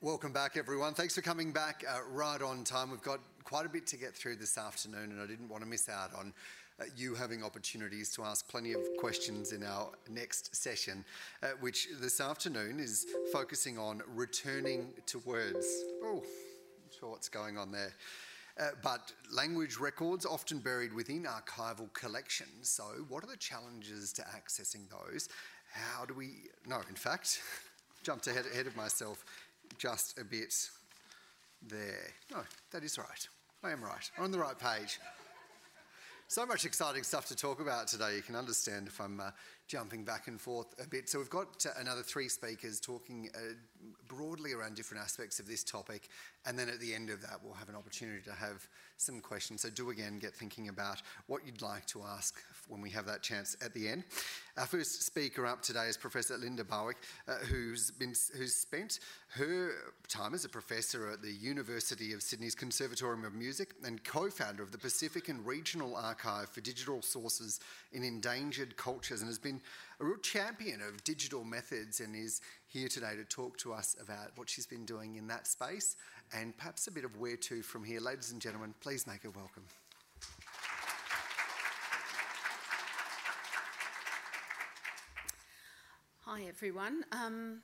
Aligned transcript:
Welcome 0.00 0.32
back, 0.32 0.56
everyone. 0.56 0.94
Thanks 0.94 1.16
for 1.16 1.22
coming 1.22 1.50
back 1.50 1.84
uh, 1.84 1.98
right 2.12 2.40
on 2.40 2.62
time. 2.62 2.92
We've 2.92 3.02
got 3.02 3.18
quite 3.42 3.66
a 3.66 3.68
bit 3.68 3.84
to 3.88 3.96
get 3.96 4.14
through 4.14 4.36
this 4.36 4.56
afternoon, 4.56 5.10
and 5.10 5.20
I 5.20 5.26
didn't 5.26 5.48
want 5.48 5.64
to 5.64 5.68
miss 5.68 5.88
out 5.88 6.14
on 6.14 6.32
uh, 6.80 6.84
you 6.96 7.16
having 7.16 7.42
opportunities 7.42 8.12
to 8.12 8.22
ask 8.22 8.46
plenty 8.46 8.74
of 8.74 8.80
questions 9.00 9.50
in 9.50 9.64
our 9.64 9.90
next 10.08 10.54
session, 10.54 11.04
uh, 11.42 11.48
which 11.58 11.88
this 12.00 12.20
afternoon 12.20 12.78
is 12.78 13.06
focusing 13.32 13.76
on 13.76 14.00
returning 14.14 14.86
to 15.06 15.18
words. 15.26 15.66
Oh, 16.04 16.22
I'm 16.22 16.96
sure 16.96 17.10
what's 17.10 17.28
going 17.28 17.58
on 17.58 17.72
there. 17.72 17.92
Uh, 18.56 18.68
but 18.84 19.12
language 19.32 19.78
records 19.78 20.24
often 20.24 20.60
buried 20.60 20.94
within 20.94 21.24
archival 21.24 21.92
collections. 21.92 22.68
So, 22.68 22.84
what 23.08 23.24
are 23.24 23.28
the 23.28 23.36
challenges 23.36 24.12
to 24.12 24.22
accessing 24.22 24.88
those? 24.90 25.28
How 25.72 26.04
do 26.04 26.14
we? 26.14 26.34
No, 26.68 26.82
in 26.88 26.94
fact, 26.94 27.42
jumped 28.04 28.28
ahead, 28.28 28.46
ahead 28.52 28.68
of 28.68 28.76
myself 28.76 29.24
just 29.76 30.18
a 30.18 30.24
bit 30.24 30.54
there. 31.62 32.12
No, 32.30 32.38
that 32.72 32.84
is 32.84 32.98
right. 32.98 33.28
I 33.62 33.70
am 33.70 33.82
right. 33.82 34.10
I'm 34.16 34.24
on 34.24 34.30
the 34.30 34.38
right 34.38 34.58
page. 34.58 34.98
So 36.28 36.44
much 36.44 36.64
exciting 36.64 37.02
stuff 37.02 37.26
to 37.28 37.36
talk 37.36 37.60
about 37.60 37.88
today. 37.88 38.16
You 38.16 38.22
can 38.22 38.36
understand 38.36 38.86
if 38.86 39.00
I'm 39.00 39.18
uh, 39.18 39.30
jumping 39.68 40.02
back 40.02 40.26
and 40.26 40.40
forth 40.40 40.74
a 40.82 40.88
bit. 40.88 41.08
So, 41.08 41.18
we've 41.18 41.30
got 41.30 41.64
uh, 41.66 41.70
another 41.78 42.02
three 42.02 42.28
speakers 42.28 42.80
talking 42.80 43.30
uh, 43.34 43.54
broadly 44.08 44.52
around 44.52 44.74
different 44.74 45.02
aspects 45.02 45.38
of 45.38 45.46
this 45.46 45.62
topic. 45.62 46.08
And 46.46 46.58
then 46.58 46.68
at 46.68 46.80
the 46.80 46.94
end 46.94 47.10
of 47.10 47.20
that, 47.22 47.38
we'll 47.44 47.54
have 47.54 47.68
an 47.68 47.76
opportunity 47.76 48.22
to 48.24 48.32
have 48.32 48.66
some 48.96 49.20
questions. 49.20 49.62
So, 49.62 49.70
do 49.70 49.90
again 49.90 50.18
get 50.18 50.34
thinking 50.34 50.68
about 50.68 51.02
what 51.26 51.46
you'd 51.46 51.62
like 51.62 51.86
to 51.86 52.02
ask 52.02 52.42
when 52.68 52.80
we 52.80 52.90
have 52.90 53.06
that 53.06 53.22
chance 53.22 53.56
at 53.64 53.72
the 53.74 53.88
end. 53.88 54.04
Our 54.56 54.66
first 54.66 55.02
speaker 55.02 55.46
up 55.46 55.62
today 55.62 55.86
is 55.86 55.96
Professor 55.96 56.36
Linda 56.36 56.64
Barwick, 56.64 56.96
uh, 57.26 57.34
who's, 57.48 57.90
been, 57.92 58.14
who's 58.36 58.54
spent 58.54 59.00
her 59.28 59.70
time 60.08 60.34
as 60.34 60.44
a 60.44 60.48
professor 60.48 61.10
at 61.10 61.22
the 61.22 61.32
University 61.32 62.12
of 62.12 62.22
Sydney's 62.22 62.54
Conservatorium 62.54 63.24
of 63.24 63.34
Music 63.34 63.74
and 63.84 64.02
co 64.04 64.28
founder 64.30 64.62
of 64.62 64.72
the 64.72 64.78
Pacific 64.78 65.28
and 65.28 65.46
Regional 65.46 65.96
Archive 65.96 66.48
for 66.48 66.60
Digital 66.60 67.02
Sources 67.02 67.60
in 67.92 68.02
Endangered 68.02 68.76
Cultures 68.76 69.20
and 69.20 69.28
has 69.28 69.38
been 69.38 69.57
a 70.00 70.04
real 70.04 70.18
champion 70.18 70.80
of 70.80 71.02
digital 71.04 71.44
methods 71.44 72.00
and 72.00 72.14
is 72.14 72.40
here 72.66 72.88
today 72.88 73.16
to 73.16 73.24
talk 73.24 73.56
to 73.58 73.72
us 73.72 73.96
about 74.00 74.30
what 74.36 74.48
she's 74.48 74.66
been 74.66 74.84
doing 74.84 75.16
in 75.16 75.26
that 75.28 75.46
space 75.46 75.96
and 76.32 76.56
perhaps 76.56 76.86
a 76.86 76.90
bit 76.90 77.04
of 77.04 77.16
where 77.16 77.36
to 77.36 77.62
from 77.62 77.84
here. 77.84 78.00
Ladies 78.00 78.32
and 78.32 78.40
gentlemen, 78.40 78.74
please 78.80 79.06
make 79.06 79.22
her 79.22 79.30
welcome. 79.30 79.64
Hi 86.20 86.42
everyone. 86.46 87.04
Um, 87.12 87.62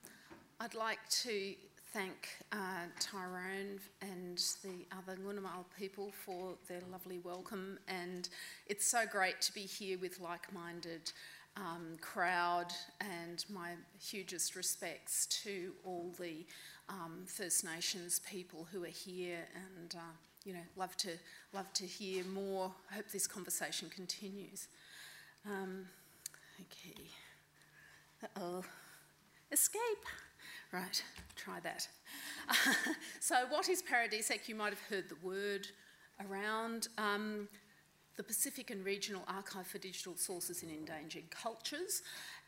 I'd 0.58 0.74
like 0.74 1.06
to 1.22 1.54
thank 1.92 2.30
uh, 2.50 2.86
Tyrone 2.98 3.78
and 4.02 4.38
the 4.64 4.84
other 4.90 5.16
Ngunnawal 5.16 5.64
people 5.78 6.12
for 6.24 6.54
their 6.66 6.80
lovely 6.90 7.20
welcome 7.20 7.78
and 7.86 8.28
it's 8.66 8.84
so 8.84 9.04
great 9.08 9.40
to 9.42 9.54
be 9.54 9.60
here 9.60 9.96
with 9.96 10.18
like-minded 10.18 11.12
um, 11.56 11.96
crowd, 12.00 12.72
and 13.00 13.44
my 13.48 13.72
hugest 14.00 14.56
respects 14.56 15.26
to 15.44 15.72
all 15.84 16.12
the 16.18 16.44
um, 16.88 17.24
First 17.26 17.64
Nations 17.64 18.20
people 18.28 18.66
who 18.72 18.84
are 18.84 18.88
here, 18.88 19.40
and 19.54 19.94
uh, 19.94 20.14
you 20.44 20.52
know, 20.52 20.66
love 20.76 20.96
to 20.98 21.10
love 21.52 21.72
to 21.74 21.84
hear 21.84 22.24
more. 22.24 22.72
Hope 22.92 23.08
this 23.10 23.26
conversation 23.26 23.88
continues. 23.90 24.68
Um, 25.46 25.86
okay. 26.60 27.02
oh. 28.40 28.64
Escape. 29.54 30.04
Right. 30.72 31.04
Try 31.36 31.60
that. 31.60 31.86
so, 33.20 33.36
what 33.48 33.68
is 33.68 33.82
Paradisec? 33.82 34.48
You 34.48 34.56
might 34.56 34.70
have 34.70 34.82
heard 34.90 35.08
the 35.08 35.16
word 35.26 35.68
around. 36.28 36.88
Um, 36.98 37.46
the 38.16 38.22
Pacific 38.22 38.70
and 38.70 38.84
Regional 38.84 39.22
Archive 39.26 39.66
for 39.66 39.78
Digital 39.78 40.16
Sources 40.16 40.62
in 40.62 40.70
Endangered 40.70 41.30
Cultures. 41.30 42.02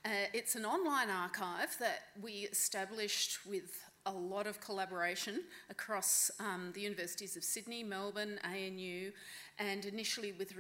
Uh, 0.05 0.29
it's 0.33 0.55
an 0.55 0.65
online 0.65 1.11
archive 1.11 1.77
that 1.81 2.03
we 2.23 2.49
established 2.53 3.39
with 3.47 3.83
a 4.07 4.13
lot 4.13 4.47
of 4.47 4.61
collaboration 4.61 5.43
across 5.69 6.31
um, 6.39 6.71
the 6.75 6.81
universities 6.81 7.37
of 7.37 7.43
Sydney, 7.43 7.83
Melbourne, 7.83 8.39
ANU, 8.45 9.11
and 9.59 9.85
initially 9.85 10.33
with, 10.33 10.53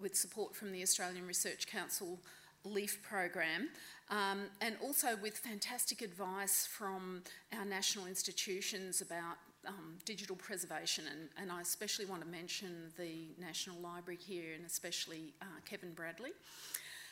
with 0.00 0.14
support 0.14 0.54
from 0.54 0.70
the 0.70 0.82
Australian 0.82 1.26
Research 1.26 1.66
Council 1.66 2.20
LIEF 2.64 3.02
program, 3.02 3.68
um, 4.10 4.42
and 4.60 4.76
also 4.82 5.16
with 5.20 5.36
fantastic 5.36 6.00
advice 6.02 6.66
from 6.66 7.22
our 7.56 7.64
national 7.64 8.06
institutions 8.06 9.00
about 9.00 9.36
um, 9.66 9.98
digital 10.04 10.36
preservation, 10.36 11.04
and, 11.10 11.28
and, 11.40 11.52
I 11.52 11.60
especially 11.60 12.06
want 12.06 12.22
to 12.22 12.28
mention 12.28 12.92
the 12.96 13.28
National 13.38 13.78
Library 13.78 14.18
here, 14.20 14.54
and 14.54 14.64
especially 14.64 15.34
uh, 15.42 15.46
Kevin 15.68 15.92
Bradley, 15.92 16.32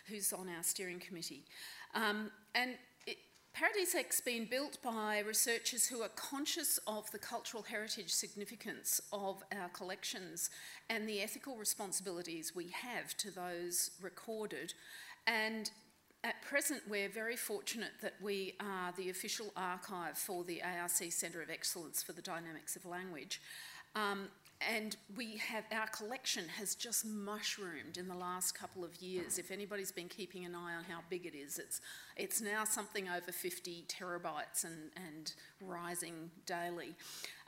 who's 0.06 0.32
on 0.32 0.48
our 0.48 0.62
steering 0.62 1.00
committee. 1.00 1.44
Um, 1.94 2.30
and 2.54 2.72
it, 3.06 3.18
Paradisec's 3.54 4.20
been 4.20 4.46
built 4.46 4.78
by 4.82 5.20
researchers 5.20 5.86
who 5.86 6.02
are 6.02 6.10
conscious 6.10 6.78
of 6.86 7.10
the 7.10 7.18
cultural 7.18 7.62
heritage 7.62 8.10
significance 8.10 9.00
of 9.12 9.42
our 9.56 9.68
collections 9.68 10.50
and 10.90 11.08
the 11.08 11.22
ethical 11.22 11.56
responsibilities 11.56 12.52
we 12.54 12.68
have 12.68 13.16
to 13.18 13.30
those 13.30 13.92
recorded. 14.02 14.74
And 15.26 15.70
at 16.24 16.40
present, 16.42 16.80
we're 16.88 17.10
very 17.10 17.36
fortunate 17.36 17.92
that 18.00 18.14
we 18.20 18.54
are 18.58 18.92
the 18.96 19.10
official 19.10 19.52
archive 19.56 20.16
for 20.16 20.42
the 20.42 20.62
ARC 20.62 20.90
Centre 21.10 21.42
of 21.42 21.50
Excellence 21.50 22.02
for 22.02 22.14
the 22.14 22.22
Dynamics 22.22 22.76
of 22.76 22.86
Language. 22.86 23.42
Um, 23.94 24.28
and 24.72 24.96
we 25.16 25.36
have 25.36 25.64
our 25.72 25.86
collection 25.88 26.44
has 26.58 26.74
just 26.74 27.04
mushroomed 27.04 27.96
in 27.96 28.08
the 28.08 28.14
last 28.14 28.58
couple 28.58 28.84
of 28.84 28.96
years. 29.02 29.38
If 29.38 29.50
anybody's 29.50 29.92
been 29.92 30.08
keeping 30.08 30.44
an 30.44 30.54
eye 30.54 30.74
on 30.74 30.84
how 30.84 31.00
big 31.08 31.26
it 31.26 31.34
is, 31.34 31.58
it's 31.58 31.80
it's 32.16 32.40
now 32.40 32.64
something 32.64 33.08
over 33.08 33.32
50 33.32 33.84
terabytes 33.88 34.64
and, 34.64 34.90
and 34.96 35.32
rising 35.60 36.30
daily 36.46 36.94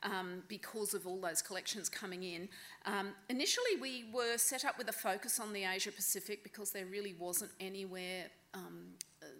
um, 0.02 0.42
because 0.48 0.94
of 0.94 1.06
all 1.06 1.20
those 1.20 1.42
collections 1.42 1.88
coming 1.88 2.22
in. 2.22 2.48
Um, 2.84 3.08
initially, 3.28 3.76
we 3.80 4.06
were 4.12 4.38
set 4.38 4.64
up 4.64 4.78
with 4.78 4.88
a 4.88 4.92
focus 4.92 5.40
on 5.40 5.52
the 5.52 5.64
Asia 5.64 5.92
Pacific 5.92 6.42
because 6.42 6.70
there 6.70 6.86
really 6.86 7.14
wasn't 7.18 7.52
anywhere 7.60 8.26
um, 8.54 8.94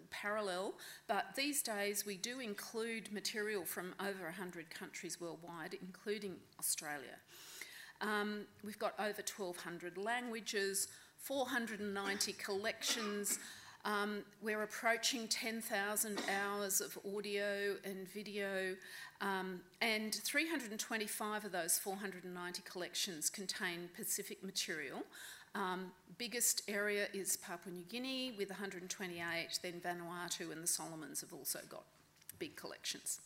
parallel, 0.09 0.73
but 1.07 1.35
these 1.35 1.61
days 1.61 2.05
we 2.05 2.17
do 2.17 2.39
include 2.39 3.11
material 3.11 3.65
from 3.65 3.93
over 3.99 4.23
100 4.23 4.69
countries 4.69 5.19
worldwide, 5.19 5.77
including 5.81 6.35
Australia. 6.59 7.17
Um, 8.01 8.41
we've 8.63 8.79
got 8.79 8.93
over 8.99 9.21
1,200 9.23 9.97
languages, 9.97 10.87
490 11.19 12.33
collections. 12.33 13.39
Um, 13.85 14.23
we're 14.41 14.63
approaching 14.63 15.27
10,000 15.27 16.21
hours 16.29 16.81
of 16.81 16.97
audio 17.15 17.75
and 17.85 18.07
video, 18.09 18.75
um, 19.21 19.61
and 19.81 20.13
325 20.13 21.45
of 21.45 21.51
those 21.51 21.79
490 21.79 22.61
collections 22.69 23.29
contain 23.29 23.89
Pacific 23.95 24.43
material. 24.43 25.03
Um, 25.55 25.91
biggest 26.17 26.63
area 26.67 27.07
is 27.13 27.37
Papua 27.37 27.73
New 27.73 27.83
Guinea 27.83 28.35
with 28.37 28.49
128, 28.49 29.59
then 29.63 29.81
Vanuatu 29.83 30.51
and 30.51 30.61
the 30.61 30.67
Solomons 30.67 31.21
have 31.21 31.33
also 31.33 31.59
got 31.69 31.83
big 32.37 32.55
collections. 32.55 33.21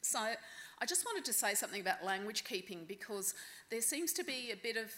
So 0.00 0.34
I 0.82 0.84
just 0.84 1.04
wanted 1.04 1.24
to 1.26 1.32
say 1.32 1.54
something 1.54 1.80
about 1.80 2.04
language 2.04 2.42
keeping 2.42 2.86
because 2.88 3.34
there 3.70 3.80
seems 3.80 4.12
to 4.14 4.24
be 4.24 4.50
a 4.52 4.56
bit 4.56 4.76
of 4.76 4.92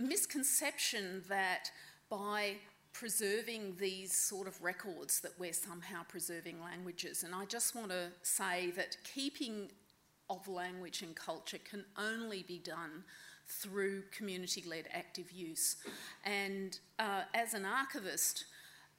misconception 0.00 1.22
that 1.28 1.70
by 2.08 2.54
preserving 2.94 3.76
these 3.78 4.14
sort 4.14 4.48
of 4.48 4.58
records 4.62 5.20
that 5.20 5.32
we're 5.38 5.52
somehow 5.52 6.00
preserving 6.08 6.62
languages. 6.62 7.24
And 7.24 7.34
I 7.34 7.44
just 7.44 7.74
want 7.74 7.90
to 7.90 8.08
say 8.22 8.70
that 8.70 8.96
keeping 9.04 9.68
of 10.30 10.48
language 10.48 11.02
and 11.02 11.14
culture 11.14 11.58
can 11.58 11.84
only 11.98 12.42
be 12.42 12.58
done 12.58 13.04
through 13.46 14.04
community 14.16 14.64
led 14.66 14.88
active 14.94 15.30
use. 15.30 15.76
And 16.24 16.78
uh, 16.98 17.24
as 17.34 17.52
an 17.52 17.66
archivist, 17.66 18.46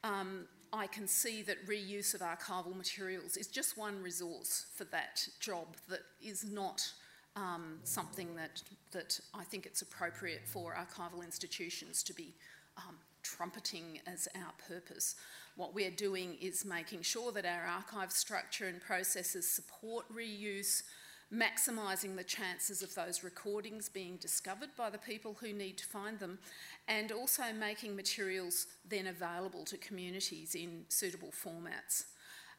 um, 0.03 0.45
I 0.71 0.87
can 0.87 1.07
see 1.07 1.41
that 1.43 1.67
reuse 1.67 2.13
of 2.13 2.21
archival 2.21 2.75
materials 2.75 3.37
is 3.37 3.47
just 3.47 3.77
one 3.77 4.01
resource 4.01 4.65
for 4.75 4.85
that 4.85 5.27
job 5.39 5.75
that 5.87 6.01
is 6.21 6.43
not 6.43 6.91
um, 7.35 7.79
something 7.83 8.35
that, 8.35 8.61
that 8.91 9.19
I 9.33 9.43
think 9.43 9.65
it's 9.65 9.81
appropriate 9.81 10.41
for 10.45 10.75
archival 10.75 11.23
institutions 11.23 12.03
to 12.03 12.13
be 12.13 12.33
um, 12.77 12.97
trumpeting 13.23 13.99
as 14.07 14.27
our 14.35 14.53
purpose. 14.67 15.15
What 15.55 15.73
we're 15.73 15.91
doing 15.91 16.37
is 16.41 16.65
making 16.65 17.01
sure 17.01 17.31
that 17.31 17.45
our 17.45 17.65
archive 17.65 18.11
structure 18.11 18.67
and 18.67 18.81
processes 18.81 19.47
support 19.47 20.05
reuse, 20.13 20.83
maximising 21.31 22.15
the 22.15 22.23
chances 22.23 22.81
of 22.81 22.93
those 22.95 23.23
recordings 23.23 23.87
being 23.87 24.17
discovered 24.17 24.69
by 24.75 24.89
the 24.89 24.97
people 24.97 25.37
who 25.39 25.53
need 25.53 25.77
to 25.77 25.85
find 25.85 26.19
them, 26.19 26.39
and 26.87 27.11
also 27.11 27.43
making 27.57 27.95
materials 27.95 28.67
then 28.87 29.07
available 29.07 29.63
to 29.63 29.77
communities 29.77 30.55
in 30.55 30.85
suitable 30.89 31.31
formats. 31.31 32.05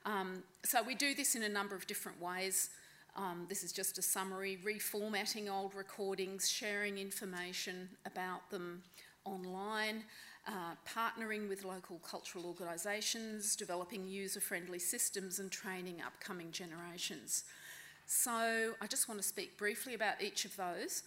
Um, 0.07 0.45
so 0.65 0.83
we 0.83 0.95
do 0.95 1.15
this 1.15 1.35
in 1.35 1.43
a 1.43 1.49
number 1.49 1.75
of 1.75 1.87
different 1.87 2.21
ways. 2.23 2.71
Um, 3.17 3.47
this 3.49 3.65
is 3.65 3.73
just 3.73 3.99
a 3.99 4.03
summary, 4.03 4.57
reformatting 4.65 5.51
old 5.51 5.75
recordings, 5.75 6.49
sharing 6.49 6.97
information 6.97 7.89
about 8.07 8.49
them 8.51 8.83
online, 9.25 10.05
uh, 10.47 10.75
partnering 10.89 11.49
with 11.49 11.65
local 11.65 11.99
cultural 11.99 12.47
organisations, 12.47 13.57
developing 13.57 14.07
user-friendly 14.07 14.79
systems 14.79 15.39
and 15.41 15.51
training 15.51 15.97
upcoming 16.07 16.53
generations. 16.53 17.45
So 18.13 18.75
I 18.81 18.89
just 18.89 19.09
want 19.09 19.23
to 19.23 19.27
speak 19.27 19.57
briefly 19.57 19.95
about 19.95 20.21
each 20.21 20.45
of 20.45 20.57
those. 20.57 21.05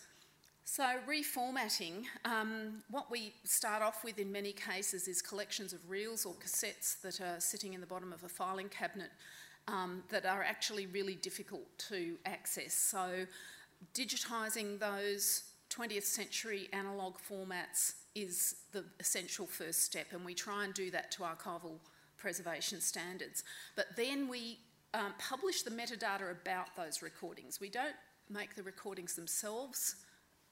So 0.63 0.85
reformatting, 1.05 2.05
um, 2.23 2.81
what 2.89 3.11
we 3.11 3.33
start 3.43 3.83
off 3.83 4.05
with 4.05 4.19
in 4.19 4.31
many 4.31 4.53
cases 4.53 5.09
is 5.09 5.21
collections 5.21 5.73
of 5.73 5.81
reels 5.89 6.25
or 6.25 6.33
cassettes 6.35 7.01
that 7.01 7.19
are 7.19 7.41
sitting 7.41 7.73
in 7.73 7.81
the 7.81 7.85
bottom 7.85 8.13
of 8.13 8.23
a 8.23 8.29
filing 8.29 8.69
cabinet 8.69 9.09
um, 9.67 10.01
that 10.11 10.25
are 10.25 10.43
actually 10.43 10.85
really 10.85 11.15
difficult 11.15 11.65
to 11.89 12.15
access. 12.25 12.73
So 12.73 13.25
digitising 13.93 14.79
those 14.79 15.43
20th 15.71 16.03
century 16.03 16.69
analogue 16.71 17.17
formats 17.29 17.95
is 18.15 18.55
the 18.71 18.85
essential 19.01 19.45
first 19.45 19.83
step 19.83 20.07
and 20.13 20.23
we 20.23 20.33
try 20.33 20.63
and 20.63 20.73
do 20.73 20.89
that 20.91 21.11
to 21.11 21.23
archival 21.23 21.79
preservation 22.15 22.79
standards. 22.79 23.43
But 23.75 23.87
then 23.97 24.29
we 24.29 24.59
um, 24.93 25.13
publish 25.17 25.63
the 25.63 25.71
metadata 25.71 26.31
about 26.31 26.75
those 26.75 27.01
recordings. 27.01 27.59
We 27.59 27.69
don't 27.69 27.95
make 28.29 28.55
the 28.55 28.63
recordings 28.63 29.15
themselves 29.15 29.95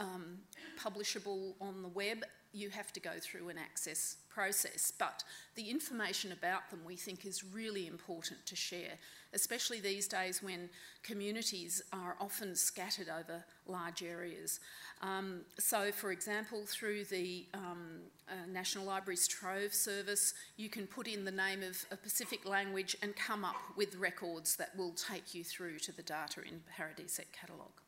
um, 0.01 0.39
publishable 0.79 1.53
on 1.61 1.81
the 1.81 1.89
web, 1.89 2.23
you 2.53 2.69
have 2.69 2.91
to 2.91 2.99
go 2.99 3.11
through 3.21 3.47
an 3.49 3.57
access 3.57 4.17
process. 4.29 4.91
But 4.97 5.23
the 5.55 5.69
information 5.69 6.31
about 6.31 6.69
them 6.69 6.81
we 6.85 6.95
think 6.97 7.25
is 7.25 7.43
really 7.43 7.87
important 7.87 8.45
to 8.47 8.55
share, 8.55 8.97
especially 9.33 9.79
these 9.79 10.07
days 10.07 10.43
when 10.43 10.69
communities 11.01 11.81
are 11.93 12.17
often 12.19 12.55
scattered 12.55 13.07
over 13.07 13.45
large 13.67 14.03
areas. 14.03 14.59
Um, 15.01 15.41
so, 15.59 15.91
for 15.91 16.11
example, 16.11 16.63
through 16.65 17.05
the 17.05 17.45
um, 17.53 18.01
uh, 18.27 18.33
National 18.51 18.85
Library's 18.85 19.27
Trove 19.27 19.73
service, 19.73 20.33
you 20.57 20.67
can 20.67 20.87
put 20.87 21.07
in 21.07 21.23
the 21.23 21.31
name 21.31 21.63
of 21.63 21.85
a 21.91 21.95
Pacific 21.95 22.45
language 22.45 22.97
and 23.01 23.15
come 23.15 23.45
up 23.45 23.55
with 23.77 23.95
records 23.95 24.57
that 24.57 24.75
will 24.77 24.91
take 24.91 25.33
you 25.33 25.43
through 25.43 25.79
to 25.79 25.91
the 25.93 26.03
data 26.03 26.41
in 26.41 26.61
Paradisec 26.77 27.31
catalogue. 27.31 27.79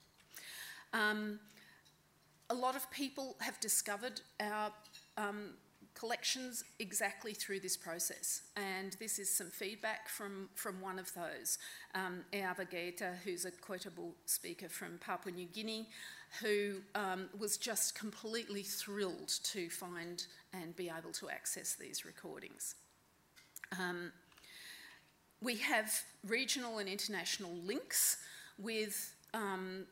Um, 0.94 1.40
a 2.54 2.56
lot 2.56 2.76
of 2.76 2.90
people 2.92 3.36
have 3.40 3.60
discovered 3.60 4.22
our 4.40 4.72
um, 5.18 5.56
collections 5.96 6.64
exactly 6.78 7.34
through 7.34 7.60
this 7.60 7.76
process. 7.76 8.44
And 8.56 8.96
this 9.00 9.18
is 9.18 9.36
some 9.36 9.50
feedback 9.50 10.08
from, 10.08 10.50
from 10.54 10.80
one 10.80 11.00
of 11.00 11.12
those. 11.16 11.58
Um, 11.96 12.24
Eava 12.32 12.68
who's 13.24 13.46
a 13.46 13.52
quotable 13.52 14.14
speaker 14.26 14.70
from 14.70 15.00
Papua 15.00 15.34
New 15.34 15.48
Guinea, 15.48 15.88
who 16.42 16.76
um, 16.94 17.28
was 17.40 17.58
just 17.58 17.98
completely 17.98 18.62
thrilled 18.62 19.30
to 19.46 19.68
find 19.70 20.28
and 20.54 20.76
be 20.76 20.92
able 20.96 21.12
to 21.14 21.30
access 21.30 21.74
these 21.74 22.06
recordings. 22.06 22.76
Um, 23.80 24.12
we 25.42 25.56
have 25.58 25.92
regional 26.28 26.78
and 26.78 26.88
international 26.88 27.52
links 27.66 28.18
with 28.60 29.13
um, 29.34 29.86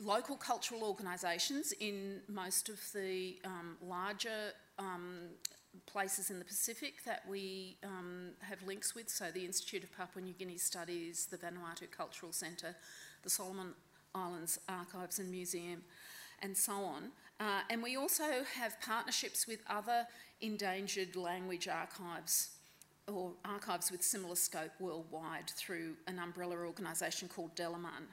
local 0.00 0.36
cultural 0.36 0.84
organisations 0.84 1.72
in 1.80 2.20
most 2.28 2.68
of 2.68 2.80
the 2.92 3.38
um, 3.44 3.76
larger 3.82 4.52
um, 4.78 5.28
places 5.86 6.30
in 6.30 6.38
the 6.38 6.44
Pacific 6.44 7.04
that 7.04 7.22
we 7.28 7.76
um, 7.84 8.30
have 8.40 8.62
links 8.62 8.94
with. 8.94 9.08
So 9.08 9.26
the 9.32 9.44
Institute 9.44 9.82
of 9.84 9.96
Papua 9.96 10.24
New 10.24 10.34
Guinea 10.34 10.58
Studies, 10.58 11.26
the 11.30 11.36
Vanuatu 11.36 11.90
Cultural 11.90 12.32
Centre, 12.32 12.74
the 13.22 13.30
Solomon 13.30 13.74
Islands 14.14 14.58
Archives 14.68 15.18
and 15.18 15.30
Museum, 15.30 15.82
and 16.42 16.56
so 16.56 16.72
on. 16.72 17.10
Uh, 17.40 17.60
and 17.70 17.82
we 17.82 17.96
also 17.96 18.24
have 18.56 18.80
partnerships 18.80 19.46
with 19.46 19.60
other 19.68 20.06
endangered 20.40 21.16
language 21.16 21.68
archives 21.68 22.50
or 23.12 23.32
archives 23.44 23.90
with 23.90 24.02
similar 24.02 24.36
scope 24.36 24.70
worldwide 24.80 25.50
through 25.50 25.94
an 26.06 26.18
umbrella 26.18 26.56
organisation 26.56 27.28
called 27.28 27.54
Delaman. 27.56 28.06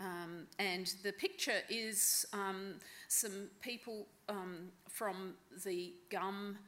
Um, 0.00 0.46
and 0.58 0.92
the 1.02 1.12
picture 1.12 1.60
is 1.70 2.26
um, 2.32 2.74
some 3.08 3.48
people 3.60 4.06
um, 4.28 4.68
from 4.88 5.34
the 5.64 5.94
Kam 6.10 6.58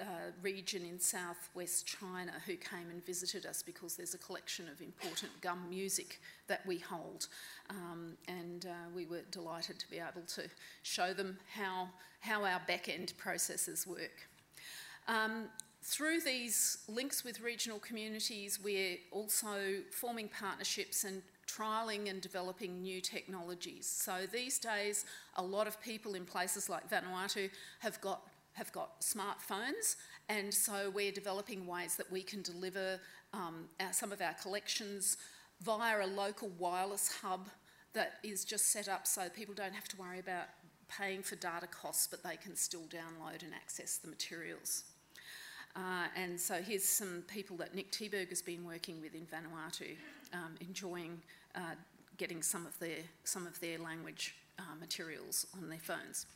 uh, 0.00 0.04
region 0.42 0.84
in 0.84 0.98
southwest 0.98 1.86
China 1.86 2.32
who 2.46 2.56
came 2.56 2.90
and 2.90 3.04
visited 3.06 3.46
us 3.46 3.62
because 3.62 3.94
there's 3.94 4.14
a 4.14 4.18
collection 4.18 4.68
of 4.68 4.80
important 4.80 5.30
Kam 5.40 5.70
music 5.70 6.20
that 6.48 6.66
we 6.66 6.78
hold. 6.78 7.28
Um, 7.70 8.16
and 8.26 8.66
uh, 8.66 8.88
we 8.94 9.06
were 9.06 9.22
delighted 9.30 9.78
to 9.78 9.88
be 9.88 9.98
able 9.98 10.26
to 10.34 10.42
show 10.82 11.14
them 11.14 11.38
how, 11.54 11.88
how 12.20 12.44
our 12.44 12.60
back 12.66 12.88
end 12.88 13.12
processes 13.18 13.86
work. 13.86 14.28
Um, 15.08 15.44
through 15.84 16.20
these 16.20 16.78
links 16.88 17.24
with 17.24 17.40
regional 17.40 17.78
communities, 17.78 18.58
we're 18.62 18.98
also 19.10 19.82
forming 19.90 20.28
partnerships 20.28 21.04
and 21.04 21.22
trialling 21.56 22.08
and 22.10 22.20
developing 22.20 22.80
new 22.80 23.00
technologies. 23.00 23.86
So 23.86 24.26
these 24.32 24.58
days, 24.58 25.04
a 25.36 25.42
lot 25.42 25.66
of 25.66 25.80
people 25.80 26.14
in 26.14 26.24
places 26.24 26.68
like 26.68 26.88
Vanuatu 26.88 27.50
have 27.80 28.00
got 28.00 28.22
have 28.54 28.70
got 28.72 29.00
smartphones, 29.00 29.96
and 30.28 30.52
so 30.52 30.90
we're 30.90 31.10
developing 31.10 31.66
ways 31.66 31.96
that 31.96 32.10
we 32.12 32.22
can 32.22 32.42
deliver 32.42 33.00
um, 33.32 33.64
our, 33.80 33.94
some 33.94 34.12
of 34.12 34.20
our 34.20 34.34
collections 34.34 35.16
via 35.62 36.04
a 36.04 36.06
local 36.06 36.50
wireless 36.58 37.10
hub 37.22 37.48
that 37.94 38.14
is 38.22 38.44
just 38.44 38.70
set 38.70 38.88
up 38.88 39.06
so 39.06 39.28
people 39.30 39.54
don't 39.54 39.74
have 39.74 39.88
to 39.88 39.96
worry 39.96 40.18
about 40.18 40.48
paying 40.88 41.22
for 41.22 41.36
data 41.36 41.66
costs, 41.66 42.06
but 42.06 42.22
they 42.22 42.36
can 42.36 42.54
still 42.54 42.82
download 42.82 43.42
and 43.42 43.54
access 43.54 43.96
the 43.96 44.08
materials. 44.08 44.84
Uh, 45.74 46.06
and 46.16 46.38
so 46.38 46.56
here's 46.56 46.84
some 46.84 47.24
people 47.28 47.56
that 47.56 47.74
Nick 47.74 47.90
Thieberger 47.92 48.28
has 48.28 48.42
been 48.42 48.64
working 48.64 49.00
with 49.00 49.14
in 49.14 49.26
Vanuatu, 49.26 49.96
um, 50.34 50.54
enjoying 50.60 51.20
uh, 51.54 51.74
getting 52.16 52.42
some 52.42 52.66
of 52.66 52.78
their, 52.78 52.98
some 53.24 53.46
of 53.46 53.58
their 53.60 53.78
language 53.78 54.34
uh, 54.58 54.74
materials 54.78 55.46
on 55.56 55.68
their 55.68 55.78
phones. 55.78 56.26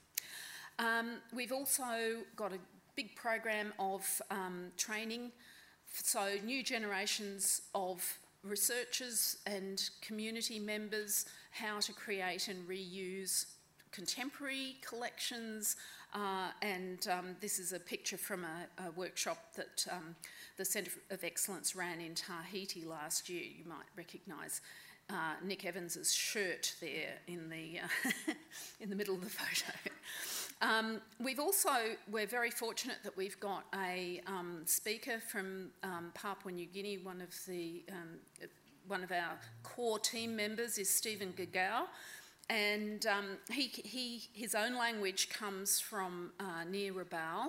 Um, 0.78 1.18
we've 1.34 1.52
also 1.52 2.22
got 2.34 2.52
a 2.52 2.58
big 2.96 3.14
program 3.14 3.72
of 3.78 4.22
um, 4.30 4.72
training, 4.76 5.32
so 5.92 6.28
new 6.44 6.62
generations 6.62 7.62
of 7.74 8.18
researchers 8.42 9.38
and 9.46 9.90
community 10.00 10.58
members 10.58 11.26
how 11.50 11.80
to 11.80 11.92
create 11.92 12.48
and 12.48 12.68
reuse 12.68 13.46
contemporary 13.92 14.76
collections, 14.86 15.76
uh, 16.14 16.50
and 16.60 17.08
um, 17.08 17.36
this 17.40 17.58
is 17.58 17.72
a 17.72 17.80
picture 17.80 18.18
from 18.18 18.44
a, 18.44 18.86
a 18.86 18.90
workshop 18.90 19.38
that 19.54 19.86
um, 19.90 20.14
the 20.58 20.64
Centre 20.64 20.90
of 21.10 21.24
Excellence 21.24 21.74
ran 21.74 22.00
in 22.00 22.14
Tahiti 22.14 22.84
last 22.84 23.28
year. 23.30 23.42
You 23.42 23.64
might 23.66 23.86
recognise 23.96 24.60
uh, 25.10 25.34
Nick 25.44 25.64
Evans's 25.64 26.14
shirt 26.14 26.74
there 26.80 27.14
in 27.26 27.48
the 27.48 27.80
uh, 27.80 28.32
in 28.80 28.90
the 28.90 28.96
middle 28.96 29.14
of 29.14 29.22
the 29.22 29.30
photo. 29.30 29.72
Um, 30.62 31.00
we've 31.20 31.38
also 31.38 31.70
we're 32.10 32.26
very 32.26 32.50
fortunate 32.50 32.98
that 33.04 33.16
we've 33.16 33.38
got 33.40 33.64
a 33.74 34.20
um, 34.26 34.62
speaker 34.64 35.20
from 35.20 35.70
um, 35.82 36.10
Papua 36.14 36.52
New 36.52 36.66
Guinea. 36.66 36.98
One 36.98 37.20
of 37.20 37.34
the 37.46 37.84
um, 37.90 38.18
one 38.86 39.02
of 39.02 39.12
our 39.12 39.38
core 39.62 39.98
team 39.98 40.36
members 40.36 40.78
is 40.78 40.88
Stephen 40.88 41.32
Gagau. 41.36 41.86
And 42.48 43.04
um, 43.06 43.38
he, 43.50 43.72
he, 43.84 44.22
his 44.32 44.54
own 44.54 44.76
language 44.76 45.30
comes 45.30 45.80
from 45.80 46.30
uh, 46.38 46.62
near 46.70 46.92
Rabaul 46.92 47.48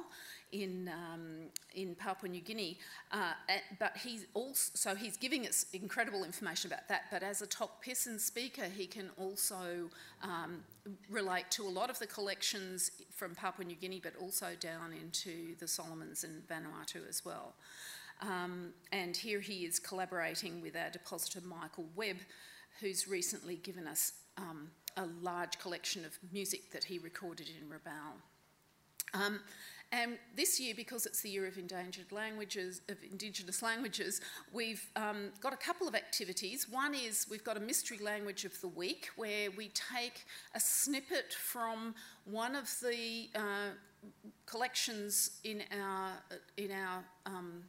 in, 0.51 0.89
um, 0.89 1.49
in 1.75 1.95
Papua 1.95 2.31
New 2.31 2.41
Guinea, 2.41 2.77
uh, 3.11 3.33
but 3.79 3.97
he's 3.97 4.25
also, 4.33 4.71
so 4.73 4.95
he's 4.95 5.17
giving 5.17 5.47
us 5.47 5.65
incredible 5.73 6.23
information 6.23 6.71
about 6.71 6.87
that. 6.87 7.03
But 7.11 7.23
as 7.23 7.41
a 7.41 7.47
Tok 7.47 7.81
Pisin 7.81 8.19
speaker, 8.19 8.65
he 8.65 8.87
can 8.87 9.09
also 9.17 9.89
um, 10.23 10.63
relate 11.09 11.49
to 11.51 11.63
a 11.63 11.69
lot 11.69 11.89
of 11.89 11.99
the 11.99 12.07
collections 12.07 12.91
from 13.11 13.35
Papua 13.35 13.65
New 13.65 13.75
Guinea, 13.75 13.99
but 14.01 14.13
also 14.19 14.47
down 14.59 14.93
into 14.93 15.55
the 15.59 15.67
Solomons 15.67 16.23
and 16.23 16.47
Vanuatu 16.47 17.07
as 17.07 17.25
well. 17.25 17.53
Um, 18.21 18.73
and 18.91 19.15
here 19.15 19.39
he 19.39 19.65
is 19.65 19.79
collaborating 19.79 20.61
with 20.61 20.75
our 20.75 20.89
depositor 20.89 21.41
Michael 21.45 21.85
Webb, 21.95 22.17
who's 22.79 23.07
recently 23.07 23.55
given 23.57 23.87
us 23.87 24.13
um, 24.37 24.69
a 24.95 25.05
large 25.21 25.59
collection 25.59 26.05
of 26.05 26.17
music 26.31 26.71
that 26.71 26.85
he 26.85 26.97
recorded 26.97 27.49
in 27.49 27.67
Rabaul. 27.69 28.15
Um, 29.13 29.39
and 29.91 30.17
this 30.35 30.59
year, 30.59 30.73
because 30.75 31.05
it's 31.05 31.21
the 31.21 31.29
year 31.29 31.47
of 31.47 31.57
endangered 31.57 32.11
languages, 32.11 32.81
of 32.89 32.97
Indigenous 33.09 33.61
languages, 33.61 34.19
we've 34.51 34.83
um, 34.95 35.29
got 35.39 35.53
a 35.53 35.57
couple 35.57 35.87
of 35.87 35.95
activities. 35.95 36.67
One 36.69 36.93
is 36.93 37.25
we've 37.29 37.43
got 37.43 37.55
a 37.55 37.61
mystery 37.61 37.97
language 37.99 38.43
of 38.43 38.59
the 38.59 38.67
week 38.67 39.09
where 39.15 39.49
we 39.51 39.69
take 39.69 40.25
a 40.55 40.59
snippet 40.59 41.33
from 41.33 41.95
one 42.25 42.55
of 42.55 42.69
the 42.81 43.29
uh, 43.33 43.69
collections 44.45 45.39
in 45.43 45.63
our 45.81 46.11
in 46.57 46.71
our 46.71 47.03
um, 47.25 47.63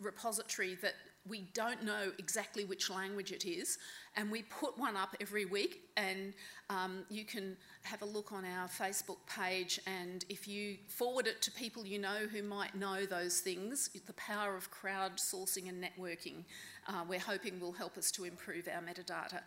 repository 0.00 0.76
that 0.82 0.94
we 1.28 1.46
don't 1.54 1.84
know 1.84 2.10
exactly 2.18 2.64
which 2.64 2.90
language 2.90 3.30
it 3.30 3.44
is, 3.44 3.78
and 4.16 4.30
we 4.30 4.42
put 4.42 4.78
one 4.78 4.96
up 4.96 5.16
every 5.20 5.44
week. 5.44 5.82
And 5.96 6.34
um, 6.68 7.04
you 7.08 7.24
can 7.24 7.56
have 7.82 8.02
a 8.02 8.06
look 8.06 8.32
on 8.32 8.44
our 8.44 8.68
Facebook 8.68 9.18
page, 9.26 9.80
and 9.86 10.24
if 10.28 10.46
you 10.46 10.76
forward 10.86 11.26
it 11.26 11.42
to 11.42 11.50
people 11.50 11.84
you 11.84 11.98
know 11.98 12.26
who 12.30 12.42
might 12.42 12.74
know 12.74 13.06
those 13.06 13.40
things, 13.40 13.90
the 14.06 14.12
power 14.12 14.56
of 14.56 14.70
crowdsourcing 14.70 15.68
and 15.68 15.82
networking, 15.82 16.44
uh, 16.86 17.04
we're 17.08 17.18
hoping 17.18 17.58
will 17.58 17.72
help 17.72 17.96
us 17.96 18.10
to 18.12 18.24
improve 18.24 18.68
our 18.68 18.82
metadata. 18.82 19.40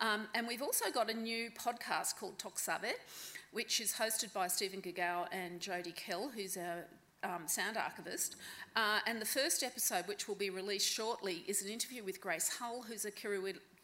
Um, 0.00 0.26
and 0.34 0.48
we've 0.48 0.62
also 0.62 0.90
got 0.90 1.10
a 1.10 1.14
new 1.14 1.50
podcast 1.50 2.16
called 2.16 2.38
Talk 2.38 2.54
Toxabe, 2.54 2.94
which 3.52 3.80
is 3.80 3.92
hosted 3.92 4.32
by 4.32 4.48
Stephen 4.48 4.80
Gagau 4.80 5.26
and 5.30 5.60
Jodie 5.60 5.94
Kell, 5.94 6.30
who's 6.34 6.56
our 6.56 6.86
um, 7.22 7.46
sound 7.46 7.76
archivist. 7.76 8.36
Uh, 8.76 8.98
and 9.06 9.20
the 9.20 9.26
first 9.26 9.62
episode, 9.62 10.06
which 10.06 10.28
will 10.28 10.34
be 10.34 10.50
released 10.50 10.88
shortly, 10.88 11.44
is 11.46 11.62
an 11.62 11.68
interview 11.68 12.02
with 12.02 12.20
Grace 12.20 12.48
Hull, 12.58 12.82
who's 12.82 13.04
a 13.04 13.10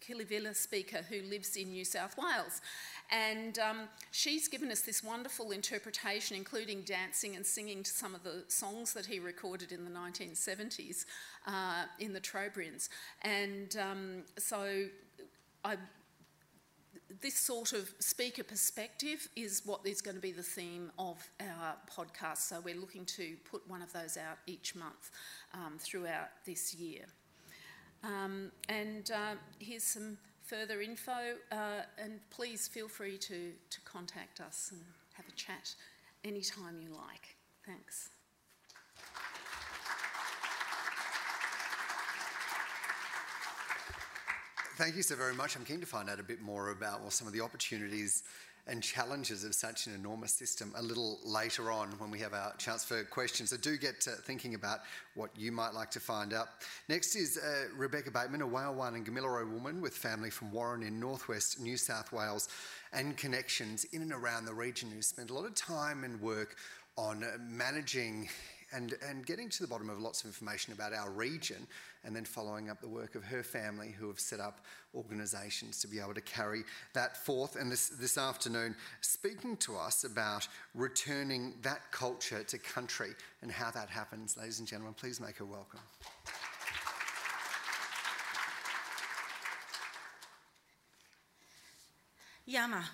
Kiriwina 0.00 0.54
speaker 0.54 1.04
who 1.08 1.22
lives 1.22 1.56
in 1.56 1.70
New 1.70 1.84
South 1.84 2.16
Wales. 2.16 2.60
And 3.10 3.58
um, 3.58 3.88
she's 4.12 4.48
given 4.48 4.70
us 4.70 4.82
this 4.82 5.02
wonderful 5.02 5.50
interpretation, 5.50 6.36
including 6.36 6.82
dancing 6.82 7.36
and 7.36 7.44
singing 7.44 7.82
to 7.82 7.90
some 7.90 8.14
of 8.14 8.22
the 8.22 8.44
songs 8.48 8.92
that 8.94 9.06
he 9.06 9.18
recorded 9.18 9.72
in 9.72 9.84
the 9.84 9.90
1970s 9.90 11.04
uh, 11.46 11.84
in 11.98 12.12
the 12.12 12.20
Trobriands. 12.20 12.88
And 13.22 13.76
um, 13.76 14.22
so 14.38 14.86
I 15.64 15.76
this 17.20 17.34
sort 17.34 17.72
of 17.72 17.90
speaker 17.98 18.44
perspective 18.44 19.28
is 19.36 19.62
what 19.64 19.80
is 19.84 20.00
going 20.00 20.14
to 20.14 20.22
be 20.22 20.32
the 20.32 20.42
theme 20.42 20.90
of 20.98 21.28
our 21.40 21.74
podcast. 21.90 22.38
So 22.38 22.60
we're 22.60 22.76
looking 22.76 23.04
to 23.06 23.36
put 23.50 23.68
one 23.68 23.82
of 23.82 23.92
those 23.92 24.16
out 24.16 24.38
each 24.46 24.74
month 24.74 25.10
um, 25.52 25.74
throughout 25.78 26.28
this 26.46 26.74
year. 26.74 27.04
Um, 28.02 28.50
and 28.68 29.10
uh, 29.10 29.34
here's 29.58 29.84
some 29.84 30.16
further 30.42 30.80
info, 30.80 31.36
uh, 31.52 31.82
and 31.98 32.20
please 32.30 32.66
feel 32.66 32.88
free 32.88 33.18
to, 33.18 33.52
to 33.70 33.80
contact 33.84 34.40
us 34.40 34.70
and 34.72 34.80
have 35.14 35.26
a 35.28 35.36
chat 35.36 35.74
anytime 36.24 36.80
you 36.80 36.90
like. 36.90 37.36
Thanks. 37.66 38.08
Thank 44.76 44.96
you 44.96 45.02
so 45.02 45.14
very 45.14 45.34
much. 45.34 45.56
I'm 45.56 45.64
keen 45.66 45.80
to 45.80 45.86
find 45.86 46.08
out 46.08 46.18
a 46.20 46.22
bit 46.22 46.40
more 46.40 46.70
about 46.70 47.02
well, 47.02 47.10
some 47.10 47.26
of 47.26 47.34
the 47.34 47.42
opportunities 47.42 48.22
and 48.66 48.82
challenges 48.82 49.44
of 49.44 49.54
such 49.54 49.86
an 49.86 49.94
enormous 49.94 50.32
system 50.32 50.72
a 50.76 50.82
little 50.82 51.18
later 51.24 51.70
on 51.70 51.88
when 51.98 52.10
we 52.10 52.18
have 52.20 52.34
our 52.34 52.54
chance 52.56 52.84
for 52.84 53.04
questions. 53.04 53.50
So 53.50 53.56
do 53.56 53.76
get 53.76 54.00
to 54.02 54.10
thinking 54.10 54.54
about 54.54 54.80
what 55.14 55.30
you 55.36 55.52
might 55.52 55.74
like 55.74 55.90
to 55.92 56.00
find 56.00 56.32
out. 56.32 56.48
Next 56.88 57.16
is 57.16 57.38
uh, 57.38 57.66
Rebecca 57.76 58.10
Bateman, 58.10 58.42
a 58.42 58.46
Wailwan 58.46 58.94
and 58.94 59.06
Gamilaroi 59.06 59.50
woman 59.50 59.80
with 59.80 59.94
family 59.94 60.30
from 60.30 60.52
Warren 60.52 60.82
in 60.82 61.00
northwest 61.00 61.60
New 61.60 61.76
South 61.76 62.12
Wales 62.12 62.48
and 62.92 63.16
connections 63.16 63.84
in 63.92 64.02
and 64.02 64.12
around 64.12 64.44
the 64.44 64.54
region 64.54 64.90
who 64.90 65.02
spent 65.02 65.30
a 65.30 65.34
lot 65.34 65.46
of 65.46 65.54
time 65.54 66.04
and 66.04 66.20
work 66.20 66.56
on 66.96 67.24
managing 67.48 68.28
and, 68.72 68.94
and 69.08 69.26
getting 69.26 69.48
to 69.48 69.62
the 69.62 69.68
bottom 69.68 69.90
of 69.90 70.00
lots 70.00 70.22
of 70.22 70.26
information 70.26 70.72
about 70.72 70.92
our 70.92 71.10
region 71.10 71.66
and 72.04 72.14
then 72.14 72.24
following 72.24 72.70
up 72.70 72.80
the 72.80 72.88
work 72.88 73.14
of 73.14 73.24
her 73.24 73.42
family 73.42 73.94
who 73.98 74.08
have 74.08 74.20
set 74.20 74.40
up 74.40 74.60
organisations 74.94 75.80
to 75.80 75.88
be 75.88 75.98
able 75.98 76.14
to 76.14 76.20
carry 76.20 76.62
that 76.94 77.16
forth. 77.16 77.56
And 77.56 77.70
this, 77.70 77.88
this 77.88 78.16
afternoon, 78.16 78.74
speaking 79.00 79.56
to 79.58 79.76
us 79.76 80.04
about 80.04 80.48
returning 80.74 81.54
that 81.62 81.90
culture 81.90 82.42
to 82.42 82.58
country 82.58 83.10
and 83.42 83.50
how 83.50 83.70
that 83.70 83.88
happens. 83.88 84.36
Ladies 84.36 84.58
and 84.58 84.68
gentlemen, 84.68 84.94
please 84.94 85.20
make 85.20 85.36
her 85.36 85.44
welcome. 85.44 85.80
Yama. 92.46 92.84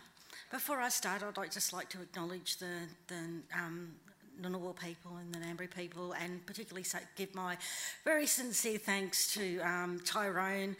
Before 0.50 0.80
I 0.80 0.90
start, 0.90 1.22
I'd 1.22 1.50
just 1.50 1.72
like 1.72 1.88
to 1.90 2.00
acknowledge 2.00 2.58
the, 2.58 2.82
the 3.08 3.42
um, 3.52 3.96
Ngunnawal 4.40 4.78
people 4.78 5.16
and 5.16 5.34
the 5.34 5.38
Ngambri 5.38 5.74
people, 5.74 6.12
and 6.12 6.44
particularly 6.46 6.86
give 7.16 7.34
my 7.34 7.56
very 8.04 8.26
sincere 8.26 8.78
thanks 8.78 9.32
to 9.34 9.60
um, 9.60 10.00
Tyrone 10.04 10.76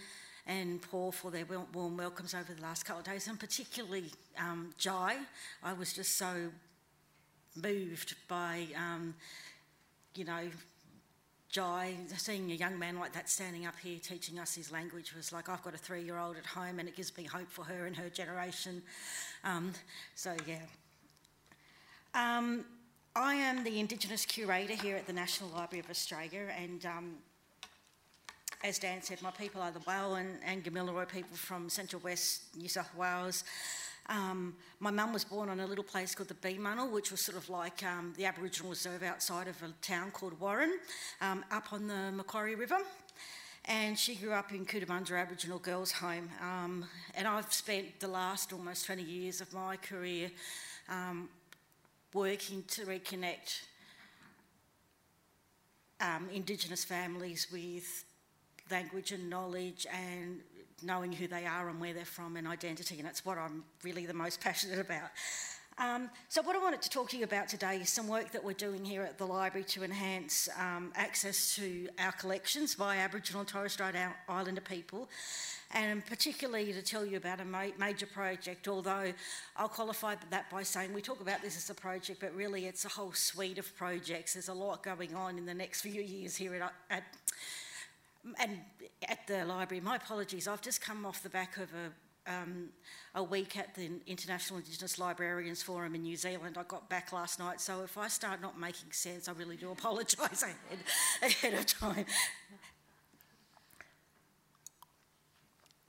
and 0.46 0.80
Paul 0.80 1.10
for 1.10 1.30
their 1.30 1.44
warm 1.72 1.96
welcomes 1.96 2.34
over 2.34 2.54
the 2.54 2.62
last 2.62 2.84
couple 2.84 3.00
of 3.00 3.06
days, 3.06 3.26
and 3.26 3.38
particularly 3.38 4.04
um, 4.38 4.72
Jai. 4.78 5.16
I 5.62 5.72
was 5.72 5.92
just 5.92 6.16
so 6.16 6.50
moved 7.60 8.14
by, 8.28 8.66
um, 8.76 9.14
you 10.14 10.24
know, 10.24 10.48
Jai, 11.50 11.94
seeing 12.16 12.50
a 12.52 12.54
young 12.54 12.78
man 12.78 12.98
like 12.98 13.12
that 13.14 13.30
standing 13.30 13.66
up 13.66 13.74
here 13.82 13.98
teaching 14.00 14.38
us 14.38 14.54
his 14.54 14.70
language 14.70 15.14
was 15.14 15.32
like, 15.32 15.48
I've 15.48 15.62
got 15.62 15.74
a 15.74 15.78
three 15.78 16.02
year 16.02 16.18
old 16.18 16.36
at 16.36 16.44
home 16.44 16.78
and 16.78 16.88
it 16.88 16.96
gives 16.96 17.16
me 17.16 17.24
hope 17.24 17.50
for 17.50 17.64
her 17.64 17.86
and 17.86 17.96
her 17.96 18.10
generation. 18.10 18.82
Um, 19.42 19.72
so, 20.14 20.36
yeah. 20.46 20.60
Um, 22.14 22.64
I 23.18 23.34
am 23.36 23.64
the 23.64 23.80
Indigenous 23.80 24.26
curator 24.26 24.74
here 24.74 24.94
at 24.94 25.06
the 25.06 25.12
National 25.14 25.48
Library 25.48 25.80
of 25.80 25.88
Australia, 25.88 26.48
and 26.54 26.84
um, 26.84 27.14
as 28.62 28.78
Dan 28.78 29.00
said, 29.00 29.22
my 29.22 29.30
people 29.30 29.62
are 29.62 29.70
the 29.70 29.80
Wailwan 29.80 30.32
and 30.44 30.62
Gamilaroi 30.62 31.08
people 31.08 31.34
from 31.34 31.70
Central 31.70 32.02
West 32.02 32.54
New 32.58 32.68
South 32.68 32.94
Wales. 32.94 33.44
Um, 34.10 34.54
my 34.80 34.90
mum 34.90 35.14
was 35.14 35.24
born 35.24 35.48
on 35.48 35.60
a 35.60 35.66
little 35.66 35.82
place 35.82 36.14
called 36.14 36.28
the 36.28 36.34
Beemunnel, 36.34 36.90
which 36.90 37.10
was 37.10 37.22
sort 37.22 37.38
of 37.38 37.48
like 37.48 37.82
um, 37.84 38.12
the 38.18 38.26
Aboriginal 38.26 38.68
reserve 38.68 39.02
outside 39.02 39.48
of 39.48 39.62
a 39.62 39.72
town 39.80 40.10
called 40.10 40.38
Warren, 40.38 40.78
um, 41.22 41.42
up 41.50 41.72
on 41.72 41.86
the 41.86 42.12
Macquarie 42.12 42.54
River. 42.54 42.80
And 43.64 43.98
she 43.98 44.14
grew 44.14 44.32
up 44.32 44.52
in 44.52 44.66
Cootamundra 44.66 45.22
Aboriginal 45.22 45.58
Girls' 45.58 45.90
Home. 45.92 46.28
Um, 46.42 46.84
and 47.14 47.26
I've 47.26 47.50
spent 47.50 47.98
the 47.98 48.08
last 48.08 48.52
almost 48.52 48.84
20 48.84 49.02
years 49.02 49.40
of 49.40 49.54
my 49.54 49.76
career 49.78 50.30
um, 50.90 51.30
working 52.14 52.64
to 52.68 52.82
reconnect 52.82 53.62
um, 56.00 56.28
Indigenous 56.32 56.84
families 56.84 57.46
with 57.52 58.04
language 58.70 59.12
and 59.12 59.30
knowledge 59.30 59.86
and 59.92 60.40
knowing 60.82 61.12
who 61.12 61.26
they 61.26 61.46
are 61.46 61.68
and 61.68 61.80
where 61.80 61.94
they're 61.94 62.04
from 62.04 62.36
and 62.36 62.46
identity, 62.46 62.96
and 62.96 63.06
that's 63.06 63.24
what 63.24 63.38
I'm 63.38 63.64
really 63.82 64.06
the 64.06 64.14
most 64.14 64.40
passionate 64.42 64.78
about. 64.78 65.10
Um, 65.78 66.08
so, 66.30 66.40
what 66.40 66.56
I 66.56 66.58
wanted 66.58 66.80
to 66.82 66.88
talk 66.88 67.10
to 67.10 67.18
you 67.18 67.24
about 67.24 67.48
today 67.48 67.76
is 67.76 67.90
some 67.90 68.08
work 68.08 68.32
that 68.32 68.42
we're 68.42 68.54
doing 68.54 68.82
here 68.82 69.02
at 69.02 69.18
the 69.18 69.26
library 69.26 69.64
to 69.64 69.84
enhance 69.84 70.48
um, 70.58 70.90
access 70.96 71.54
to 71.56 71.88
our 71.98 72.12
collections 72.12 72.74
by 72.74 72.96
Aboriginal 72.96 73.40
and 73.40 73.48
Torres 73.48 73.74
Strait 73.74 73.94
Islander 74.26 74.62
people, 74.62 75.06
and 75.74 76.04
particularly 76.06 76.72
to 76.72 76.80
tell 76.80 77.04
you 77.04 77.18
about 77.18 77.40
a 77.40 77.44
ma- 77.44 77.76
major 77.78 78.06
project, 78.06 78.68
although 78.68 79.12
I'll 79.54 79.68
qualify 79.68 80.14
that 80.30 80.48
by 80.48 80.62
saying 80.62 80.94
we 80.94 81.02
talk 81.02 81.20
about 81.20 81.42
this 81.42 81.58
as 81.58 81.68
a 81.68 81.74
project, 81.74 82.20
but 82.20 82.34
really 82.34 82.64
it's 82.64 82.86
a 82.86 82.88
whole 82.88 83.12
suite 83.12 83.58
of 83.58 83.76
projects. 83.76 84.32
There's 84.32 84.48
a 84.48 84.54
lot 84.54 84.82
going 84.82 85.14
on 85.14 85.36
in 85.36 85.44
the 85.44 85.54
next 85.54 85.82
few 85.82 86.00
years 86.00 86.36
here 86.36 86.54
at, 86.54 86.72
at 86.88 87.04
and 88.40 88.60
at 89.06 89.26
the 89.26 89.44
library. 89.44 89.82
My 89.82 89.96
apologies, 89.96 90.48
I've 90.48 90.62
just 90.62 90.80
come 90.80 91.04
off 91.04 91.22
the 91.22 91.28
back 91.28 91.58
of 91.58 91.68
a 91.74 91.92
um, 92.26 92.68
a 93.14 93.22
week 93.22 93.56
at 93.56 93.74
the 93.74 93.90
International 94.06 94.58
Indigenous 94.58 94.98
Librarians 94.98 95.62
Forum 95.62 95.94
in 95.94 96.02
New 96.02 96.16
Zealand. 96.16 96.56
I 96.58 96.62
got 96.64 96.88
back 96.88 97.12
last 97.12 97.38
night, 97.38 97.60
so 97.60 97.82
if 97.82 97.96
I 97.96 98.08
start 98.08 98.40
not 98.40 98.58
making 98.58 98.92
sense, 98.92 99.28
I 99.28 99.32
really 99.32 99.56
do 99.56 99.70
apologise 99.70 100.42
ahead, 100.42 100.56
ahead 101.22 101.54
of 101.54 101.66
time. 101.66 102.06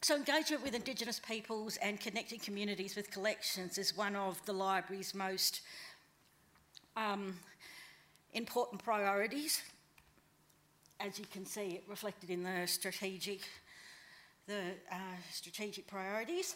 So, 0.02 0.16
engagement 0.16 0.64
with 0.64 0.74
Indigenous 0.74 1.20
peoples 1.20 1.76
and 1.78 2.00
connecting 2.00 2.40
communities 2.40 2.96
with 2.96 3.12
collections 3.12 3.78
is 3.78 3.98
one 3.98 4.16
of 4.16 4.40
the 4.46 4.54
library's 4.54 5.14
most 5.14 5.62
um, 6.96 7.36
important 8.34 8.84
priorities. 8.84 9.62
As 11.00 11.20
you 11.20 11.26
can 11.26 11.46
see, 11.46 11.72
it 11.72 11.84
reflected 11.88 12.30
in 12.30 12.44
the 12.44 12.68
strategic, 12.68 13.42
the 14.48 14.72
uh, 14.90 14.96
strategic 15.32 15.88
priorities. 15.88 16.56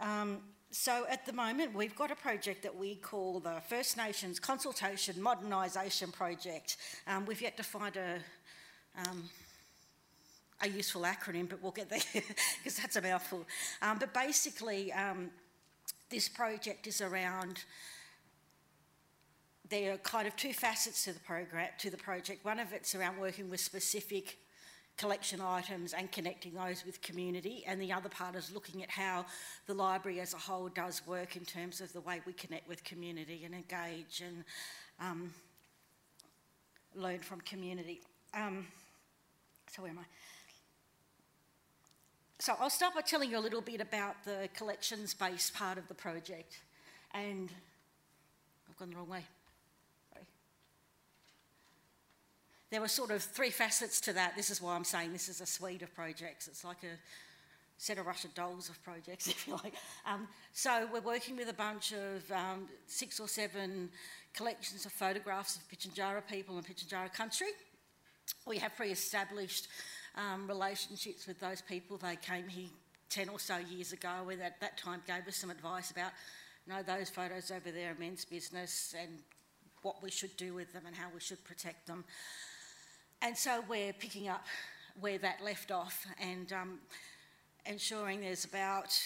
Um, 0.00 0.38
so 0.70 1.04
at 1.10 1.26
the 1.26 1.32
moment, 1.32 1.74
we've 1.74 1.96
got 1.96 2.12
a 2.12 2.14
project 2.14 2.62
that 2.62 2.76
we 2.76 2.94
call 2.94 3.40
the 3.40 3.60
First 3.68 3.96
Nations 3.96 4.38
Consultation 4.38 5.16
Modernisation 5.16 6.12
Project. 6.12 6.76
Um, 7.08 7.26
we've 7.26 7.42
yet 7.42 7.56
to 7.56 7.64
find 7.64 7.96
a 7.96 8.18
um, 8.96 9.24
a 10.60 10.68
useful 10.68 11.02
acronym, 11.02 11.48
but 11.48 11.62
we'll 11.62 11.72
get 11.72 11.88
there 11.88 12.00
because 12.12 12.76
that's 12.76 12.96
a 12.96 13.02
mouthful. 13.02 13.44
Um, 13.82 13.98
but 13.98 14.12
basically, 14.14 14.92
um, 14.92 15.30
this 16.10 16.28
project 16.28 16.86
is 16.86 17.00
around. 17.00 17.64
There 19.68 19.94
are 19.94 19.98
kind 19.98 20.28
of 20.28 20.36
two 20.36 20.52
facets 20.52 21.04
to 21.04 21.12
the 21.12 21.20
program 21.20 21.68
to 21.78 21.90
the 21.90 21.96
project. 21.96 22.44
One 22.44 22.60
of 22.60 22.72
it's 22.72 22.94
around 22.94 23.18
working 23.18 23.50
with 23.50 23.60
specific 23.60 24.38
collection 24.98 25.40
items 25.40 25.94
and 25.94 26.10
connecting 26.12 26.54
those 26.54 26.84
with 26.84 27.00
community, 27.00 27.64
and 27.66 27.80
the 27.80 27.92
other 27.92 28.08
part 28.08 28.34
is 28.34 28.52
looking 28.52 28.82
at 28.82 28.90
how 28.90 29.24
the 29.66 29.74
library 29.74 30.20
as 30.20 30.34
a 30.34 30.38
whole 30.38 30.68
does 30.68 31.00
work 31.06 31.36
in 31.36 31.44
terms 31.44 31.80
of 31.80 31.92
the 31.92 32.00
way 32.00 32.20
we 32.26 32.32
connect 32.32 32.68
with 32.68 32.84
community 32.84 33.42
and 33.44 33.54
engage 33.54 34.22
and 34.24 34.44
um, 35.00 35.32
learn 36.94 37.20
from 37.20 37.40
community. 37.42 38.00
Um, 38.34 38.66
so 39.74 39.82
where 39.82 39.90
am 39.90 39.98
I? 40.00 40.04
so 42.40 42.54
I'll 42.60 42.70
start 42.70 42.94
by 42.94 43.00
telling 43.00 43.30
you 43.30 43.38
a 43.38 43.40
little 43.40 43.60
bit 43.60 43.80
about 43.80 44.24
the 44.24 44.48
collections-based 44.54 45.54
part 45.54 45.76
of 45.76 45.88
the 45.88 45.94
project. 45.94 46.60
And 47.12 47.50
I've 48.68 48.76
gone 48.76 48.90
the 48.90 48.96
wrong 48.96 49.08
way. 49.08 49.24
Sorry. 50.12 50.24
There 52.70 52.80
were 52.80 52.88
sort 52.88 53.10
of 53.10 53.22
three 53.22 53.50
facets 53.50 54.00
to 54.02 54.12
that. 54.12 54.36
This 54.36 54.50
is 54.50 54.60
why 54.60 54.74
I'm 54.74 54.84
saying 54.84 55.12
this 55.12 55.28
is 55.28 55.40
a 55.40 55.46
suite 55.46 55.82
of 55.82 55.94
projects. 55.94 56.48
It's 56.48 56.64
like 56.64 56.82
a 56.82 56.98
set 57.78 57.96
of 57.96 58.06
Russian 58.06 58.30
dolls 58.34 58.68
of 58.68 58.82
projects, 58.82 59.26
if 59.28 59.46
you 59.46 59.54
like. 59.54 59.74
Um, 60.06 60.28
so 60.52 60.86
we're 60.92 61.00
working 61.00 61.36
with 61.36 61.48
a 61.48 61.54
bunch 61.54 61.92
of 61.92 62.30
um, 62.30 62.68
six 62.86 63.20
or 63.20 63.28
seven 63.28 63.88
collections 64.34 64.84
of 64.84 64.92
photographs 64.92 65.56
of 65.56 65.62
Pitjantjatjara 65.70 66.26
people 66.28 66.56
and 66.58 66.66
Pitjantjatjara 66.66 67.12
country. 67.12 67.48
We 68.46 68.58
have 68.58 68.76
pre-established 68.76 69.68
um, 70.16 70.46
relationships 70.46 71.26
with 71.26 71.40
those 71.40 71.62
people. 71.62 71.96
They 71.96 72.16
came 72.16 72.48
here 72.48 72.68
10 73.08 73.30
or 73.30 73.38
so 73.38 73.56
years 73.56 73.92
ago 73.92 74.28
and 74.30 74.42
at 74.42 74.60
that 74.60 74.76
time 74.76 75.00
gave 75.06 75.26
us 75.26 75.36
some 75.36 75.48
advice 75.50 75.90
about, 75.90 76.12
you 76.66 76.74
know, 76.74 76.82
those 76.82 77.08
photos 77.08 77.50
over 77.50 77.70
there 77.70 77.92
are 77.92 77.96
men's 77.98 78.24
business 78.26 78.94
and 79.00 79.20
what 79.82 80.02
we 80.02 80.10
should 80.10 80.36
do 80.36 80.52
with 80.52 80.72
them 80.72 80.82
and 80.86 80.94
how 80.94 81.06
we 81.14 81.20
should 81.20 81.42
protect 81.44 81.86
them. 81.86 82.04
And 83.20 83.36
so 83.36 83.64
we're 83.68 83.92
picking 83.92 84.28
up 84.28 84.46
where 85.00 85.18
that 85.18 85.42
left 85.42 85.72
off 85.72 86.06
and 86.20 86.52
um, 86.52 86.78
ensuring 87.66 88.20
there's 88.20 88.44
about, 88.44 88.96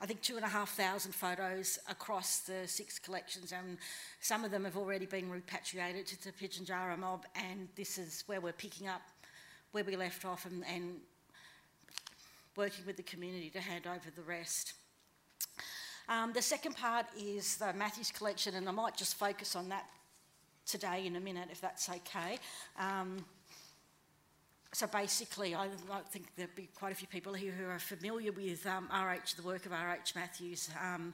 I 0.00 0.06
think, 0.06 0.22
two 0.22 0.36
and 0.36 0.44
a 0.44 0.48
half 0.48 0.70
thousand 0.74 1.12
photos 1.12 1.78
across 1.90 2.40
the 2.40 2.66
six 2.66 2.98
collections, 2.98 3.52
and 3.52 3.76
some 4.20 4.42
of 4.42 4.50
them 4.50 4.64
have 4.64 4.78
already 4.78 5.04
been 5.04 5.30
repatriated 5.30 6.06
to 6.06 6.24
the 6.24 6.32
Pitjantjatjara 6.32 6.98
mob, 6.98 7.26
and 7.34 7.68
this 7.76 7.98
is 7.98 8.24
where 8.26 8.40
we're 8.40 8.52
picking 8.52 8.88
up 8.88 9.02
where 9.72 9.84
we 9.84 9.94
left 9.94 10.24
off 10.24 10.46
and, 10.46 10.64
and 10.66 10.96
working 12.56 12.86
with 12.86 12.96
the 12.96 13.02
community 13.02 13.50
to 13.50 13.60
hand 13.60 13.86
over 13.86 14.10
the 14.16 14.22
rest. 14.22 14.72
Um, 16.08 16.32
the 16.32 16.42
second 16.42 16.74
part 16.76 17.04
is 17.18 17.58
the 17.58 17.74
Mathews 17.74 18.10
collection, 18.10 18.54
and 18.54 18.66
I 18.66 18.72
might 18.72 18.96
just 18.96 19.14
focus 19.16 19.56
on 19.56 19.68
that 19.68 19.84
today 20.66 21.06
in 21.06 21.16
a 21.16 21.20
minute, 21.20 21.48
if 21.50 21.60
that's 21.60 21.88
okay. 21.88 22.38
Um, 22.78 23.24
so 24.74 24.86
basically, 24.86 25.54
I, 25.54 25.68
think 26.10 26.28
there'll 26.36 26.50
be 26.56 26.68
quite 26.74 26.92
a 26.92 26.94
few 26.94 27.06
people 27.06 27.34
here 27.34 27.52
who 27.52 27.66
are 27.66 27.78
familiar 27.78 28.32
with 28.32 28.66
um, 28.66 28.88
RH, 28.90 29.36
the 29.36 29.42
work 29.42 29.66
of 29.66 29.72
RH 29.72 30.14
Mathews. 30.14 30.70
Um, 30.82 31.12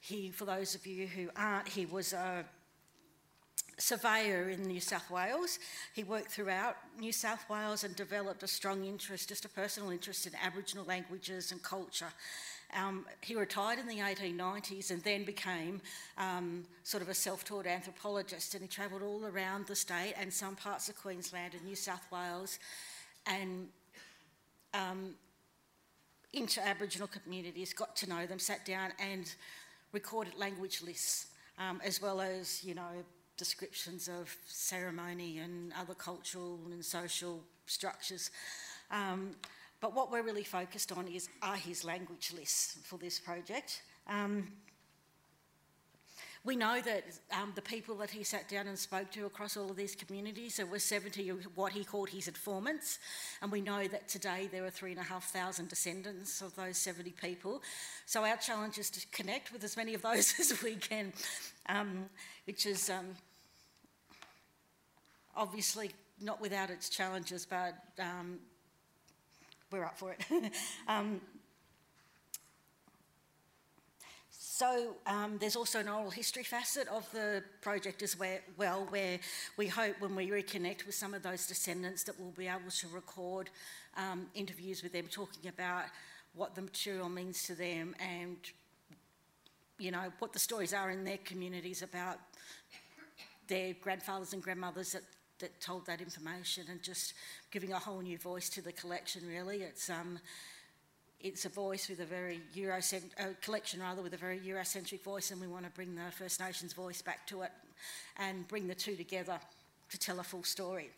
he, 0.00 0.30
for 0.30 0.46
those 0.46 0.74
of 0.74 0.86
you 0.86 1.06
who 1.06 1.28
aren't, 1.36 1.68
he 1.68 1.84
was 1.84 2.14
a 2.14 2.44
surveyor 3.76 4.48
in 4.48 4.62
New 4.62 4.80
South 4.80 5.10
Wales. 5.10 5.58
He 5.94 6.02
worked 6.02 6.30
throughout 6.30 6.76
New 6.98 7.12
South 7.12 7.48
Wales 7.48 7.84
and 7.84 7.94
developed 7.94 8.42
a 8.42 8.48
strong 8.48 8.84
interest, 8.84 9.28
just 9.28 9.44
a 9.44 9.48
personal 9.48 9.90
interest 9.90 10.26
in 10.26 10.32
Aboriginal 10.42 10.84
languages 10.84 11.52
and 11.52 11.62
culture. 11.62 12.12
Um, 12.76 13.06
he 13.22 13.34
retired 13.34 13.78
in 13.78 13.86
the 13.86 13.96
1890s 13.96 14.90
and 14.90 15.02
then 15.02 15.24
became 15.24 15.80
um, 16.18 16.64
sort 16.84 17.02
of 17.02 17.08
a 17.08 17.14
self-taught 17.14 17.66
anthropologist 17.66 18.54
and 18.54 18.62
he 18.62 18.68
travelled 18.68 19.02
all 19.02 19.24
around 19.24 19.66
the 19.66 19.74
state 19.74 20.14
and 20.20 20.32
some 20.32 20.54
parts 20.54 20.88
of 20.88 20.96
Queensland 21.00 21.54
and 21.54 21.64
New 21.64 21.76
South 21.76 22.04
Wales 22.12 22.58
and 23.26 23.68
um, 24.74 25.14
into 26.32 26.64
Aboriginal 26.66 27.08
communities, 27.08 27.72
got 27.72 27.96
to 27.96 28.08
know 28.08 28.26
them, 28.26 28.38
sat 28.38 28.66
down 28.66 28.92
and 28.98 29.34
recorded 29.92 30.38
language 30.38 30.82
lists 30.82 31.28
um, 31.58 31.80
as 31.84 32.02
well 32.02 32.20
as, 32.20 32.62
you 32.62 32.74
know, 32.74 33.04
descriptions 33.36 34.08
of 34.08 34.34
ceremony 34.46 35.38
and 35.38 35.72
other 35.80 35.94
cultural 35.94 36.58
and 36.70 36.84
social 36.84 37.40
structures. 37.66 38.30
Um, 38.90 39.36
but 39.80 39.94
what 39.94 40.10
we're 40.10 40.22
really 40.22 40.44
focused 40.44 40.92
on 40.92 41.06
is 41.06 41.28
are 41.42 41.56
his 41.56 41.84
language 41.84 42.32
lists 42.34 42.78
for 42.84 42.98
this 42.98 43.18
project. 43.18 43.82
Um, 44.08 44.48
we 46.44 46.56
know 46.56 46.80
that 46.80 47.04
um, 47.32 47.52
the 47.54 47.62
people 47.62 47.96
that 47.96 48.10
he 48.10 48.22
sat 48.22 48.48
down 48.48 48.68
and 48.68 48.78
spoke 48.78 49.10
to 49.12 49.26
across 49.26 49.56
all 49.56 49.70
of 49.70 49.76
these 49.76 49.94
communities, 49.94 50.56
there 50.56 50.66
were 50.66 50.78
70 50.78 51.28
of 51.28 51.44
what 51.56 51.72
he 51.72 51.84
called 51.84 52.08
his 52.08 52.28
informants, 52.28 52.98
and 53.42 53.50
we 53.50 53.60
know 53.60 53.86
that 53.88 54.08
today 54.08 54.48
there 54.50 54.64
are 54.64 54.70
3,500 54.70 55.68
descendants 55.68 56.40
of 56.40 56.54
those 56.54 56.78
70 56.78 57.10
people. 57.20 57.60
So 58.06 58.24
our 58.24 58.36
challenge 58.36 58.78
is 58.78 58.88
to 58.90 59.06
connect 59.08 59.52
with 59.52 59.64
as 59.64 59.76
many 59.76 59.94
of 59.94 60.02
those 60.02 60.34
as 60.40 60.62
we 60.62 60.76
can, 60.76 61.12
um, 61.66 62.06
which 62.46 62.66
is 62.66 62.88
um, 62.88 63.08
obviously 65.36 65.90
not 66.20 66.40
without 66.40 66.70
its 66.70 66.88
challenges, 66.88 67.46
but 67.46 67.74
um, 67.98 68.38
we're 69.70 69.84
up 69.84 69.98
for 69.98 70.12
it. 70.12 70.24
um, 70.88 71.20
so 74.30 74.96
um, 75.06 75.38
there's 75.38 75.54
also 75.54 75.78
an 75.78 75.88
oral 75.88 76.10
history 76.10 76.42
facet 76.42 76.88
of 76.88 77.08
the 77.12 77.44
project 77.60 78.02
as 78.02 78.16
well, 78.18 78.86
where 78.88 79.20
we 79.56 79.68
hope 79.68 80.00
when 80.00 80.16
we 80.16 80.30
reconnect 80.30 80.84
with 80.84 80.94
some 80.94 81.14
of 81.14 81.22
those 81.22 81.46
descendants 81.46 82.02
that 82.04 82.18
we'll 82.18 82.32
be 82.32 82.48
able 82.48 82.70
to 82.70 82.88
record 82.88 83.50
um, 83.96 84.26
interviews 84.34 84.82
with 84.82 84.92
them 84.92 85.06
talking 85.08 85.48
about 85.48 85.84
what 86.34 86.54
the 86.54 86.62
material 86.62 87.08
means 87.08 87.44
to 87.44 87.54
them 87.54 87.94
and 88.00 88.36
you 89.78 89.90
know 89.90 90.12
what 90.18 90.32
the 90.32 90.38
stories 90.38 90.72
are 90.72 90.90
in 90.90 91.04
their 91.04 91.18
communities 91.18 91.82
about 91.82 92.18
their 93.46 93.74
grandfathers 93.80 94.32
and 94.32 94.42
grandmothers 94.42 94.92
that 94.92 95.02
that 95.40 95.60
told 95.60 95.86
that 95.86 96.00
information 96.00 96.64
and 96.70 96.82
just 96.82 97.14
giving 97.50 97.72
a 97.72 97.78
whole 97.78 98.00
new 98.00 98.18
voice 98.18 98.48
to 98.48 98.60
the 98.62 98.72
collection 98.72 99.26
really 99.28 99.58
it's 99.58 99.88
um 99.88 100.18
it's 101.20 101.44
a 101.44 101.48
voice 101.48 101.88
with 101.88 102.00
a 102.00 102.04
very 102.04 102.40
Eurocentric, 102.54 103.10
uh, 103.18 103.32
collection 103.42 103.80
rather, 103.80 104.02
with 104.02 104.14
a 104.14 104.16
very 104.16 104.38
Eurocentric 104.38 105.02
voice, 105.02 105.30
and 105.30 105.40
we 105.40 105.48
want 105.48 105.64
to 105.64 105.70
bring 105.70 105.94
the 105.94 106.10
First 106.12 106.40
Nations 106.40 106.72
voice 106.72 107.02
back 107.02 107.26
to 107.26 107.42
it 107.42 107.50
and 108.16 108.46
bring 108.46 108.68
the 108.68 108.74
two 108.74 108.94
together 108.94 109.38
to 109.90 109.98
tell 109.98 110.20
a 110.20 110.22
full 110.22 110.44
story. 110.44 110.90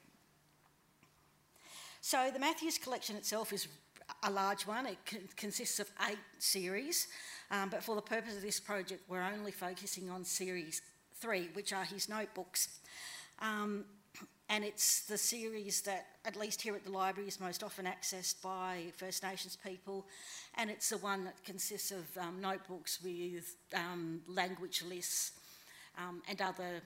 So 2.03 2.31
the 2.33 2.39
Mathews 2.39 2.79
collection 2.79 3.17
itself 3.17 3.53
is 3.53 3.69
a 4.23 4.31
large 4.31 4.67
one. 4.67 4.87
It 4.87 4.99
consists 5.37 5.81
of 5.81 5.91
eight 6.09 6.19
series, 6.39 7.09
um, 7.51 7.71
but 7.71 7.83
for 7.83 7.95
the 7.95 8.03
purpose 8.03 8.37
of 8.37 8.43
this 8.43 8.61
project, 8.61 9.03
we're 9.09 9.23
only 9.23 9.53
focusing 9.53 10.11
on 10.11 10.25
series 10.25 10.83
three, 11.15 11.49
which 11.55 11.73
are 11.73 11.85
his 11.85 12.09
notebooks. 12.09 12.81
Um, 13.39 13.85
and 14.51 14.65
it's 14.65 15.03
the 15.03 15.17
series 15.17 15.81
that, 15.83 16.07
at 16.25 16.35
least 16.35 16.61
here 16.61 16.75
at 16.75 16.85
the 16.85 16.91
library, 16.91 17.29
is 17.29 17.39
most 17.39 17.63
often 17.63 17.87
accessed 17.87 18.43
by 18.43 18.83
First 18.97 19.23
Nations 19.23 19.57
people, 19.65 20.09
and 20.57 20.69
it's 20.69 20.91
the 20.91 20.99
one 20.99 21.25
that 21.25 21.43
consists 21.45 21.93
of 21.93 22.05
um, 22.19 22.41
notebooks 22.41 22.99
with 23.01 23.55
um, 23.77 24.21
language 24.27 24.83
lists 24.87 25.33
um, 25.97 26.21
and 26.29 26.43
other 26.43 26.83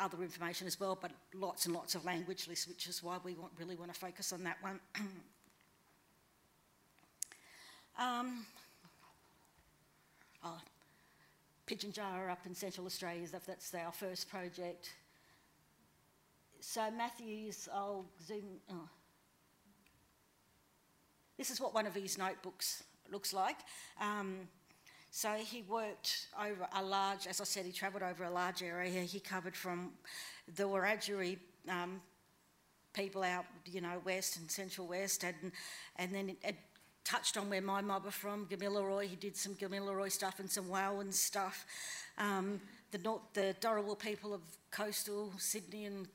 other 0.00 0.22
information 0.22 0.66
as 0.66 0.80
well, 0.80 0.96
but 0.98 1.10
lots 1.34 1.66
and 1.66 1.74
lots 1.74 1.94
of 1.94 2.04
language 2.04 2.48
lists, 2.48 2.66
which 2.66 2.86
is 2.86 3.02
why 3.02 3.18
we 3.24 3.34
want, 3.34 3.52
really 3.58 3.76
want 3.76 3.92
to 3.92 3.98
focus 3.98 4.32
on 4.32 4.42
that 4.42 4.56
one. 4.62 4.80
um, 7.98 8.46
oh, 10.42 10.58
Pitjantjatjara 11.66 12.30
up 12.30 12.46
in 12.46 12.54
Central 12.54 12.86
Australia, 12.86 13.26
that's 13.46 13.74
our 13.74 13.92
first 13.92 14.30
project 14.30 14.92
so 16.68 16.90
Mathews', 16.90 17.68
I'll 17.72 18.06
zoom. 18.26 18.58
Oh. 18.72 18.88
This 21.38 21.50
is 21.50 21.60
what 21.60 21.72
one 21.72 21.86
of 21.86 21.94
his 21.94 22.18
notebooks 22.18 22.82
looks 23.08 23.32
like. 23.32 23.58
Um, 24.00 24.48
so 25.12 25.30
he 25.34 25.62
worked 25.62 26.26
over 26.36 26.66
a 26.74 26.82
large, 26.82 27.28
as 27.28 27.40
I 27.40 27.44
said, 27.44 27.66
he 27.66 27.72
travelled 27.72 28.02
over 28.02 28.24
a 28.24 28.30
large 28.30 28.64
area. 28.64 29.02
He 29.02 29.20
covered 29.20 29.54
from 29.54 29.92
the 30.56 30.64
Wiradjuri 30.64 31.38
um, 31.68 32.00
people 32.92 33.22
out, 33.22 33.44
you 33.66 33.80
know, 33.80 34.02
west 34.04 34.36
and 34.36 34.50
central 34.50 34.88
west, 34.88 35.22
and 35.22 35.52
and 35.94 36.12
then 36.12 36.30
it, 36.30 36.38
it 36.42 36.56
touched 37.04 37.36
on 37.36 37.48
where 37.48 37.62
my 37.62 37.80
mob 37.80 38.08
are 38.08 38.10
from, 38.10 38.44
Gamilaroi. 38.46 39.04
He 39.04 39.14
did 39.14 39.36
some 39.36 39.54
Gamilaroi 39.54 40.10
stuff 40.10 40.40
and 40.40 40.50
some 40.50 40.64
Wawan 40.64 41.14
stuff. 41.14 41.64
Um, 42.18 42.60
the, 42.90 42.98
the 43.34 43.54
Dharawal 43.60 43.96
people 43.96 44.34
of 44.34 44.40
coastal 44.72 45.32
Sydney 45.38 45.84
and 45.84 46.08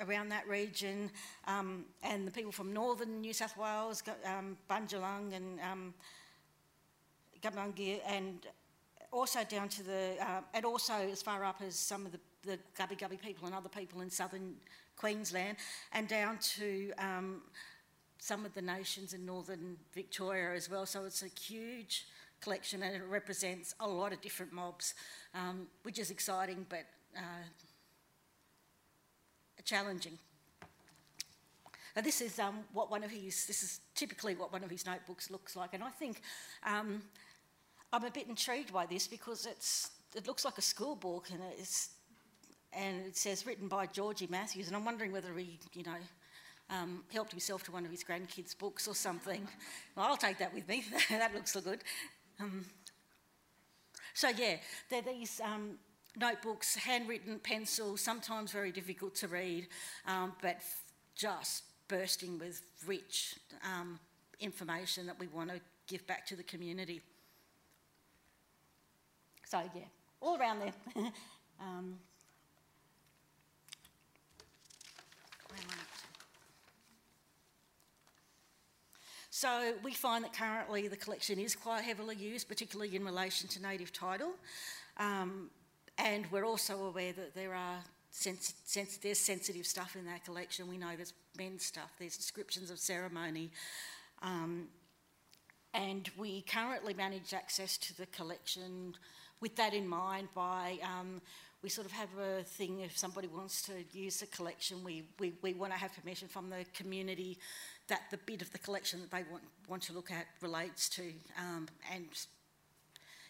around 0.00 0.28
that 0.30 0.46
region, 0.48 1.10
um, 1.46 1.84
and 2.02 2.26
the 2.26 2.30
people 2.30 2.52
from 2.52 2.72
northern 2.72 3.20
New 3.20 3.32
South 3.32 3.56
Wales, 3.56 4.02
um, 4.24 4.56
Bundjalung 4.68 5.34
and 5.34 5.60
um, 5.60 5.94
and 8.06 8.46
also 9.12 9.44
down 9.44 9.68
to 9.68 9.82
the, 9.82 10.16
uh, 10.20 10.40
and 10.54 10.64
also 10.64 10.94
as 10.94 11.22
far 11.22 11.44
up 11.44 11.60
as 11.60 11.76
some 11.76 12.06
of 12.06 12.12
the, 12.12 12.20
the 12.42 12.58
Gubbi 12.76 12.98
Gubbi 12.98 13.20
people 13.20 13.46
and 13.46 13.54
other 13.54 13.68
people 13.68 14.00
in 14.00 14.10
southern 14.10 14.54
Queensland, 14.96 15.56
and 15.92 16.08
down 16.08 16.38
to 16.38 16.92
um, 16.98 17.42
some 18.18 18.44
of 18.44 18.54
the 18.54 18.62
nations 18.62 19.12
in 19.12 19.26
northern 19.26 19.76
Victoria 19.92 20.54
as 20.54 20.70
well. 20.70 20.86
So 20.86 21.04
it's 21.04 21.22
a 21.22 21.28
huge 21.40 22.06
collection 22.40 22.82
and 22.82 22.96
it 22.96 23.02
represents 23.08 23.74
a 23.80 23.88
lot 23.88 24.12
of 24.12 24.20
different 24.20 24.52
mobs, 24.52 24.94
um, 25.34 25.66
which 25.82 25.98
is 25.98 26.10
exciting, 26.10 26.66
but 26.68 26.84
uh, 27.16 27.44
challenging. 29.64 30.18
Now 31.96 32.02
this 32.02 32.20
is 32.20 32.38
um, 32.38 32.60
what 32.72 32.90
one 32.90 33.04
of 33.04 33.10
his, 33.10 33.46
this 33.46 33.62
is 33.62 33.80
typically 33.94 34.34
what 34.34 34.52
one 34.52 34.64
of 34.64 34.70
his 34.70 34.84
notebooks 34.84 35.30
looks 35.30 35.54
like. 35.54 35.74
And 35.74 35.82
I 35.82 35.90
think 35.90 36.20
um, 36.66 37.02
I'm 37.92 38.04
a 38.04 38.10
bit 38.10 38.28
intrigued 38.28 38.72
by 38.72 38.86
this 38.86 39.06
because 39.06 39.46
it's, 39.46 39.90
it 40.14 40.26
looks 40.26 40.44
like 40.44 40.58
a 40.58 40.62
school 40.62 40.96
book 40.96 41.28
and 41.32 41.40
it's, 41.58 41.90
and 42.72 43.06
it 43.06 43.16
says 43.16 43.46
written 43.46 43.68
by 43.68 43.86
Georgie 43.86 44.26
Mathews. 44.28 44.66
And 44.66 44.76
I'm 44.76 44.84
wondering 44.84 45.12
whether 45.12 45.32
he, 45.34 45.58
you 45.72 45.84
know, 45.84 45.96
um, 46.70 47.04
helped 47.12 47.30
himself 47.30 47.62
to 47.64 47.72
one 47.72 47.84
of 47.84 47.90
his 47.90 48.02
grandkids' 48.02 48.56
books 48.58 48.88
or 48.88 48.94
something. 48.94 49.46
Well, 49.96 50.06
I'll 50.06 50.16
take 50.16 50.38
that 50.38 50.52
with 50.52 50.66
me. 50.66 50.84
that 51.10 51.32
looks 51.32 51.52
so 51.52 51.60
good. 51.60 51.84
Um, 52.40 52.64
so 54.12 54.28
yeah, 54.28 54.56
there 54.90 54.98
are 54.98 55.02
these 55.02 55.40
um, 55.44 55.78
notebooks, 56.16 56.76
handwritten 56.76 57.38
pencil, 57.38 57.96
sometimes 57.96 58.52
very 58.52 58.72
difficult 58.72 59.14
to 59.16 59.28
read, 59.28 59.68
um, 60.06 60.32
but 60.42 60.58
just 61.14 61.64
bursting 61.88 62.38
with 62.38 62.62
rich 62.86 63.36
um, 63.64 63.98
information 64.40 65.06
that 65.06 65.18
we 65.18 65.26
want 65.28 65.50
to 65.50 65.60
give 65.86 66.06
back 66.06 66.26
to 66.26 66.36
the 66.36 66.42
community. 66.42 67.00
So 69.46 69.60
yeah, 69.74 69.82
all 70.20 70.38
around 70.38 70.60
there. 70.60 71.12
um, 71.60 71.96
So 79.36 79.74
we 79.82 79.92
find 79.92 80.22
that 80.22 80.32
currently 80.32 80.86
the 80.86 80.96
collection 80.96 81.40
is 81.40 81.56
quite 81.56 81.82
heavily 81.82 82.14
used, 82.14 82.48
particularly 82.48 82.94
in 82.94 83.04
relation 83.04 83.48
to 83.48 83.60
native 83.60 83.92
title. 83.92 84.30
Um, 84.96 85.50
and 85.98 86.26
we're 86.30 86.44
also 86.44 86.84
aware 86.84 87.12
that 87.12 87.34
there 87.34 87.54
are 87.54 87.78
there's 88.22 89.18
sensitive 89.18 89.66
stuff 89.66 89.96
in 89.96 90.04
that 90.06 90.24
collection. 90.24 90.68
We 90.68 90.78
know 90.78 90.94
there's 90.96 91.14
men's 91.36 91.64
stuff, 91.64 91.90
there's 91.98 92.16
descriptions 92.16 92.70
of 92.70 92.78
ceremony. 92.78 93.50
Um, 94.22 94.68
and 95.72 96.08
we 96.16 96.42
currently 96.42 96.94
manage 96.94 97.34
access 97.34 97.76
to 97.78 97.96
the 97.96 98.06
collection 98.06 98.94
with 99.40 99.56
that 99.56 99.74
in 99.74 99.88
mind 99.88 100.28
by 100.34 100.78
um, 100.82 101.20
we 101.62 101.68
sort 101.68 101.86
of 101.86 101.92
have 101.92 102.08
a 102.18 102.44
thing 102.44 102.80
if 102.80 102.96
somebody 102.96 103.26
wants 103.26 103.62
to 103.62 103.72
use 103.92 104.20
the 104.20 104.26
collection, 104.26 104.84
we, 104.84 105.02
we, 105.18 105.32
we 105.42 105.54
want 105.54 105.72
to 105.72 105.78
have 105.78 105.92
permission 105.94 106.28
from 106.28 106.50
the 106.50 106.64
community 106.72 107.38
that 107.88 108.02
the 108.10 108.18
bit 108.18 108.42
of 108.42 108.52
the 108.52 108.58
collection 108.58 109.00
that 109.00 109.10
they 109.10 109.24
want, 109.30 109.42
want 109.68 109.82
to 109.82 109.92
look 109.92 110.10
at 110.10 110.26
relates 110.40 110.88
to. 110.90 111.12
Um, 111.38 111.66
and 111.92 112.06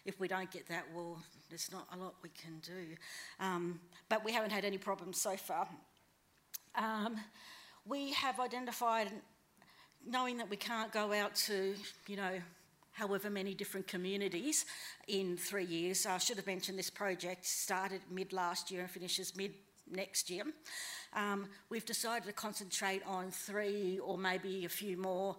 if 0.05 0.19
we 0.19 0.27
don't 0.27 0.51
get 0.51 0.67
that, 0.67 0.83
well, 0.93 1.17
there's 1.49 1.71
not 1.71 1.87
a 1.93 1.97
lot 1.97 2.15
we 2.23 2.29
can 2.29 2.59
do. 2.59 2.95
Um, 3.39 3.79
but 4.09 4.23
we 4.23 4.31
haven't 4.31 4.51
had 4.51 4.65
any 4.65 4.77
problems 4.77 5.21
so 5.21 5.35
far. 5.37 5.67
Um, 6.75 7.17
we 7.85 8.11
have 8.13 8.39
identified, 8.39 9.11
knowing 10.05 10.37
that 10.37 10.49
we 10.49 10.57
can't 10.57 10.91
go 10.91 11.13
out 11.13 11.35
to, 11.35 11.75
you 12.07 12.15
know, 12.15 12.39
however 12.91 13.29
many 13.29 13.53
different 13.53 13.87
communities 13.87 14.65
in 15.07 15.37
three 15.37 15.65
years. 15.65 16.05
I 16.05 16.17
should 16.17 16.37
have 16.37 16.47
mentioned 16.47 16.79
this 16.79 16.89
project 16.89 17.45
started 17.45 18.01
mid 18.09 18.33
last 18.33 18.71
year 18.71 18.81
and 18.81 18.89
finishes 18.89 19.35
mid 19.35 19.51
next 19.91 20.29
year. 20.29 20.43
Um, 21.13 21.47
we've 21.69 21.85
decided 21.85 22.25
to 22.25 22.33
concentrate 22.33 23.03
on 23.05 23.31
three 23.31 23.99
or 23.99 24.17
maybe 24.17 24.65
a 24.65 24.69
few 24.69 24.97
more 24.97 25.35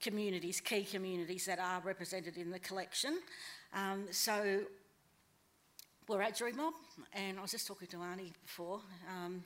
communities, 0.00 0.60
key 0.60 0.84
communities 0.84 1.46
that 1.46 1.58
are 1.58 1.80
represented 1.82 2.36
in 2.36 2.50
the 2.50 2.58
collection. 2.58 3.20
Um, 3.72 4.04
so 4.10 4.60
we're 6.08 6.22
at 6.22 6.36
Dream 6.36 6.60
and 7.12 7.38
I 7.38 7.42
was 7.42 7.50
just 7.50 7.66
talking 7.66 7.88
to 7.88 7.96
Arnie 7.96 8.32
before, 8.42 8.80
um, 9.08 9.42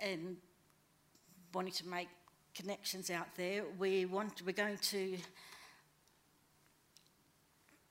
and 0.00 0.36
wanting 1.52 1.72
to 1.72 1.88
make 1.88 2.08
connections 2.54 3.10
out 3.10 3.28
there. 3.36 3.64
We 3.78 4.04
want, 4.04 4.42
we're 4.44 4.52
going 4.52 4.78
to 4.78 5.16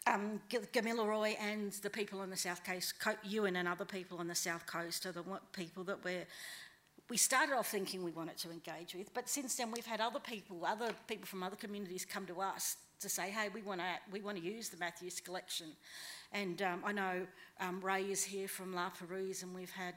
um, 0.08 0.42
Gamilaroi 0.50 1.36
and 1.40 1.72
the 1.74 1.90
people 1.90 2.22
on 2.22 2.30
the 2.30 2.38
south 2.38 2.64
coast, 2.64 2.96
Yuin 3.30 3.58
and 3.58 3.68
other 3.68 3.86
people 3.86 4.18
on 4.18 4.28
the 4.28 4.36
south 4.36 4.66
coast 4.66 5.06
are 5.06 5.12
the 5.12 5.24
people 5.54 5.84
that 5.86 6.04
we're. 6.04 6.26
We 7.10 7.18
started 7.18 7.56
off 7.56 7.68
thinking 7.68 8.04
we 8.04 8.12
wanted 8.12 8.38
to 8.38 8.52
engage 8.52 8.96
with, 8.96 9.14
but 9.14 9.28
since 9.28 9.56
then 9.56 9.70
we've 9.72 9.86
had 9.86 10.00
other 10.00 10.20
people, 10.20 10.66
other 10.66 10.92
people 11.08 11.26
from 11.26 11.44
other 11.44 11.58
communities 11.58 12.06
come 12.06 12.26
to 12.28 12.40
us 12.40 12.78
to 13.02 13.10
say, 13.10 13.30
"Hey, 13.30 13.50
we 13.54 13.62
want 13.62 13.82
to 13.82 13.86
we 14.12 14.22
want 14.22 14.38
to 14.38 14.44
use 14.44 14.70
the 14.70 14.78
Mathews 14.78 15.20
collection," 15.20 15.68
and 16.32 16.62
um, 16.62 16.84
I 16.86 16.92
know 16.92 17.28
um, 17.60 17.82
Ray 17.82 18.04
is 18.04 18.24
here 18.24 18.48
from 18.48 18.74
La 18.74 18.90
Perouse, 18.90 19.44
and 19.44 19.54
we've 19.54 19.72
had 19.72 19.96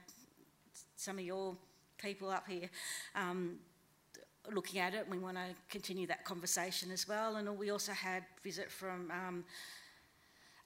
some 0.96 1.18
of 1.18 1.24
your 1.24 1.56
people 1.98 2.30
up 2.30 2.48
here 2.48 2.68
um, 3.14 3.56
looking 4.52 4.80
at 4.80 4.94
it. 4.94 5.02
And 5.04 5.10
we 5.10 5.18
want 5.18 5.36
to 5.36 5.54
continue 5.70 6.06
that 6.08 6.24
conversation 6.24 6.90
as 6.90 7.06
well, 7.08 7.36
and 7.36 7.58
we 7.58 7.70
also 7.70 7.92
had 7.92 8.24
visit 8.42 8.70
from 8.70 9.10
um, 9.10 9.44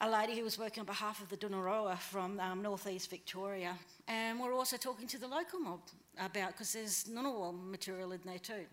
a 0.01 0.09
lady 0.09 0.37
who 0.37 0.45
was 0.45 0.59
working 0.59 0.81
on 0.81 0.87
behalf 0.87 1.21
of 1.21 1.29
the 1.29 1.37
Dhudhuroa 1.37 1.99
from 1.99 2.39
um, 2.39 2.63
northeast 2.63 3.11
Victoria. 3.11 3.77
And 4.07 4.39
we're 4.39 4.55
also 4.55 4.77
talking 4.77 5.09
to 5.09 5.19
the 5.19 5.27
local 5.27 5.59
mob 5.59 5.81
about, 6.19 6.53
because 6.53 6.73
there's 6.73 7.05
Ngunnawal 7.05 7.69
material 7.69 8.13
in 8.13 8.21
there 8.25 8.39
too. 8.39 8.65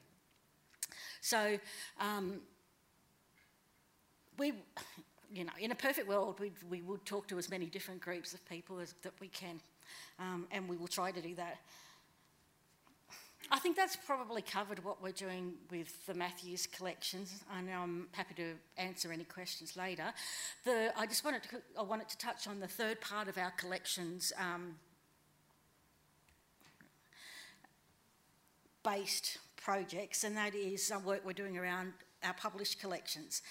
So 1.21 1.57
um, 1.99 2.41
we, 4.37 4.53
you 5.35 5.43
know, 5.43 5.51
in 5.59 5.71
a 5.71 5.75
perfect 5.75 6.07
world, 6.07 6.39
we, 6.39 6.53
we 6.69 6.81
would 6.81 7.05
talk 7.05 7.27
to 7.27 7.37
as 7.37 7.49
many 7.49 7.65
different 7.65 7.99
groups 7.99 8.33
of 8.33 8.47
people 8.47 8.79
as 8.79 8.95
that 9.03 9.11
we 9.19 9.27
can. 9.27 9.59
Um, 10.17 10.47
and 10.49 10.69
we 10.69 10.77
will 10.77 10.87
try 10.87 11.11
to 11.11 11.21
do 11.21 11.35
that. 11.35 11.57
I 13.51 13.59
think 13.59 13.75
that's 13.75 13.95
probably 13.95 14.41
covered 14.41 14.83
what 14.83 15.03
we're 15.03 15.11
doing 15.11 15.53
with 15.69 16.05
the 16.07 16.15
Mathews 16.15 16.65
collections, 16.65 17.43
and 17.55 17.69
I'm 17.69 18.07
happy 18.13 18.33
to 18.35 18.53
answer 18.77 19.11
any 19.11 19.25
questions 19.25 19.77
later. 19.77 20.13
The, 20.63 20.91
I 20.97 21.05
just 21.05 21.23
wanted 21.23 21.43
to, 21.43 21.61
I 21.77 21.83
wanted 21.83 22.09
to 22.09 22.17
touch 22.17 22.47
on 22.47 22.59
the 22.59 22.67
third 22.67 23.01
part 23.01 23.27
of 23.27 23.37
our 23.37 23.51
collections 23.51 24.33
um, 24.39 24.75
based 28.83 29.37
projects, 29.57 30.23
and 30.23 30.35
that 30.37 30.55
is 30.55 30.91
work 31.05 31.21
we're 31.23 31.33
doing 31.33 31.57
around 31.57 31.93
our 32.23 32.33
published 32.33 32.79
collections. 32.79 33.43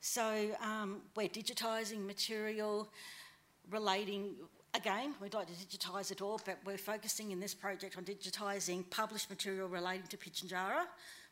So 0.00 0.56
um, 0.62 1.02
we're 1.14 1.28
digitising 1.28 2.06
material 2.06 2.88
relating 3.70 4.34
Again, 4.72 5.14
we'd 5.20 5.34
like 5.34 5.48
to 5.48 5.52
digitise 5.52 6.12
it 6.12 6.22
all, 6.22 6.40
but 6.44 6.58
we're 6.64 6.78
focusing 6.78 7.32
in 7.32 7.40
this 7.40 7.54
project 7.54 7.98
on 7.98 8.04
digitising 8.04 8.88
published 8.88 9.28
material 9.28 9.66
relating 9.66 10.06
to 10.06 10.16
Pitjantjatjara, 10.16 10.84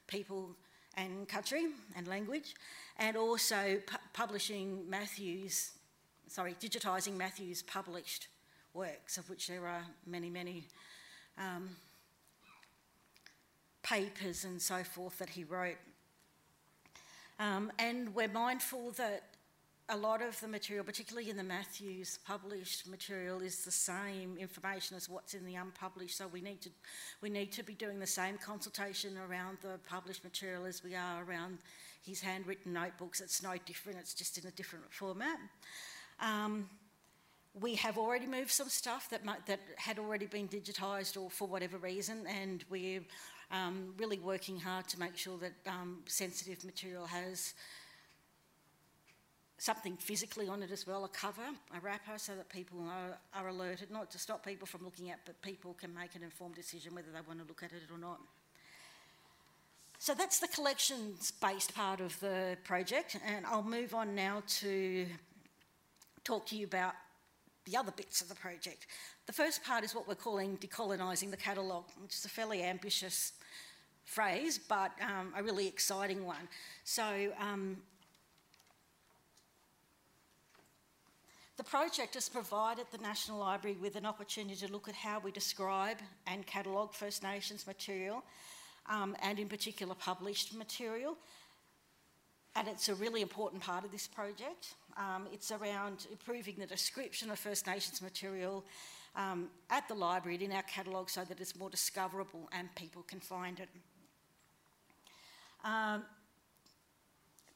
people 0.08 0.56
and 0.96 1.28
country 1.28 1.66
and 1.94 2.08
language, 2.08 2.56
and 2.96 3.16
also 3.16 3.80
pu 3.86 3.96
publishing 4.12 4.90
Mathews', 4.90 5.70
sorry, 6.26 6.56
digitising 6.60 7.16
Mathews' 7.16 7.62
published 7.62 8.26
works, 8.74 9.18
of 9.18 9.30
which 9.30 9.46
there 9.46 9.68
are 9.68 9.84
many, 10.04 10.30
many 10.30 10.66
um, 11.38 11.76
papers 13.84 14.44
and 14.44 14.60
so 14.60 14.82
forth 14.82 15.16
that 15.18 15.28
he 15.28 15.44
wrote. 15.44 15.78
Um, 17.38 17.70
and 17.78 18.14
we're 18.14 18.28
mindful 18.28 18.90
that 18.92 19.22
a 19.90 19.96
lot 19.96 20.20
of 20.20 20.38
the 20.40 20.48
material, 20.48 20.84
particularly 20.84 21.30
in 21.30 21.36
the 21.36 21.42
Mathews 21.42 22.18
published 22.26 22.86
material, 22.88 23.40
is 23.40 23.64
the 23.64 23.70
same 23.70 24.36
information 24.38 24.96
as 24.96 25.08
what's 25.08 25.34
in 25.34 25.46
the 25.46 25.54
unpublished. 25.54 26.16
So 26.18 26.26
we 26.26 26.40
need 26.40 26.60
to 26.62 26.70
we 27.22 27.30
need 27.30 27.52
to 27.52 27.62
be 27.62 27.74
doing 27.74 27.98
the 27.98 28.06
same 28.06 28.36
consultation 28.38 29.16
around 29.16 29.58
the 29.62 29.78
published 29.88 30.24
material 30.24 30.66
as 30.66 30.84
we 30.84 30.94
are 30.94 31.24
around 31.24 31.58
his 32.02 32.20
handwritten 32.20 32.72
notebooks. 32.72 33.20
It's 33.20 33.42
no 33.42 33.54
different. 33.64 33.98
It's 33.98 34.14
just 34.14 34.36
in 34.36 34.46
a 34.46 34.50
different 34.50 34.92
format. 34.92 35.38
Um, 36.20 36.68
we 37.60 37.74
have 37.76 37.98
already 37.98 38.26
moved 38.26 38.50
some 38.50 38.68
stuff 38.68 39.08
that 39.10 39.24
might, 39.24 39.46
that 39.46 39.60
had 39.76 39.98
already 39.98 40.26
been 40.26 40.48
digitised 40.48 41.20
or 41.20 41.30
for 41.30 41.48
whatever 41.48 41.78
reason, 41.78 42.26
and 42.26 42.64
we're 42.70 43.00
um, 43.50 43.94
really 43.96 44.18
working 44.18 44.58
hard 44.58 44.88
to 44.88 45.00
make 45.00 45.16
sure 45.16 45.38
that 45.38 45.52
um, 45.66 45.98
sensitive 46.06 46.64
material 46.64 47.06
has 47.06 47.54
something 49.58 49.96
physically 49.96 50.48
on 50.48 50.62
it 50.62 50.70
as 50.70 50.86
well, 50.86 51.04
a 51.04 51.08
cover, 51.08 51.42
a 51.76 51.80
wrapper, 51.80 52.16
so 52.16 52.34
that 52.36 52.48
people 52.48 52.80
are, 52.80 53.18
are, 53.34 53.48
alerted, 53.48 53.90
not 53.90 54.10
to 54.10 54.18
stop 54.18 54.44
people 54.44 54.66
from 54.66 54.84
looking 54.84 55.10
at, 55.10 55.18
but 55.26 55.40
people 55.42 55.74
can 55.74 55.92
make 55.92 56.14
an 56.14 56.22
informed 56.22 56.54
decision 56.54 56.94
whether 56.94 57.08
they 57.12 57.20
want 57.26 57.40
to 57.40 57.46
look 57.46 57.62
at 57.62 57.72
it 57.72 57.82
or 57.92 57.98
not. 57.98 58.20
So 59.98 60.14
that's 60.14 60.38
the 60.38 60.46
collections-based 60.46 61.74
part 61.74 62.00
of 62.00 62.18
the 62.20 62.56
project, 62.62 63.18
and 63.26 63.44
I'll 63.46 63.64
move 63.64 63.94
on 63.94 64.14
now 64.14 64.44
to 64.60 65.06
talk 66.22 66.46
to 66.46 66.56
you 66.56 66.64
about 66.66 66.94
the 67.68 67.76
other 67.76 67.92
bits 67.92 68.20
of 68.20 68.28
the 68.28 68.34
project. 68.34 68.86
The 69.26 69.32
first 69.32 69.62
part 69.64 69.84
is 69.84 69.94
what 69.94 70.08
we're 70.08 70.14
calling 70.14 70.56
decolonising 70.58 71.30
the 71.30 71.36
catalogue, 71.36 71.84
which 72.00 72.14
is 72.14 72.24
a 72.24 72.28
fairly 72.28 72.62
ambitious 72.62 73.32
phrase, 74.04 74.58
but 74.58 74.92
um, 75.02 75.34
a 75.36 75.42
really 75.42 75.66
exciting 75.66 76.24
one. 76.24 76.48
So 76.84 77.32
um, 77.38 77.78
The 81.58 81.64
project 81.64 82.14
has 82.14 82.28
provided 82.28 82.86
the 82.92 82.98
National 82.98 83.40
Library 83.40 83.76
with 83.82 83.96
an 83.96 84.06
opportunity 84.06 84.64
to 84.64 84.72
look 84.72 84.88
at 84.88 84.94
how 84.94 85.18
we 85.18 85.32
describe 85.32 85.96
and 86.28 86.46
catalogue 86.46 86.94
First 86.94 87.24
Nations 87.24 87.66
material 87.66 88.22
um, 88.88 89.16
and 89.22 89.40
in 89.40 89.48
particular 89.48 89.96
published 89.96 90.54
material. 90.54 91.16
And 92.58 92.66
it's 92.66 92.88
a 92.88 92.94
really 92.96 93.22
important 93.22 93.62
part 93.62 93.84
of 93.84 93.92
this 93.92 94.08
project. 94.08 94.74
Um, 94.96 95.28
it's 95.32 95.52
around 95.52 96.08
improving 96.10 96.56
the 96.58 96.66
description 96.66 97.30
of 97.30 97.38
First 97.38 97.68
Nations 97.68 98.02
material 98.02 98.64
um, 99.14 99.48
at 99.70 99.86
the 99.86 99.94
library 99.94 100.34
and 100.34 100.42
in 100.42 100.52
our 100.52 100.62
catalogue 100.62 101.08
so 101.08 101.22
that 101.22 101.38
it's 101.40 101.54
more 101.54 101.70
discoverable 101.70 102.48
and 102.50 102.74
people 102.74 103.02
can 103.02 103.20
find 103.20 103.60
it. 103.60 103.68
Um, 105.64 106.02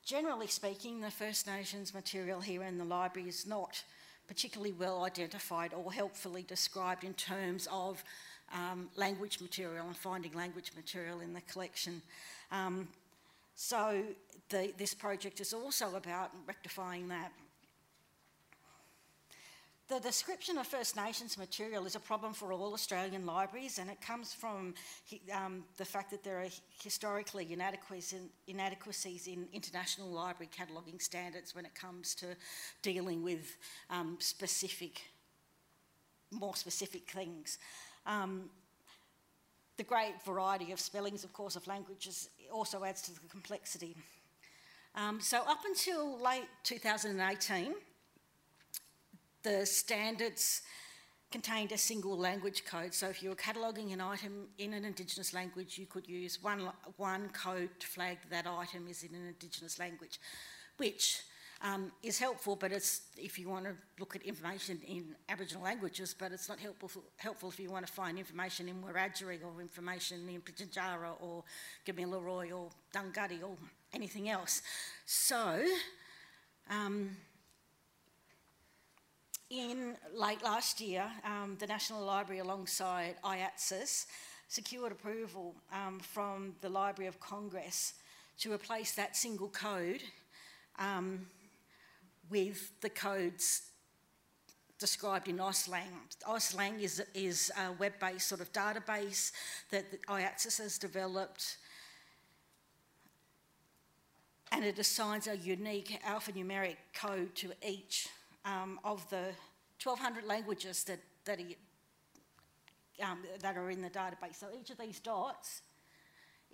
generally 0.05 0.47
speaking, 0.47 1.01
the 1.01 1.11
First 1.11 1.49
Nations 1.49 1.93
material 1.93 2.41
here 2.41 2.63
in 2.63 2.79
the 2.79 2.85
library 2.85 3.29
is 3.29 3.45
not 3.45 3.83
particularly 4.29 4.71
well 4.71 5.03
identified 5.03 5.75
or 5.75 5.93
helpfully 5.93 6.45
described 6.45 7.03
in 7.03 7.15
terms 7.15 7.67
of 7.73 8.05
um, 8.55 8.89
language 8.95 9.41
material 9.41 9.85
and 9.85 9.97
finding 9.97 10.33
language 10.35 10.71
material 10.77 11.19
in 11.19 11.33
the 11.33 11.41
collection. 11.41 12.03
So 13.55 14.03
the, 14.49 14.73
this 14.77 14.95
project 14.95 15.41
is 15.41 15.53
also 15.53 15.95
about 15.97 16.31
rectifying 16.47 17.09
that. 17.09 17.33
The 19.89 20.01
description 20.01 20.57
of 20.57 20.67
First 20.67 20.97
Nations 20.97 21.37
material 21.37 21.85
is 21.85 21.97
a 21.97 22.01
problem 22.01 22.33
for 22.33 22.51
all 22.53 22.73
Australian 22.73 23.27
libraries, 23.27 23.79
and 23.79 23.91
it 23.91 24.01
comes 24.01 24.33
from 24.33 24.73
um, 25.35 25.65
the 25.77 25.85
fact 25.85 26.11
that 26.13 26.25
there 26.25 26.41
are 26.41 26.49
historically 26.83 27.53
inadequacies 27.53 28.15
in, 28.15 28.31
inadequacies 28.47 29.27
in 29.27 29.49
international 29.53 30.09
library 30.09 30.49
cataloguing 30.51 30.99
standards 30.99 31.55
when 31.55 31.67
it 31.67 31.75
comes 31.75 32.15
to 32.15 32.27
dealing 32.81 33.23
with 33.23 33.59
um, 33.91 34.17
specific, 34.19 35.03
more 36.31 36.57
specific 36.57 37.11
things. 37.11 37.59
Um, 38.07 38.49
the 39.77 39.83
great 39.83 40.15
variety 40.25 40.73
of 40.73 40.81
spellings, 40.81 41.25
of 41.25 41.33
course, 41.33 41.57
of 41.57 41.67
languages 41.67 42.29
also 42.51 42.85
adds 42.85 43.03
to 43.03 43.13
the 43.13 43.21
complexity. 43.29 43.97
Um, 44.95 45.21
so 45.21 45.39
up 45.39 45.61
until 45.65 46.19
late 46.19 46.49
2018, 46.65 47.75
the 49.43 49.67
standards 49.67 50.63
contained 51.31 51.73
a 51.73 51.79
single 51.79 52.17
language 52.17 52.65
code. 52.67 52.93
So 52.93 53.09
if 53.09 53.23
you 53.23 53.31
were 53.31 53.35
cataloguing 53.35 53.93
an 53.93 54.01
item 54.01 54.49
in 54.59 54.75
an 54.75 54.85
Indigenous 54.85 55.33
language, 55.33 55.79
you 55.79 55.87
could 55.87 56.07
use 56.07 56.43
one, 56.43 56.69
one 56.99 57.31
code 57.31 57.71
to 57.81 57.87
flag 57.87 58.19
that 58.31 58.47
item 58.47 58.87
is 58.87 59.03
in 59.03 59.15
an 59.15 59.27
Indigenous 59.27 59.79
language, 59.79 60.21
which 60.77 61.23
um, 61.63 61.93
is 62.03 62.19
helpful, 62.19 62.57
but 62.57 62.73
it's 62.73 63.03
if 63.17 63.39
you 63.39 63.49
want 63.49 63.65
to 63.65 63.75
look 64.01 64.17
at 64.17 64.23
information 64.23 64.81
in 64.87 65.15
Aboriginal 65.29 65.63
languages, 65.63 66.15
but 66.19 66.33
it's 66.33 66.49
not 66.49 66.59
helpful, 66.59 66.91
helpful 67.17 67.49
if 67.51 67.61
you 67.61 67.71
want 67.71 67.87
to 67.87 67.93
find 67.93 68.19
information 68.19 68.69
in 68.69 68.83
Wiradjuri 68.83 69.39
or 69.45 69.61
information 69.61 70.29
in 70.29 70.41
Pitjantjatjara 70.41 71.13
or 71.21 71.45
Gamilaroi 71.87 72.53
or 72.53 72.69
Dunghutti 72.93 73.43
or 73.43 73.57
anything 73.95 74.29
else. 74.29 74.63
So, 75.07 75.65
um, 76.69 77.17
in 79.49 79.95
late 80.15 80.43
last 80.43 80.81
year, 80.81 81.05
um, 81.25 81.57
the 81.61 81.67
National 81.67 82.05
Library, 82.05 82.41
alongside 82.41 83.17
AIATSIS, 83.23 84.07
secured 84.49 84.93
approval 84.93 85.55
um, 85.73 86.01
from 86.01 86.55
the 86.61 86.69
Library 86.69 87.07
of 87.07 87.21
Congress 87.21 87.95
to 88.39 88.53
replace 88.53 88.93
that 88.95 89.17
single 89.17 89.49
code 89.49 90.03
um, 90.79 91.27
with 92.33 92.73
the 92.81 92.89
codes 92.89 93.63
described 94.79 95.29
in 95.29 95.37
AUSTLANG. 95.37 95.93
AUSTLANG 96.27 96.81
is, 96.81 97.03
is 97.15 97.53
a 97.57 97.73
web-based 97.73 98.27
sort 98.27 98.41
of 98.41 98.51
database 98.53 99.33
that 99.71 99.85
AIATSIS 100.09 100.59
has 100.59 100.79
developed 100.79 101.59
and 104.51 104.65
it 104.65 104.79
assigns 104.79 105.29
a 105.29 105.37
unique 105.37 105.99
alphanumeric 106.07 106.77
code 106.95 107.35
to 107.35 107.53
each 107.67 108.09
um, 108.45 108.81
of 108.83 109.09
the 109.11 109.33
1,200 109.83 110.25
languages 110.25 110.85
that, 110.85 111.01
that, 111.25 111.39
he, 111.39 111.57
um, 113.03 113.19
that 113.41 113.57
are 113.57 113.71
in 113.71 113.83
the 113.83 113.91
database. 113.91 114.37
So 114.37 114.47
each 114.59 114.71
of 114.71 114.79
these 114.79 115.01
dots 115.01 115.63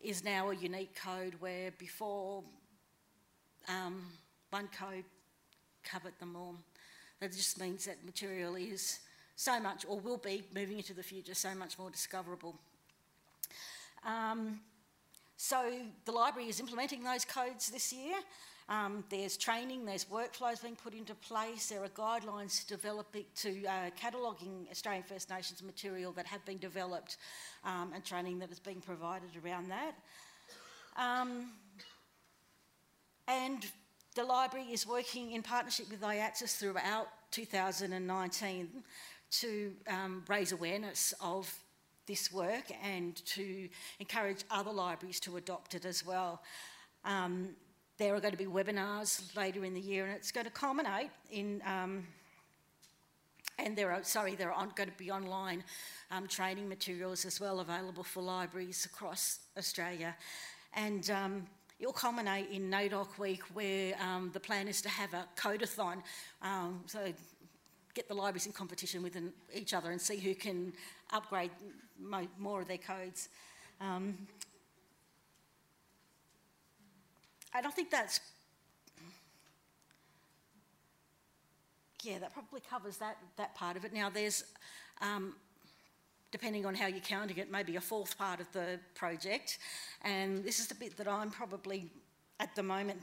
is 0.02 0.24
now 0.24 0.50
a 0.50 0.54
unique 0.54 0.94
code 1.00 1.34
where 1.40 1.70
before 1.72 2.42
um, 3.68 4.06
one 4.50 4.68
code 4.68 5.04
covered 5.84 6.18
them 6.18 6.36
all. 6.36 6.56
That 7.20 7.32
just 7.32 7.60
means 7.60 7.86
that 7.86 8.04
material 8.04 8.54
is 8.54 9.00
so 9.36 9.60
much, 9.60 9.84
or 9.88 9.98
will 9.98 10.18
be 10.18 10.42
moving 10.54 10.78
into 10.78 10.94
the 10.94 11.02
future, 11.02 11.34
so 11.34 11.54
much 11.54 11.78
more 11.78 11.90
discoverable. 11.90 12.56
Um, 14.04 14.60
so 15.36 15.72
the 16.04 16.12
library 16.12 16.48
is 16.48 16.60
implementing 16.60 17.04
those 17.04 17.24
codes 17.24 17.70
this 17.70 17.92
year. 17.92 18.16
Um, 18.68 19.02
there's 19.08 19.38
training, 19.38 19.86
there's 19.86 20.04
workflows 20.04 20.60
being 20.60 20.76
put 20.76 20.92
into 20.92 21.14
place, 21.14 21.68
there 21.68 21.82
are 21.82 21.88
guidelines 21.88 22.66
developing, 22.66 23.24
to 23.36 23.64
uh, 23.64 23.90
cataloguing 23.96 24.66
Australian 24.70 25.04
First 25.04 25.30
Nations 25.30 25.62
material 25.62 26.12
that 26.12 26.26
have 26.26 26.44
been 26.44 26.58
developed 26.58 27.16
um, 27.64 27.92
and 27.94 28.04
training 28.04 28.38
that 28.40 28.52
is 28.52 28.58
being 28.58 28.82
provided 28.82 29.30
around 29.42 29.70
that. 29.70 29.94
Um, 30.98 31.52
and 33.26 33.64
the 34.18 34.24
library 34.24 34.66
is 34.72 34.84
working 34.84 35.30
in 35.30 35.44
partnership 35.44 35.88
with 35.92 36.00
AIATSIS 36.00 36.58
throughout 36.58 37.06
2019 37.30 38.68
to 39.30 39.72
um, 39.86 40.24
raise 40.26 40.50
awareness 40.50 41.14
of 41.20 41.54
this 42.08 42.32
work 42.32 42.64
and 42.82 43.24
to 43.26 43.68
encourage 44.00 44.42
other 44.50 44.72
libraries 44.72 45.20
to 45.20 45.36
adopt 45.36 45.76
it 45.76 45.84
as 45.84 46.04
well. 46.04 46.42
Um, 47.04 47.50
there 47.96 48.12
are 48.12 48.18
going 48.18 48.32
to 48.32 48.36
be 48.38 48.46
webinars 48.46 49.36
later 49.36 49.64
in 49.64 49.72
the 49.72 49.80
year, 49.80 50.06
and 50.06 50.16
it's 50.16 50.32
going 50.32 50.46
to 50.46 50.50
culminate 50.50 51.10
in. 51.30 51.62
Um, 51.64 52.04
and 53.60 53.76
there 53.76 53.92
are, 53.92 54.02
sorry, 54.02 54.34
there 54.34 54.52
are 54.52 54.66
going 54.74 54.90
to 54.90 54.98
be 54.98 55.12
online 55.12 55.62
um, 56.10 56.26
training 56.26 56.68
materials 56.68 57.24
as 57.24 57.40
well 57.40 57.60
available 57.60 58.02
for 58.02 58.20
libraries 58.20 58.84
across 58.84 59.38
Australia. 59.56 60.16
And 60.74 61.08
um, 61.10 61.46
it'll 61.78 61.92
culminate 61.92 62.50
in 62.50 62.70
NAIDOC 62.70 63.18
Week, 63.18 63.42
where 63.54 63.94
um, 64.00 64.30
the 64.32 64.40
plan 64.40 64.68
is 64.68 64.82
to 64.82 64.88
have 64.88 65.14
a 65.14 65.24
codathon. 65.36 66.02
Um, 66.42 66.82
so 66.86 67.12
get 67.94 68.08
the 68.08 68.14
libraries 68.14 68.46
in 68.46 68.52
competition 68.52 69.02
with 69.02 69.16
each 69.54 69.74
other 69.74 69.90
and 69.90 70.00
see 70.00 70.18
who 70.18 70.34
can 70.34 70.72
upgrade 71.12 71.50
mo 71.98 72.26
more 72.38 72.60
of 72.62 72.68
their 72.68 72.78
codes. 72.78 73.28
Um, 73.80 74.26
I 77.54 77.60
don't 77.60 77.74
think 77.74 77.90
that's. 77.90 78.20
Yeah, 82.04 82.18
that 82.20 82.32
probably 82.32 82.60
covers 82.60 82.98
that, 82.98 83.16
that 83.36 83.56
part 83.56 83.76
of 83.76 83.84
it. 83.84 83.92
Now, 83.92 84.08
there's 84.08 84.44
um, 85.00 85.34
depending 86.30 86.66
on 86.66 86.74
how 86.74 86.86
you're 86.86 87.00
counting 87.00 87.38
it, 87.38 87.50
maybe 87.50 87.76
a 87.76 87.80
fourth 87.80 88.16
part 88.18 88.40
of 88.40 88.50
the 88.52 88.78
project. 88.94 89.58
And 90.02 90.44
this 90.44 90.60
is 90.60 90.66
the 90.66 90.74
bit 90.74 90.96
that 90.96 91.08
I'm 91.08 91.30
probably 91.30 91.90
at 92.40 92.54
the 92.54 92.62
moment 92.62 93.00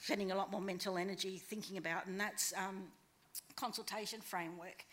spending 0.00 0.32
a 0.32 0.34
lot 0.34 0.50
more 0.50 0.60
mental 0.60 0.96
energy 0.96 1.36
thinking 1.36 1.76
about, 1.76 2.06
and 2.06 2.18
that's 2.18 2.52
um, 2.56 2.84
consultation 3.54 4.20
framework. 4.20 4.84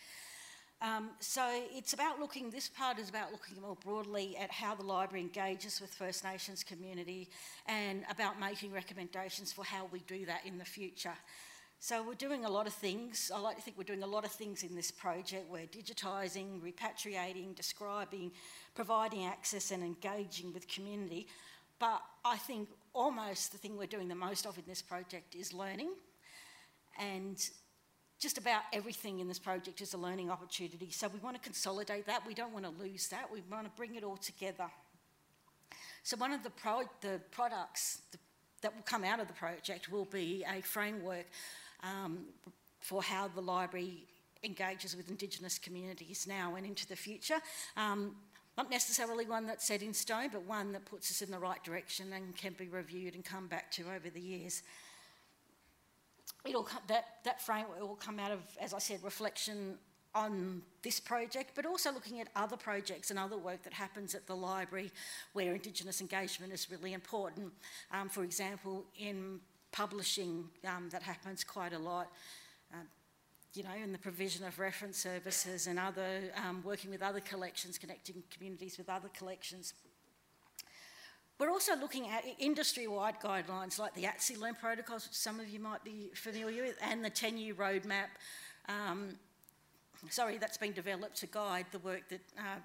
Um, 0.80 1.10
so 1.20 1.44
it's 1.72 1.94
about 1.94 2.20
looking, 2.20 2.52
this 2.52 2.70
part 2.70 3.00
is 3.00 3.10
about 3.10 3.32
looking 3.32 3.60
more 3.60 3.78
broadly 3.84 4.38
at 4.38 4.52
how 4.52 4.76
the 4.76 4.84
library 4.84 5.22
engages 5.22 5.82
with 5.82 5.90
First 5.90 6.24
Nations 6.24 6.64
community 6.64 7.30
and 7.66 8.04
about 8.12 8.40
making 8.40 8.72
recommendations 8.72 9.52
for 9.52 9.66
how 9.66 9.88
we 9.92 10.00
do 10.02 10.26
that 10.28 10.46
in 10.46 10.60
the 10.60 10.66
future. 10.66 11.16
So 11.80 12.04
we're 12.04 12.16
doing 12.16 12.44
a 12.44 12.50
lot 12.50 12.66
of 12.66 12.74
things. 12.74 13.32
I 13.34 13.40
like 13.40 13.56
to 13.56 13.62
think 13.62 13.78
we're 13.78 13.84
doing 13.84 14.04
a 14.04 14.08
lot 14.08 14.26
of 14.26 14.32
things 14.32 14.64
in 14.64 14.76
this 14.76 14.90
project. 14.90 15.50
We're 15.50 15.68
digitising, 15.68 16.60
repatriating, 16.60 17.56
describing, 17.56 18.32
providing 18.74 19.26
access 19.26 19.72
and 19.72 19.84
engaging 19.84 20.54
with 20.54 20.68
community. 20.68 21.28
But 21.80 22.02
I 22.26 22.38
think 22.38 22.70
almost 22.94 23.52
the 23.52 23.60
thing 23.60 23.78
we're 23.78 23.86
doing 23.86 24.08
the 24.08 24.16
most 24.16 24.48
of 24.48 24.58
in 24.58 24.64
this 24.68 24.82
project 24.82 25.36
is 25.36 25.54
learning. 25.54 25.92
And 27.00 27.38
just 28.20 28.40
about 28.40 28.64
everything 28.74 29.20
in 29.20 29.28
this 29.28 29.40
project 29.40 29.80
is 29.80 29.94
a 29.94 29.98
learning 29.98 30.32
opportunity. 30.32 30.90
So 30.90 31.08
we 31.08 31.20
want 31.20 31.36
to 31.36 31.42
consolidate 31.42 32.08
that. 32.08 32.26
We 32.26 32.34
don't 32.34 32.52
want 32.54 32.66
to 32.66 32.84
lose 32.84 33.08
that. 33.10 33.32
We 33.32 33.44
want 33.52 33.66
to 33.66 33.72
bring 33.78 33.94
it 33.94 34.04
all 34.04 34.18
together. 34.18 34.66
So 36.02 36.18
one 36.18 36.32
of 36.32 36.42
the, 36.42 36.50
pro- 36.50 36.90
the 37.02 37.22
products 37.30 38.00
that 38.62 38.76
will 38.76 38.84
come 38.84 39.04
out 39.04 39.20
of 39.20 39.28
the 39.28 39.34
project 39.34 39.92
will 39.92 40.06
be 40.06 40.44
a 40.52 40.62
framework 40.62 41.28
um, 41.84 42.26
for 42.80 43.02
how 43.02 43.28
the 43.28 43.42
library 43.42 44.06
engages 44.44 44.96
with 44.96 45.10
Indigenous 45.10 45.58
communities 45.58 46.26
now 46.28 46.56
and 46.56 46.66
into 46.66 46.88
the 46.88 46.96
future. 46.96 47.40
Um, 47.76 48.16
not 48.58 48.72
necessarily 48.72 49.28
one 49.28 49.46
that's 49.46 49.68
set 49.68 49.84
in 49.84 49.94
stone, 49.94 50.30
but 50.32 50.44
one 50.44 50.72
that 50.72 50.86
puts 50.86 51.12
us 51.12 51.22
in 51.22 51.30
the 51.30 51.38
right 51.38 51.64
direction 51.64 52.14
and 52.14 52.36
can 52.36 52.54
be 52.54 52.68
reviewed 52.68 53.14
and 53.14 53.24
come 53.24 53.48
back 53.48 53.72
to 53.74 53.84
over 53.84 54.10
the 54.10 54.20
years. 54.20 54.64
It'll 56.44 56.64
come, 56.64 56.82
that, 56.88 57.06
that 57.24 57.42
framework 57.42 57.80
will 57.80 57.96
come 57.96 58.20
out 58.20 58.32
of, 58.32 58.40
as 58.60 58.74
I 58.74 58.80
said, 58.80 59.04
reflection 59.04 59.78
on 60.16 60.64
this 60.82 61.00
project, 61.00 61.52
but 61.54 61.66
also 61.66 61.92
looking 61.92 62.20
at 62.20 62.30
other 62.36 62.58
projects 62.58 63.12
and 63.12 63.20
other 63.20 63.38
work 63.38 63.62
that 63.64 63.74
happens 63.74 64.16
at 64.16 64.26
the 64.26 64.36
library 64.36 64.92
where 65.34 65.54
Indigenous 65.54 66.02
engagement 66.02 66.52
is 66.52 66.72
really 66.72 66.94
important. 66.94 67.54
Um, 67.92 68.10
for 68.10 68.24
example, 68.24 68.86
in 68.98 69.40
publishing, 69.78 70.46
um, 70.66 70.90
that 70.90 71.04
happens 71.04 71.44
quite 71.44 71.74
a 71.74 71.80
lot. 71.80 72.08
Uh, 72.74 72.78
you 73.54 73.64
know, 73.64 73.76
in 73.82 73.92
the 73.92 73.98
provision 73.98 74.44
of 74.46 74.58
reference 74.60 74.98
services 74.98 75.68
and 75.68 75.78
other, 75.80 76.32
um, 76.48 76.62
working 76.64 76.90
with 76.90 77.04
other 77.04 77.20
collections, 77.20 77.78
connecting 77.78 78.24
communities 78.32 78.78
with 78.78 78.90
other 78.90 79.10
collections. 79.10 79.74
We're 81.40 81.52
also 81.52 81.76
looking 81.76 82.08
at 82.10 82.24
industry-wide 82.40 83.20
guidelines 83.22 83.78
like 83.78 83.94
the 83.94 84.06
ATSILIRN 84.06 84.56
protocols, 84.60 85.08
which 85.08 85.16
some 85.16 85.40
of 85.40 85.48
you 85.48 85.60
might 85.60 85.84
be 85.84 86.10
familiar 86.16 86.64
with, 86.64 86.78
and 86.82 87.06
the 87.06 87.12
10-year 87.12 87.54
roadmap 87.54 88.10
um, 88.68 89.16
sorry, 90.10 90.38
that's 90.38 90.58
been 90.58 90.74
developed 90.74 91.18
to 91.18 91.28
guide 91.28 91.66
the 91.72 91.80
work 91.80 92.10
that 92.10 92.22
uh, 92.38 92.60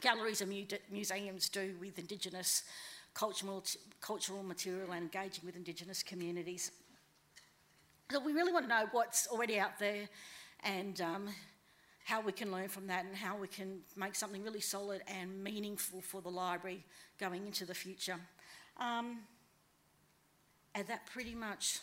galleries 0.00 0.40
and 0.40 0.50
museums 0.90 1.48
do 1.48 1.74
with 1.80 1.98
Indigenous 1.98 2.64
cultural, 3.14 3.64
cultural 4.00 4.42
material 4.42 4.92
and 4.92 5.02
engaging 5.02 5.44
with 5.44 5.56
Indigenous 5.56 6.02
communities. 6.02 6.72
So 8.10 8.20
we 8.20 8.32
really 8.32 8.52
want 8.52 8.64
to 8.64 8.68
know 8.68 8.86
what's 8.92 9.26
already 9.26 9.58
out 9.58 9.78
there 9.78 10.08
and 10.64 11.00
um, 11.00 11.28
how 12.04 12.20
we 12.20 12.32
can 12.32 12.50
learn 12.52 12.68
from 12.68 12.86
that 12.88 13.04
and 13.04 13.16
how 13.16 13.36
we 13.36 13.48
can 13.48 13.80
make 13.96 14.14
something 14.14 14.42
really 14.42 14.60
solid 14.60 15.02
and 15.06 15.42
meaningful 15.42 16.00
for 16.00 16.20
the 16.20 16.28
library 16.28 16.84
going 17.18 17.46
into 17.46 17.64
the 17.64 17.74
future. 17.74 18.16
Um, 18.78 19.20
and 20.74 20.86
that 20.88 21.06
pretty 21.06 21.34
much 21.34 21.78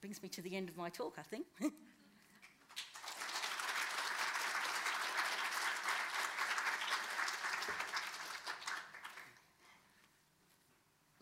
brings 0.00 0.22
me 0.22 0.28
to 0.30 0.42
the 0.42 0.56
end 0.56 0.68
of 0.68 0.76
my 0.76 0.88
talk, 0.88 1.14
I 1.18 1.22
think. 1.22 1.46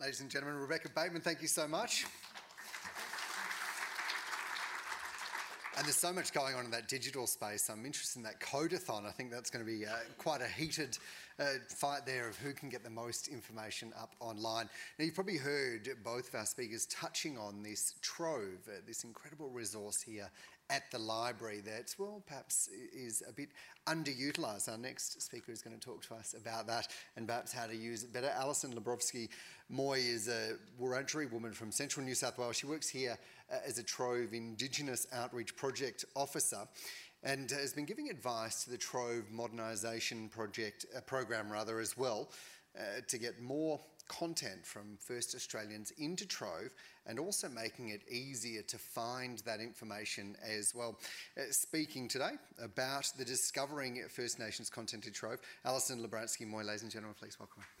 Ladies 0.01 0.21
and 0.21 0.31
gentlemen, 0.31 0.59
Rebecca 0.59 0.89
Bateman, 0.89 1.21
thank 1.21 1.43
you 1.43 1.47
so 1.47 1.67
much. 1.67 2.07
And 5.77 5.85
there's 5.85 5.95
so 5.95 6.11
much 6.11 6.33
going 6.33 6.55
on 6.55 6.65
in 6.65 6.71
that 6.71 6.87
digital 6.87 7.27
space. 7.27 7.69
I'm 7.69 7.85
interested 7.85 8.17
in 8.17 8.23
that 8.23 8.39
codathon. 8.39 9.05
I 9.05 9.11
think 9.11 9.29
that's 9.29 9.51
going 9.51 9.63
to 9.63 9.71
be 9.71 9.85
uh, 9.85 9.91
quite 10.17 10.41
a 10.41 10.47
heated 10.47 10.97
uh, 11.39 11.45
fight 11.69 12.07
there 12.07 12.27
of 12.27 12.35
who 12.37 12.51
can 12.51 12.67
get 12.67 12.83
the 12.83 12.89
most 12.89 13.27
information 13.27 13.93
up 13.95 14.15
online. 14.19 14.67
Now, 14.97 15.05
you've 15.05 15.13
probably 15.13 15.37
heard 15.37 15.87
both 16.03 16.29
of 16.29 16.35
our 16.35 16.47
speakers 16.47 16.87
touching 16.87 17.37
on 17.37 17.61
this 17.61 17.93
Trove, 18.01 18.67
uh, 18.67 18.81
this 18.87 19.03
incredible 19.03 19.49
resource 19.49 20.01
here 20.01 20.31
at 20.71 20.89
the 20.89 20.97
library 20.97 21.59
that, 21.65 21.93
well, 21.99 22.23
perhaps 22.25 22.69
is 22.95 23.21
a 23.27 23.33
bit 23.33 23.49
underutilised. 23.87 24.69
Our 24.69 24.77
next 24.77 25.21
speaker 25.21 25.51
is 25.51 25.61
going 25.61 25.77
to 25.77 25.85
talk 25.85 26.01
to 26.07 26.15
us 26.15 26.33
about 26.33 26.65
that 26.67 26.87
and 27.17 27.27
perhaps 27.27 27.51
how 27.51 27.67
to 27.67 27.75
use 27.75 28.03
it 28.03 28.13
better. 28.13 28.31
Alison 28.35 28.73
Lubransky 28.73 29.27
Moy 29.69 29.99
is 29.99 30.29
a 30.29 30.53
Wurundjeri 30.81 31.29
woman 31.31 31.51
from 31.51 31.71
central 31.71 32.05
New 32.05 32.15
South 32.15 32.37
Wales. 32.37 32.55
She 32.55 32.65
works 32.65 32.87
here 32.87 33.17
uh, 33.51 33.57
as 33.67 33.77
a 33.79 33.83
Trove 33.83 34.33
Indigenous 34.33 35.05
Outreach 35.11 35.55
Project 35.57 36.05
Officer 36.15 36.65
and 37.23 37.51
has 37.51 37.73
been 37.73 37.85
giving 37.85 38.09
advice 38.09 38.63
to 38.63 38.69
the 38.69 38.77
Trove 38.77 39.25
Modernisation 39.33 40.31
Project 40.31 40.85
uh, 40.95 41.01
program 41.01 41.51
rather 41.51 41.79
as 41.79 41.97
well 41.97 42.31
uh, 42.79 43.01
to 43.07 43.17
get 43.17 43.41
more 43.41 43.79
content 44.11 44.65
from 44.65 44.97
First 44.99 45.33
Australians 45.35 45.91
into 45.97 46.27
Trove 46.27 46.73
and 47.07 47.17
also 47.17 47.47
making 47.47 47.89
it 47.89 48.01
easier 48.09 48.61
to 48.63 48.77
find 48.77 49.39
that 49.45 49.61
information 49.61 50.35
as 50.45 50.75
well. 50.75 50.99
Uh, 51.37 51.43
speaking 51.51 52.09
today 52.09 52.31
about 52.61 53.09
the 53.17 53.23
Discovering 53.23 54.03
First 54.09 54.37
Nations 54.37 54.69
Content 54.69 55.07
in 55.07 55.13
Trove, 55.13 55.39
Alison 55.63 56.05
Lubransky 56.05 56.45
Moy, 56.45 56.63
ladies 56.63 56.83
and 56.83 56.91
gentlemen, 56.91 57.15
please 57.17 57.39
welcome. 57.39 57.63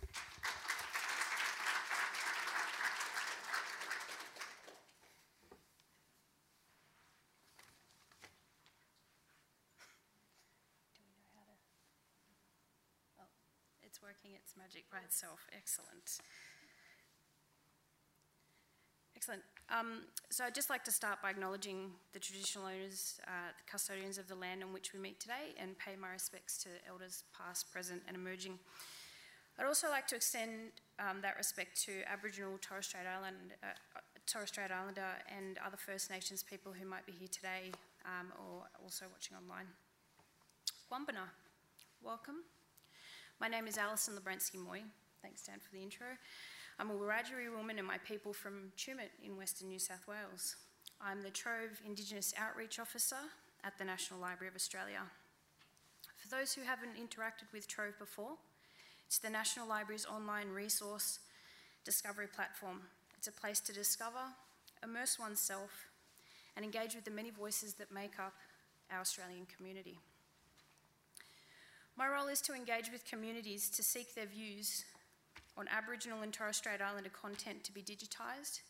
working 14.01 14.31
its 14.35 14.57
magic 14.57 14.89
by 14.91 14.99
itself. 15.05 15.47
Excellent. 15.55 16.19
Excellent. 19.15 19.43
Um, 19.69 20.01
so 20.29 20.45
I'd 20.45 20.55
just 20.55 20.69
like 20.69 20.83
to 20.85 20.91
start 20.91 21.21
by 21.21 21.29
acknowledging 21.29 21.91
the 22.13 22.19
traditional 22.19 22.65
owners, 22.65 23.19
uh, 23.27 23.53
the 23.55 23.71
custodians 23.71 24.17
of 24.17 24.27
the 24.27 24.35
land 24.35 24.63
on 24.63 24.73
which 24.73 24.93
we 24.93 24.99
meet 24.99 25.19
today, 25.19 25.53
and 25.61 25.77
pay 25.77 25.95
my 25.95 26.09
respects 26.09 26.57
to 26.63 26.69
elders 26.89 27.23
past, 27.37 27.71
present, 27.71 28.01
and 28.07 28.15
emerging. 28.15 28.57
I'd 29.59 29.67
also 29.67 29.89
like 29.89 30.07
to 30.07 30.15
extend 30.15 30.71
um, 30.97 31.21
that 31.21 31.37
respect 31.37 31.79
to 31.85 31.91
Aboriginal 32.11 32.57
Torres 32.61 32.87
Strait 32.87 33.05
Island, 33.05 33.53
uh, 33.61 33.99
Torres 34.25 34.49
Strait 34.49 34.71
Islander, 34.71 35.13
and 35.29 35.59
other 35.65 35.77
First 35.77 36.09
Nations 36.09 36.41
people 36.41 36.73
who 36.73 36.87
might 36.87 37.05
be 37.05 37.11
here 37.11 37.29
today 37.31 37.71
um, 38.05 38.33
or 38.39 38.63
also 38.81 39.05
watching 39.11 39.37
online. 39.37 39.67
Wambana, 40.91 41.29
welcome. 42.01 42.43
My 43.41 43.47
name 43.47 43.65
is 43.65 43.79
Alison 43.79 44.13
Lubransky 44.13 44.63
Moy. 44.63 44.83
Thanks, 45.23 45.41
Dan, 45.41 45.55
for 45.59 45.75
the 45.75 45.81
intro. 45.81 46.05
I'm 46.77 46.91
a 46.91 46.93
Wiradjuri 46.93 47.51
woman 47.51 47.79
and 47.79 47.87
my 47.87 47.97
people 47.97 48.33
from 48.33 48.71
Tumut 48.77 49.09
in 49.25 49.35
Western 49.35 49.67
New 49.67 49.79
South 49.79 50.07
Wales. 50.07 50.57
I'm 51.01 51.23
the 51.23 51.31
Trove 51.31 51.81
Indigenous 51.83 52.35
Outreach 52.37 52.77
Officer 52.77 53.15
at 53.63 53.75
the 53.79 53.83
National 53.83 54.19
Library 54.19 54.49
of 54.49 54.55
Australia. 54.55 54.99
For 56.17 56.27
those 56.27 56.53
who 56.53 56.61
haven't 56.61 56.97
interacted 56.97 57.51
with 57.51 57.67
Trove 57.67 57.97
before, 57.97 58.33
it's 59.07 59.17
the 59.17 59.31
National 59.31 59.67
Library's 59.67 60.05
online 60.05 60.49
resource 60.49 61.17
discovery 61.83 62.27
platform. 62.27 62.81
It's 63.17 63.27
a 63.27 63.31
place 63.31 63.59
to 63.61 63.73
discover, 63.73 64.21
immerse 64.83 65.17
oneself, 65.17 65.87
and 66.55 66.63
engage 66.63 66.93
with 66.93 67.05
the 67.05 67.09
many 67.09 67.31
voices 67.31 67.73
that 67.73 67.91
make 67.91 68.19
up 68.19 68.35
our 68.91 68.99
Australian 68.99 69.47
community. 69.57 69.97
My 72.01 72.07
role 72.07 72.29
is 72.29 72.41
to 72.41 72.55
engage 72.55 72.91
with 72.91 73.05
communities 73.05 73.69
to 73.69 73.83
seek 73.83 74.15
their 74.15 74.25
views 74.25 74.85
on 75.55 75.67
Aboriginal 75.67 76.23
and 76.23 76.33
Torres 76.33 76.57
Strait 76.57 76.81
Islander 76.81 77.11
content 77.11 77.63
to 77.63 77.71
be 77.71 77.83
digitised 77.83 78.61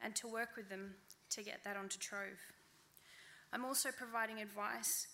and 0.00 0.14
to 0.14 0.28
work 0.28 0.50
with 0.56 0.68
them 0.68 0.94
to 1.30 1.42
get 1.42 1.64
that 1.64 1.76
onto 1.76 1.98
Trove. 1.98 2.38
I'm 3.52 3.64
also 3.64 3.88
providing 3.90 4.40
advice 4.40 5.08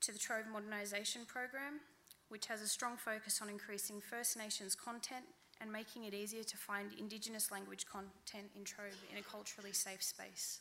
to 0.00 0.10
the 0.10 0.18
Trove 0.18 0.46
Modernisation 0.52 1.28
Program, 1.28 1.78
which 2.28 2.46
has 2.46 2.60
a 2.60 2.66
strong 2.66 2.96
focus 2.96 3.40
on 3.40 3.48
increasing 3.48 4.00
First 4.00 4.36
Nations 4.36 4.74
content 4.74 5.26
and 5.60 5.70
making 5.70 6.06
it 6.06 6.12
easier 6.12 6.42
to 6.42 6.56
find 6.56 6.90
Indigenous 6.98 7.52
language 7.52 7.86
content 7.86 8.50
in 8.56 8.64
Trove 8.64 8.98
in 9.12 9.18
a 9.18 9.22
culturally 9.22 9.72
safe 9.72 10.02
space. 10.02 10.58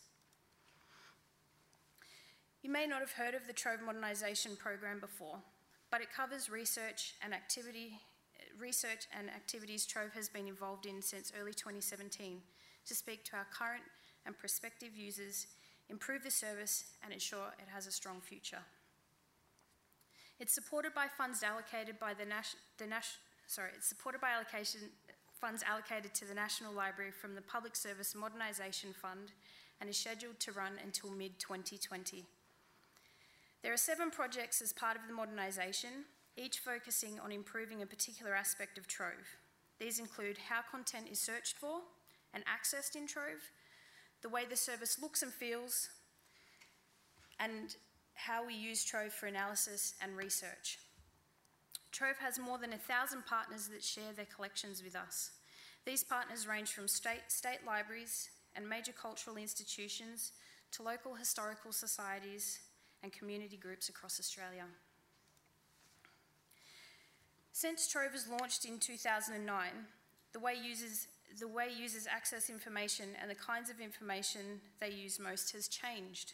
You 2.62 2.70
may 2.70 2.86
not 2.86 3.00
have 3.00 3.14
heard 3.14 3.34
of 3.34 3.48
the 3.48 3.54
Trove 3.54 3.80
Modernisation 3.80 4.60
Program 4.60 5.00
before, 5.00 5.40
but 5.96 6.02
it 6.02 6.12
covers 6.12 6.50
research 6.50 7.14
and 7.24 7.34
activity 7.34 7.98
research 8.60 9.08
and 9.18 9.30
activities 9.30 9.86
Trove 9.86 10.12
has 10.12 10.28
been 10.28 10.46
involved 10.46 10.86
in 10.86 11.02
since 11.02 11.32
early 11.40 11.54
2017 11.54 12.42
to 12.86 12.94
speak 12.94 13.24
to 13.24 13.38
our 13.38 13.48
current 13.58 13.84
and 14.26 14.38
prospective 14.38 14.90
users, 14.94 15.48
improve 15.90 16.22
the 16.22 16.30
service, 16.30 16.84
and 17.02 17.14
ensure 17.14 17.48
it 17.60 17.70
has 17.74 17.88
a 17.88 17.92
strong 17.94 18.20
future. 18.20 18.60
It's 20.38 20.54
supported 20.54 20.94
by 20.94 21.06
funds 21.08 21.42
allocated 21.44 21.98
by 21.98 22.14
the, 22.14 22.26
Nas- 22.26 22.58
the 22.78 22.88
sorry, 23.48 23.70
it's 23.74 23.88
supported 23.88 24.20
by 24.20 24.32
allocation 24.32 24.82
funds 25.40 25.64
allocated 25.64 26.14
to 26.16 26.26
the 26.26 26.34
National 26.34 26.74
Library 26.74 27.12
from 27.12 27.36
the 27.36 27.42
Public 27.42 27.74
Service 27.74 28.14
Modernisation 28.14 28.94
Fund 28.94 29.32
and 29.80 29.90
is 29.90 29.96
scheduled 29.96 30.42
to 30.42 30.52
run 30.52 30.74
until 30.84 31.10
mid 31.10 31.40
2020. 31.40 32.26
There 33.66 33.74
are 33.74 33.78
seven 33.78 34.12
projects 34.12 34.62
as 34.62 34.72
part 34.72 34.96
of 34.96 35.02
the 35.08 35.14
modernisation, 35.16 36.04
each 36.38 36.60
focusing 36.60 37.20
on 37.20 37.32
improving 37.32 37.82
a 37.82 37.88
particular 37.88 38.36
aspect 38.36 38.78
of 38.78 38.86
Trove. 38.86 39.40
These 39.80 39.98
include 39.98 40.38
how 40.38 40.60
content 40.70 41.08
is 41.12 41.20
searched 41.20 41.58
for 41.58 41.80
and 42.32 42.44
accessed 42.46 42.96
in 42.96 43.08
Trove, 43.08 43.42
the 44.22 44.30
way 44.30 44.44
the 44.48 44.56
service 44.56 45.00
looks 45.02 45.24
and 45.24 45.34
feels, 45.34 45.90
and 47.40 47.76
how 48.14 48.46
we 48.46 48.54
use 48.54 48.86
Trove 48.86 49.12
for 49.12 49.26
analysis 49.26 49.96
and 50.00 50.16
research. 50.16 50.78
Trove 51.92 52.20
has 52.20 52.38
more 52.38 52.60
than 52.60 52.74
a 52.74 52.78
thousand 52.78 53.26
partners 53.26 53.68
that 53.70 53.84
share 53.84 54.14
their 54.16 54.28
collections 54.28 54.84
with 54.84 54.96
us. 54.96 55.32
These 55.88 56.04
partners 56.04 56.48
range 56.48 56.72
from 56.72 56.88
state, 56.88 57.24
state 57.30 57.66
libraries 57.66 58.30
and 58.56 58.70
major 58.70 58.92
cultural 58.92 59.38
institutions 59.38 60.34
to 60.74 60.84
local 60.84 61.16
historical 61.16 61.72
societies 61.72 62.60
and 63.04 63.12
community 63.14 63.58
groups 63.58 63.90
across 63.90 64.20
Australia. 64.20 64.66
Since 67.52 67.88
Trove 67.88 68.14
was 68.14 68.28
launched 68.28 68.66
in 68.66 68.80
2009, 68.80 69.70
the 70.34 70.40
way 70.40 70.54
users 70.62 71.08
the 71.40 71.48
way 71.48 71.68
users 71.76 72.08
access 72.08 72.50
information 72.50 73.10
and 73.22 73.30
the 73.30 73.36
kinds 73.36 73.70
of 73.70 73.82
information 73.82 74.62
they 74.80 74.90
use 74.90 75.20
most 75.20 75.52
has 75.52 75.68
changed. 75.68 76.34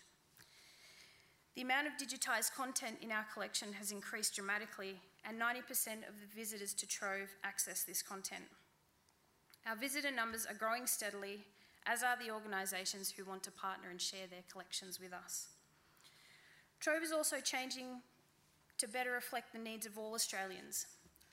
The 1.56 1.62
amount 1.64 1.88
of 1.88 1.94
digitised 1.94 2.54
content 2.54 2.98
in 3.02 3.12
our 3.12 3.26
collection 3.34 3.74
has 3.74 3.92
increased 3.92 4.36
dramatically, 4.36 5.02
and 5.26 5.40
90% 5.40 6.08
of 6.08 6.16
the 6.20 6.36
visitors 6.36 6.74
to 6.76 6.88
Trove 6.88 7.30
access 7.44 7.84
this 7.84 8.02
content. 8.02 8.46
Our 9.68 9.76
visitor 9.76 10.12
numbers 10.12 10.46
are 10.46 10.56
growing 10.56 10.88
steadily, 10.88 11.42
as 11.86 12.04
are 12.04 12.18
the 12.18 12.32
organisations 12.32 13.12
who 13.12 13.26
want 13.26 13.44
to 13.44 13.52
partner 13.52 13.90
and 13.90 14.02
share 14.02 14.28
their 14.30 14.44
collections 14.52 15.00
with 15.00 15.14
us. 15.14 15.48
Trove 16.82 17.04
is 17.04 17.12
also 17.12 17.40
changing 17.40 18.02
to 18.80 18.88
better 18.88 19.12
reflect 19.12 19.54
the 19.54 19.60
needs 19.60 19.86
of 19.86 20.00
all 20.00 20.16
Australians. 20.16 20.88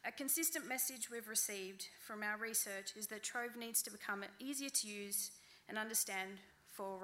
A 0.05 0.13
consistent 0.13 0.69
message 0.69 1.11
we've 1.11 1.27
received 1.27 1.89
from 2.07 2.23
our 2.23 2.37
research 2.37 2.93
is 2.95 3.07
that 3.07 3.23
Trove 3.23 3.57
needs 3.57 3.81
to 3.83 3.91
become 3.91 4.23
easier 4.39 4.69
to 4.69 4.87
use 4.87 5.31
and 5.67 5.79
understand 5.79 6.33
for 6.67 6.99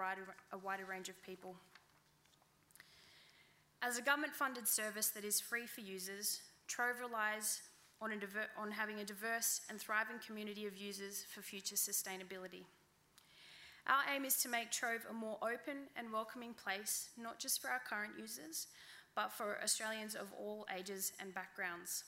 a 0.53 0.59
wider, 0.59 0.84
range 0.84 1.09
of 1.09 1.20
people. 1.22 1.57
As 3.82 3.97
a 3.97 4.03
government 4.03 4.34
funded 4.34 4.68
service 4.68 5.09
that 5.09 5.24
is 5.24 5.40
free 5.40 5.66
for 5.66 5.80
users, 5.80 6.42
Trove 6.68 7.01
relies 7.01 7.62
on, 8.03 8.12
on 8.59 8.70
having 8.70 9.01
a 9.01 9.05
diverse 9.05 9.62
and 9.70 9.80
thriving 9.80 10.16
community 10.24 10.66
of 10.66 10.76
users 10.76 11.24
for 11.34 11.40
future 11.40 11.76
sustainability. 11.76 12.64
Our 13.87 14.14
aim 14.14 14.24
is 14.24 14.37
to 14.43 14.49
make 14.49 14.70
Trove 14.70 15.07
a 15.11 15.12
more 15.12 15.39
open 15.43 15.89
and 15.97 16.11
welcoming 16.11 16.55
place, 16.55 17.11
not 17.18 17.39
just 17.39 17.61
for 17.61 17.68
our 17.68 17.82
current 17.87 18.14
users, 18.18 18.68
but 19.14 19.30
for 19.30 19.59
Australians 19.62 20.14
of 20.14 20.32
all 20.39 20.66
ages 20.74 21.12
and 21.20 21.35
backgrounds. 21.35 22.05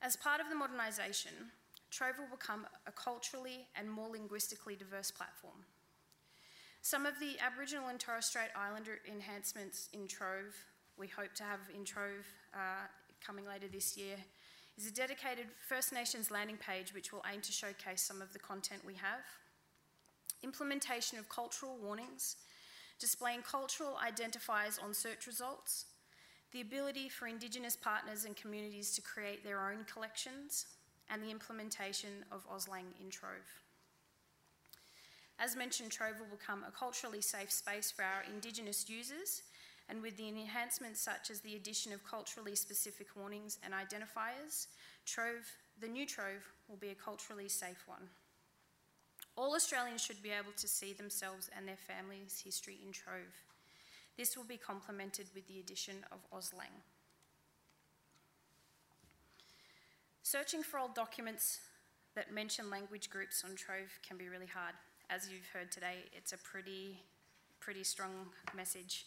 As 0.00 0.16
part 0.16 0.40
of 0.40 0.46
the 0.48 0.54
modernisation, 0.54 1.50
Trove 1.90 2.18
will 2.18 2.36
become 2.36 2.66
a 2.86 2.92
culturally 2.92 3.68
and 3.74 3.90
more 3.90 4.08
linguistically 4.08 4.76
diverse 4.76 5.10
platform. 5.10 5.64
Some 6.80 7.04
of 7.04 7.18
the 7.20 7.36
Aboriginal 7.44 7.88
and 7.88 7.98
Torres 7.98 8.26
Strait 8.26 8.50
Islander 8.56 9.00
enhancements 9.10 9.88
in 9.92 10.06
Trove, 10.06 10.54
we 10.98 11.08
hope 11.08 11.34
to 11.34 11.42
have 11.42 11.60
in 11.74 11.84
Trove 11.84 12.26
uh, 12.54 12.86
coming 13.24 13.46
later 13.46 13.66
this 13.68 13.96
year, 13.96 14.16
is 14.76 14.86
a 14.86 14.92
dedicated 14.92 15.46
First 15.68 15.92
Nations 15.92 16.30
landing 16.30 16.58
page 16.58 16.92
which 16.92 17.12
will 17.12 17.24
aim 17.32 17.40
to 17.40 17.52
showcase 17.52 18.02
some 18.02 18.20
of 18.20 18.32
the 18.32 18.38
content 18.38 18.82
we 18.86 18.94
have. 18.94 19.24
Implementation 20.42 21.18
of 21.18 21.28
cultural 21.28 21.78
warnings, 21.82 22.36
displaying 22.98 23.42
cultural 23.42 23.98
identifiers 24.06 24.82
on 24.82 24.92
search 24.92 25.26
results, 25.26 25.86
the 26.52 26.60
ability 26.60 27.08
for 27.08 27.26
Indigenous 27.26 27.76
partners 27.76 28.24
and 28.24 28.36
communities 28.36 28.94
to 28.94 29.00
create 29.00 29.42
their 29.42 29.68
own 29.70 29.84
collections, 29.92 30.66
and 31.10 31.22
the 31.22 31.30
implementation 31.30 32.24
of 32.32 32.46
AUSTLANG 32.50 32.86
in 33.00 33.10
Trove. 33.10 33.62
As 35.38 35.54
mentioned, 35.54 35.92
Trove 35.92 36.18
will 36.18 36.36
become 36.36 36.64
a 36.66 36.72
culturally 36.72 37.20
safe 37.20 37.52
space 37.52 37.90
for 37.90 38.02
our 38.02 38.24
Indigenous 38.32 38.88
users, 38.88 39.42
and 39.88 40.02
with 40.02 40.16
the 40.16 40.28
enhancements 40.28 41.00
such 41.00 41.30
as 41.30 41.40
the 41.40 41.54
addition 41.54 41.92
of 41.92 42.04
culturally 42.04 42.56
specific 42.56 43.08
warnings 43.16 43.58
and 43.64 43.72
identifiers, 43.72 44.66
Trove, 45.04 45.46
the 45.80 45.88
new 45.88 46.06
Trove, 46.06 46.42
will 46.68 46.76
be 46.76 46.90
a 46.90 46.94
culturally 46.94 47.48
safe 47.48 47.84
one. 47.86 48.08
All 49.36 49.54
Australians 49.54 50.02
should 50.02 50.22
be 50.22 50.30
able 50.30 50.52
to 50.56 50.66
see 50.66 50.92
themselves 50.92 51.50
and 51.56 51.68
their 51.68 51.76
families' 51.76 52.42
history 52.44 52.78
in 52.84 52.92
Trove. 52.92 53.44
This 54.16 54.36
will 54.36 54.44
be 54.44 54.56
complemented 54.56 55.26
with 55.34 55.46
the 55.46 55.60
addition 55.60 55.96
of 56.10 56.18
AUSTLANG. 56.32 56.72
Searching 60.22 60.62
for 60.62 60.80
old 60.80 60.94
documents 60.94 61.60
that 62.14 62.32
mention 62.32 62.70
language 62.70 63.10
groups 63.10 63.44
on 63.44 63.54
Trove 63.54 64.00
can 64.02 64.16
be 64.16 64.28
really 64.28 64.46
hard 64.46 64.74
as 65.08 65.30
you've 65.30 65.46
heard 65.52 65.70
today, 65.70 66.04
it's 66.12 66.32
a 66.32 66.38
pretty, 66.38 66.98
pretty 67.60 67.84
strong 67.84 68.26
message. 68.56 69.06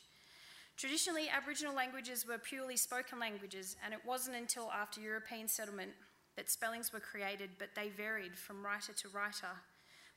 Traditionally, 0.79 1.27
Aboriginal 1.27 1.75
languages 1.75 2.25
were 2.25 2.37
purely 2.37 2.77
spoken 2.77 3.19
languages, 3.19 3.75
and 3.83 3.93
it 3.93 3.99
wasn't 4.05 4.37
until 4.37 4.71
after 4.71 5.01
European 5.01 5.49
settlement 5.49 5.91
that 6.37 6.49
spellings 6.49 6.93
were 6.93 7.01
created, 7.01 7.49
but 7.59 7.75
they 7.75 7.89
varied 7.89 8.37
from 8.37 8.65
writer 8.65 8.93
to 8.93 9.09
writer, 9.09 9.59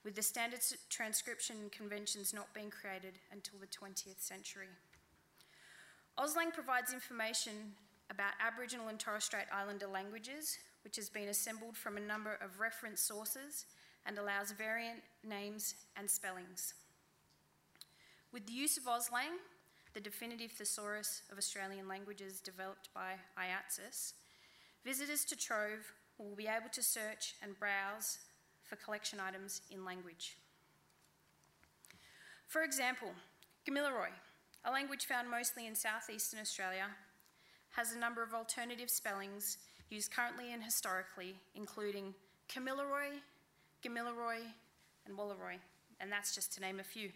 with 0.04 0.14
the 0.14 0.22
standard 0.22 0.60
transcription 0.88 1.56
conventions 1.72 2.32
not 2.32 2.54
being 2.54 2.70
created 2.70 3.14
until 3.32 3.58
the 3.58 3.66
20th 3.66 4.20
century. 4.20 4.68
AUSTLANG 6.16 6.52
provides 6.52 6.92
information 6.92 7.72
about 8.08 8.34
Aboriginal 8.40 8.86
and 8.86 9.00
Torres 9.00 9.24
Strait 9.24 9.46
Islander 9.52 9.88
languages, 9.88 10.58
which 10.84 10.94
has 10.94 11.08
been 11.08 11.28
assembled 11.28 11.76
from 11.76 11.96
a 11.96 12.00
number 12.00 12.38
of 12.40 12.60
reference 12.60 13.00
sources 13.00 13.66
and 14.06 14.16
allows 14.16 14.52
variant 14.52 15.00
names 15.24 15.74
and 15.96 16.08
spellings. 16.08 16.74
With 18.30 18.46
the 18.46 18.52
use 18.52 18.76
of 18.76 18.84
AUSTLANG, 18.84 19.40
the 19.94 20.00
definitive 20.00 20.52
thesaurus 20.52 21.22
of 21.30 21.38
Australian 21.38 21.88
languages 21.88 22.40
developed 22.40 22.88
by 22.94 23.14
AIATSIS, 23.38 24.14
visitors 24.84 25.24
to 25.26 25.36
Trove 25.36 25.92
will 26.18 26.34
be 26.36 26.46
able 26.46 26.70
to 26.72 26.82
search 26.82 27.34
and 27.42 27.58
browse 27.58 28.18
for 28.64 28.76
collection 28.76 29.20
items 29.20 29.62
in 29.70 29.84
language. 29.84 30.36
For 32.46 32.62
example, 32.62 33.08
Gamilaroi, 33.68 34.12
a 34.64 34.70
language 34.70 35.06
found 35.06 35.30
mostly 35.30 35.66
in 35.66 35.74
southeastern 35.74 36.40
Australia, 36.40 36.86
has 37.70 37.92
a 37.92 37.98
number 37.98 38.22
of 38.22 38.34
alternative 38.34 38.90
spellings 38.90 39.58
used 39.90 40.10
currently 40.10 40.52
and 40.52 40.62
historically, 40.62 41.34
including 41.54 42.14
Kamilaroi, 42.48 43.20
Gamilaroi, 43.84 44.40
and 45.06 45.16
Wallaroi, 45.16 45.58
and 46.00 46.10
that's 46.10 46.34
just 46.34 46.52
to 46.54 46.60
name 46.60 46.80
a 46.80 46.84
few. 46.84 47.10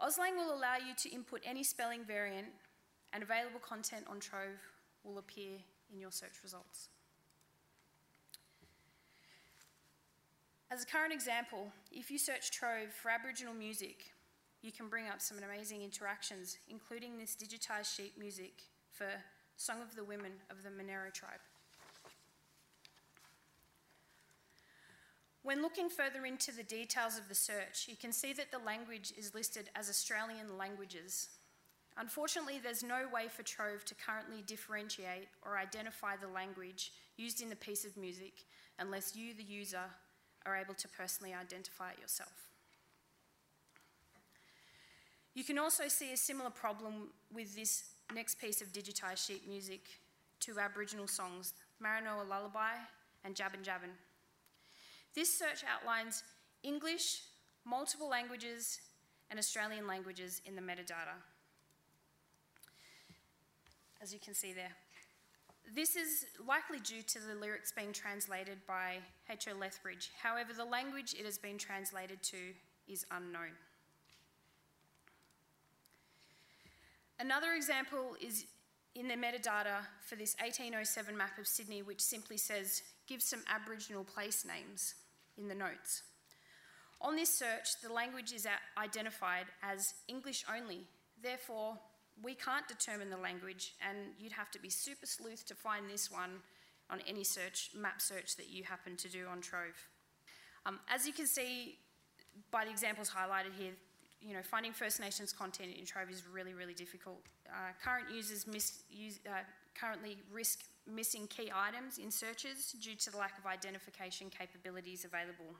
AUSTLANG 0.00 0.34
will 0.36 0.54
allow 0.54 0.76
you 0.76 0.94
to 0.96 1.10
input 1.10 1.42
any 1.44 1.62
spelling 1.62 2.04
variant, 2.04 2.48
and 3.12 3.22
available 3.22 3.60
content 3.60 4.06
on 4.08 4.18
Trove 4.18 4.60
will 5.04 5.18
appear 5.18 5.58
in 5.92 6.00
your 6.00 6.10
search 6.10 6.42
results. 6.42 6.88
As 10.70 10.82
a 10.82 10.86
current 10.86 11.12
example, 11.12 11.72
if 11.90 12.10
you 12.10 12.18
search 12.18 12.50
Trove 12.50 12.92
for 12.92 13.10
Aboriginal 13.10 13.52
music, 13.52 14.12
you 14.62 14.72
can 14.72 14.88
bring 14.88 15.08
up 15.08 15.20
some 15.20 15.38
amazing 15.38 15.82
interactions, 15.82 16.56
including 16.68 17.18
this 17.18 17.36
digitised 17.36 17.94
sheet 17.94 18.12
music 18.18 18.62
for 18.92 19.08
Song 19.56 19.82
of 19.82 19.96
the 19.96 20.04
Women 20.04 20.32
of 20.50 20.62
the 20.62 20.70
Monero 20.70 21.12
tribe. 21.12 21.40
When 25.42 25.62
looking 25.62 25.88
further 25.88 26.26
into 26.26 26.52
the 26.52 26.62
details 26.62 27.16
of 27.16 27.28
the 27.28 27.34
search, 27.34 27.86
you 27.88 27.96
can 27.96 28.12
see 28.12 28.32
that 28.34 28.50
the 28.50 28.58
language 28.58 29.12
is 29.16 29.34
listed 29.34 29.70
as 29.74 29.88
Australian 29.88 30.58
languages. 30.58 31.28
Unfortunately, 31.96 32.60
there's 32.62 32.82
no 32.82 33.06
way 33.12 33.28
for 33.28 33.42
Trove 33.42 33.84
to 33.86 33.94
currently 33.94 34.42
differentiate 34.46 35.28
or 35.42 35.58
identify 35.58 36.16
the 36.16 36.28
language 36.28 36.92
used 37.16 37.42
in 37.42 37.48
the 37.48 37.56
piece 37.56 37.84
of 37.84 37.96
music 37.96 38.44
unless 38.78 39.16
you, 39.16 39.34
the 39.34 39.42
user, 39.42 39.84
are 40.46 40.56
able 40.56 40.74
to 40.74 40.88
personally 40.88 41.34
identify 41.34 41.90
it 41.90 41.98
yourself. 42.00 42.32
You 45.34 45.44
can 45.44 45.58
also 45.58 45.88
see 45.88 46.12
a 46.12 46.16
similar 46.16 46.50
problem 46.50 47.10
with 47.32 47.54
this 47.54 47.84
next 48.14 48.40
piece 48.40 48.60
of 48.60 48.72
digitised 48.72 49.26
sheet 49.26 49.48
music, 49.48 49.82
two 50.38 50.58
Aboriginal 50.58 51.06
songs, 51.06 51.54
Maranoa 51.82 52.28
Lullaby 52.28 52.74
and 53.24 53.34
Jabbin 53.34 53.62
Jabbin. 53.62 53.90
This 55.14 55.32
search 55.36 55.64
outlines 55.68 56.22
English, 56.62 57.22
multiple 57.64 58.08
languages, 58.08 58.80
and 59.30 59.38
Australian 59.38 59.86
languages 59.86 60.40
in 60.44 60.54
the 60.54 60.62
metadata. 60.62 61.18
As 64.02 64.12
you 64.12 64.20
can 64.20 64.34
see 64.34 64.52
there. 64.52 64.72
This 65.74 65.94
is 65.94 66.26
likely 66.46 66.80
due 66.80 67.02
to 67.02 67.18
the 67.20 67.34
lyrics 67.34 67.70
being 67.70 67.92
translated 67.92 68.58
by 68.66 68.96
H.O. 69.30 69.56
Lethbridge. 69.56 70.10
However, 70.20 70.52
the 70.52 70.64
language 70.64 71.14
it 71.18 71.24
has 71.24 71.38
been 71.38 71.58
translated 71.58 72.22
to 72.24 72.36
is 72.88 73.04
unknown. 73.10 73.52
Another 77.20 77.52
example 77.52 78.16
is 78.20 78.46
in 78.94 79.06
the 79.06 79.14
metadata 79.14 79.84
for 80.04 80.16
this 80.16 80.34
1807 80.40 81.16
map 81.16 81.38
of 81.38 81.46
Sydney, 81.46 81.82
which 81.82 82.00
simply 82.00 82.36
says, 82.36 82.82
give 83.06 83.22
some 83.22 83.42
Aboriginal 83.48 84.02
place 84.02 84.44
names 84.44 84.94
in 85.40 85.48
the 85.48 85.54
notes. 85.54 86.02
On 87.00 87.16
this 87.16 87.32
search, 87.32 87.80
the 87.82 87.92
language 87.92 88.32
is 88.32 88.46
identified 88.76 89.46
as 89.62 89.94
English 90.06 90.44
only. 90.54 90.80
Therefore, 91.22 91.78
we 92.22 92.34
can't 92.34 92.68
determine 92.68 93.08
the 93.08 93.16
language, 93.16 93.74
and 93.88 93.98
you'd 94.18 94.32
have 94.32 94.50
to 94.50 94.60
be 94.60 94.68
super 94.68 95.06
sleuth 95.06 95.46
to 95.46 95.54
find 95.54 95.88
this 95.88 96.10
one 96.10 96.42
on 96.90 97.00
any 97.06 97.24
search, 97.24 97.70
map 97.74 98.02
search 98.02 98.36
that 98.36 98.50
you 98.50 98.64
happen 98.64 98.96
to 98.96 99.08
do 99.08 99.26
on 99.26 99.40
Trove. 99.40 99.88
Um, 100.66 100.80
as 100.88 101.06
you 101.06 101.12
can 101.12 101.26
see 101.26 101.78
by 102.50 102.64
the 102.64 102.70
examples 102.70 103.10
highlighted 103.10 103.54
here, 103.58 103.72
you 104.20 104.34
know, 104.34 104.42
finding 104.42 104.72
First 104.72 105.00
Nations 105.00 105.32
content 105.32 105.70
in 105.78 105.86
Trove 105.86 106.10
is 106.10 106.24
really, 106.30 106.52
really 106.52 106.74
difficult. 106.74 107.22
Uh, 107.48 107.72
current 107.82 108.06
users 108.14 108.46
miss, 108.46 108.82
use, 108.90 109.18
uh, 109.26 109.38
currently 109.80 110.18
risk 110.32 110.60
missing 110.86 111.26
key 111.28 111.50
items 111.54 111.98
in 111.98 112.10
searches 112.10 112.74
due 112.80 112.94
to 112.96 113.10
the 113.10 113.16
lack 113.16 113.38
of 113.38 113.46
identification 113.46 114.28
capabilities 114.30 115.04
available. 115.04 115.54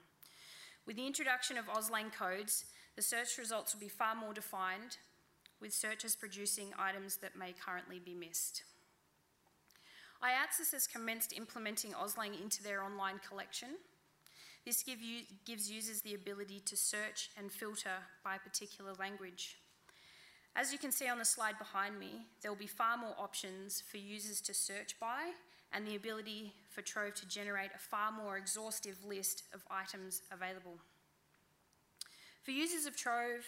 With 0.85 0.95
the 0.95 1.07
introduction 1.07 1.57
of 1.57 1.67
AUSTLANG 1.67 2.11
codes, 2.11 2.65
the 2.95 3.01
search 3.01 3.37
results 3.37 3.73
will 3.73 3.81
be 3.81 3.87
far 3.87 4.15
more 4.15 4.33
defined, 4.33 4.97
with 5.61 5.73
searches 5.73 6.15
producing 6.15 6.73
items 6.77 7.17
that 7.17 7.37
may 7.37 7.53
currently 7.53 7.99
be 7.99 8.15
missed. 8.15 8.63
AIATSIS 10.23 10.71
has 10.73 10.87
commenced 10.87 11.33
implementing 11.33 11.93
AUSTLANG 11.93 12.41
into 12.41 12.63
their 12.63 12.83
online 12.83 13.19
collection. 13.27 13.69
This 14.65 14.83
give 14.83 15.01
you, 15.01 15.21
gives 15.45 15.71
users 15.71 16.01
the 16.01 16.13
ability 16.13 16.61
to 16.65 16.77
search 16.77 17.29
and 17.37 17.51
filter 17.51 17.97
by 18.23 18.35
a 18.35 18.39
particular 18.39 18.93
language. 18.99 19.57
As 20.55 20.73
you 20.73 20.77
can 20.77 20.91
see 20.91 21.07
on 21.07 21.17
the 21.17 21.25
slide 21.25 21.57
behind 21.57 21.97
me, 21.97 22.25
there 22.41 22.51
will 22.51 22.57
be 22.57 22.67
far 22.67 22.97
more 22.97 23.15
options 23.17 23.81
for 23.89 23.97
users 23.97 24.41
to 24.41 24.53
search 24.53 24.99
by 24.99 25.31
and 25.73 25.87
the 25.87 25.95
ability 25.95 26.53
for 26.69 26.81
Trove 26.81 27.15
to 27.15 27.27
generate 27.27 27.71
a 27.73 27.79
far 27.79 28.11
more 28.11 28.37
exhaustive 28.37 28.97
list 29.05 29.43
of 29.53 29.63
items 29.71 30.21
available. 30.31 30.77
For 32.43 32.51
users 32.51 32.85
of 32.85 32.97
Trove, 32.97 33.45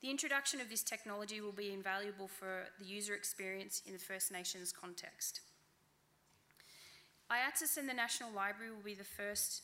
the 0.00 0.10
introduction 0.10 0.60
of 0.60 0.70
this 0.70 0.82
technology 0.82 1.40
will 1.40 1.52
be 1.52 1.72
invaluable 1.72 2.28
for 2.28 2.64
the 2.78 2.86
user 2.86 3.14
experience 3.14 3.82
in 3.84 3.92
the 3.92 3.98
First 3.98 4.32
Nations 4.32 4.72
context. 4.72 5.40
AIATSIS 7.30 7.76
and 7.76 7.88
the 7.88 7.94
National 7.94 8.30
Library 8.32 8.70
will 8.70 8.82
be 8.82 8.94
the 8.94 9.04
first 9.04 9.62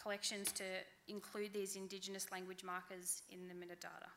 collections 0.00 0.52
to 0.52 0.64
include 1.06 1.54
these 1.54 1.76
Indigenous 1.76 2.30
language 2.30 2.64
markers 2.64 3.22
in 3.30 3.48
the 3.48 3.54
metadata. 3.54 4.10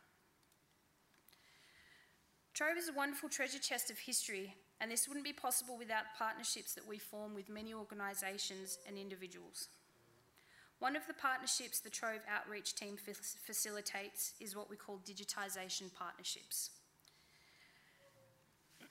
Trove 2.62 2.78
is 2.78 2.90
a 2.90 2.94
wonderful 2.94 3.28
treasure 3.28 3.58
chest 3.58 3.90
of 3.90 3.98
history, 3.98 4.56
and 4.80 4.92
this 4.92 5.08
wouldn't 5.08 5.26
be 5.26 5.34
possible 5.34 5.76
without 5.80 6.04
partnerships 6.16 6.76
that 6.76 6.88
we 6.88 7.00
form 7.00 7.34
with 7.34 7.50
many 7.50 7.74
organisations 7.74 8.78
and 8.88 9.00
individuals. 9.00 9.70
One 10.78 10.96
of 10.96 11.02
the 11.08 11.16
partnerships 11.16 11.80
the 11.80 11.90
Trove 11.90 12.22
Outreach 12.30 12.76
team 12.76 12.98
facilitates 13.44 14.34
is 14.40 14.56
what 14.56 14.70
we 14.70 14.76
call 14.76 15.00
digitisation 15.04 15.92
partnerships. 15.98 16.70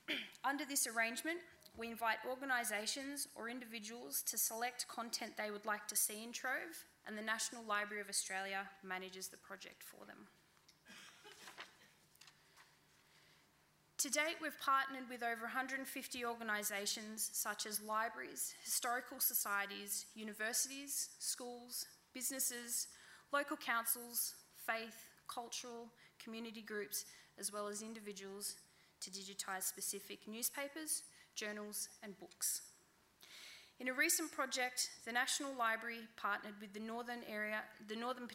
Under 0.45 0.65
this 0.65 0.89
arrangement, 0.89 1.39
we 1.77 1.93
invite 1.93 2.19
organisations 2.29 3.29
or 3.37 3.49
individuals 3.49 4.21
to 4.23 4.37
select 4.37 4.89
content 4.89 5.35
they 5.37 5.53
would 5.53 5.65
like 5.65 5.87
to 5.87 5.95
see 5.95 6.25
in 6.25 6.33
Trove, 6.33 6.87
and 7.07 7.17
the 7.17 7.23
National 7.23 7.63
Library 7.63 8.03
of 8.03 8.09
Australia 8.09 8.69
manages 8.83 9.29
the 9.29 9.37
project 9.37 9.85
for 9.85 10.05
them. 10.07 10.27
To 14.01 14.09
date, 14.09 14.37
we've 14.41 14.59
partnered 14.61 15.11
with 15.11 15.23
over 15.23 15.43
150 15.43 16.25
organisations 16.25 17.29
such 17.35 17.67
as 17.67 17.83
libraries, 17.83 18.55
historical 18.65 19.21
societies, 19.21 20.07
universities, 20.15 21.11
schools, 21.19 21.85
businesses, 22.15 22.87
local 23.31 23.59
councils, 23.59 24.37
faith, 24.67 25.05
cultural, 25.29 25.89
community 26.19 26.63
groups, 26.63 27.05
as 27.39 27.53
well 27.53 27.69
as 27.69 27.83
individuals 27.83 28.55
to 29.03 29.11
digitise 29.11 29.65
specific 29.65 30.21
newspapers, 30.27 31.03
journals, 31.35 31.91
and 32.03 32.19
books. 32.19 32.63
In 33.81 33.89
a 33.89 33.93
recent 33.93 34.33
project, 34.33 34.89
the 35.05 35.13
National 35.13 35.55
Library 35.55 36.09
partnered 36.17 36.55
with 36.59 36.73
the 36.73 36.81
Northern 36.81 37.21
Area, 37.31 37.61
the 37.87 37.97
Northern 37.97 38.31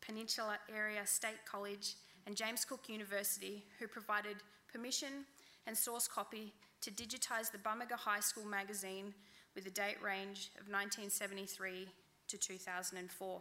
Peninsula 0.00 0.58
Area 0.72 1.04
State 1.08 1.44
College 1.44 1.96
and 2.28 2.36
James 2.36 2.64
Cook 2.66 2.90
University, 2.90 3.64
who 3.78 3.88
provided 3.88 4.36
permission 4.70 5.24
and 5.66 5.74
source 5.74 6.06
copy 6.06 6.52
to 6.82 6.90
digitise 6.90 7.50
the 7.50 7.56
Bamaga 7.56 7.94
High 7.96 8.20
School 8.20 8.44
magazine 8.44 9.14
with 9.54 9.66
a 9.66 9.70
date 9.70 9.96
range 10.02 10.50
of 10.60 10.68
1973 10.68 11.88
to 12.28 12.36
2004. 12.36 13.40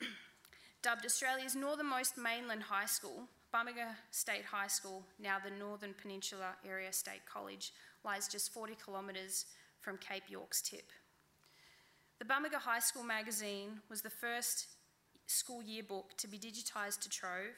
Dubbed 0.82 1.04
Australia's 1.04 1.54
northernmost 1.54 2.16
mainland 2.16 2.62
high 2.62 2.86
school, 2.86 3.24
Bamaga 3.52 3.94
State 4.10 4.46
High 4.46 4.68
School, 4.68 5.04
now 5.22 5.36
the 5.38 5.50
Northern 5.50 5.92
Peninsula 6.00 6.56
Area 6.66 6.94
State 6.94 7.26
College, 7.30 7.74
lies 8.06 8.26
just 8.26 8.54
40 8.54 8.74
kilometres 8.82 9.44
from 9.80 9.98
Cape 9.98 10.30
York's 10.30 10.62
tip. 10.62 10.90
The 12.20 12.24
Bamaga 12.24 12.54
High 12.54 12.80
School 12.80 13.04
magazine 13.04 13.82
was 13.90 14.00
the 14.00 14.08
first 14.08 14.68
school 15.28 15.62
yearbook 15.62 16.16
to 16.16 16.26
be 16.26 16.38
digitised 16.38 17.00
to 17.00 17.08
Trove 17.08 17.54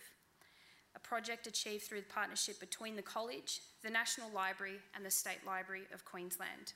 a 0.94 0.98
project 0.98 1.46
achieved 1.46 1.84
through 1.84 2.00
the 2.00 2.12
partnership 2.12 2.58
between 2.58 2.96
the 2.96 3.02
college, 3.02 3.60
the 3.82 3.90
National 3.90 4.30
Library, 4.30 4.78
and 4.94 5.04
the 5.04 5.10
State 5.10 5.46
Library 5.46 5.84
of 5.94 6.04
Queensland. 6.04 6.72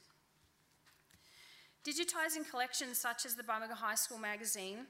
Digitising 1.85 2.49
collections 2.49 2.97
such 2.97 3.27
as 3.27 3.35
the 3.35 3.43
Bamaga 3.43 3.73
High 3.73 3.97
School 3.97 4.19
magazine, 4.19 4.87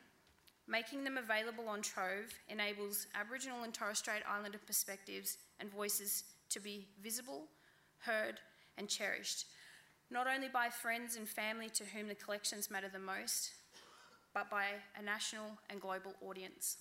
making 0.68 1.04
them 1.04 1.16
available 1.16 1.68
on 1.68 1.82
Trove, 1.82 2.32
enables 2.48 3.06
Aboriginal 3.14 3.64
and 3.64 3.74
Torres 3.74 3.98
Strait 3.98 4.22
Islander 4.30 4.60
perspectives 4.64 5.38
and 5.58 5.70
voices 5.70 6.24
to 6.50 6.60
be 6.60 6.86
visible, 7.02 7.48
heard, 7.98 8.38
and 8.78 8.88
cherished, 8.88 9.46
not 10.10 10.26
only 10.26 10.48
by 10.48 10.68
friends 10.68 11.16
and 11.16 11.28
family 11.28 11.68
to 11.70 11.84
whom 11.84 12.08
the 12.08 12.14
collections 12.14 12.70
matter 12.70 12.88
the 12.88 12.98
most, 12.98 13.52
but 14.34 14.50
by 14.50 14.64
a 14.98 15.02
national 15.02 15.46
and 15.70 15.80
global 15.80 16.12
audience. 16.20 16.76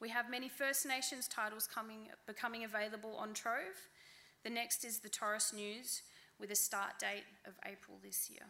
We 0.00 0.08
have 0.08 0.30
many 0.30 0.48
First 0.48 0.86
Nations 0.86 1.28
titles 1.28 1.68
coming, 1.72 2.08
becoming 2.26 2.64
available 2.64 3.14
on 3.16 3.34
Trove. 3.34 3.88
The 4.42 4.50
next 4.50 4.82
is 4.84 5.00
the 5.00 5.10
Torres 5.10 5.52
News 5.54 6.02
with 6.40 6.50
a 6.50 6.56
start 6.56 6.98
date 6.98 7.24
of 7.46 7.52
April 7.66 7.98
this 8.02 8.30
year. 8.30 8.46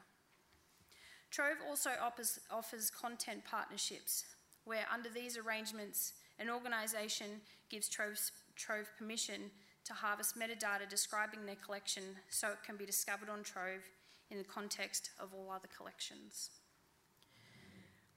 Trove 1.32 1.58
also 1.68 1.90
offers, 2.00 2.38
offers 2.52 2.88
content 2.88 3.44
partnerships, 3.44 4.24
where 4.64 4.86
under 4.92 5.08
these 5.08 5.36
arrangements, 5.36 6.12
an 6.38 6.48
organisation 6.48 7.40
gives 7.68 7.88
Trove, 7.88 8.18
Trove 8.54 8.90
permission 8.96 9.50
to 9.84 9.92
harvest 9.92 10.38
metadata 10.38 10.88
describing 10.88 11.46
their 11.46 11.56
collection 11.56 12.04
so 12.28 12.48
it 12.48 12.62
can 12.64 12.76
be 12.76 12.86
discovered 12.86 13.28
on 13.28 13.42
Trove 13.42 13.82
in 14.30 14.38
the 14.38 14.44
context 14.44 15.10
of 15.18 15.30
all 15.34 15.50
other 15.50 15.68
collections. 15.76 16.50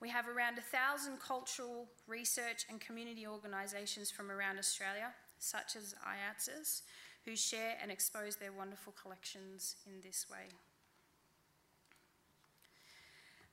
We 0.04 0.10
have 0.10 0.28
around 0.28 0.56
1,000 0.56 1.18
cultural, 1.18 1.88
research, 2.08 2.66
and 2.70 2.82
community 2.82 3.26
organisations 3.26 4.12
from 4.12 4.30
around 4.30 4.60
Australia, 4.60 5.14
such 5.40 5.78
as 5.78 5.96
AIATSIS, 6.06 6.82
who 7.24 7.38
share 7.38 7.78
and 7.82 7.90
expose 7.90 8.36
their 8.36 8.52
wonderful 8.52 8.94
collections 9.02 9.78
in 9.88 10.02
this 10.04 10.26
way. 10.30 10.52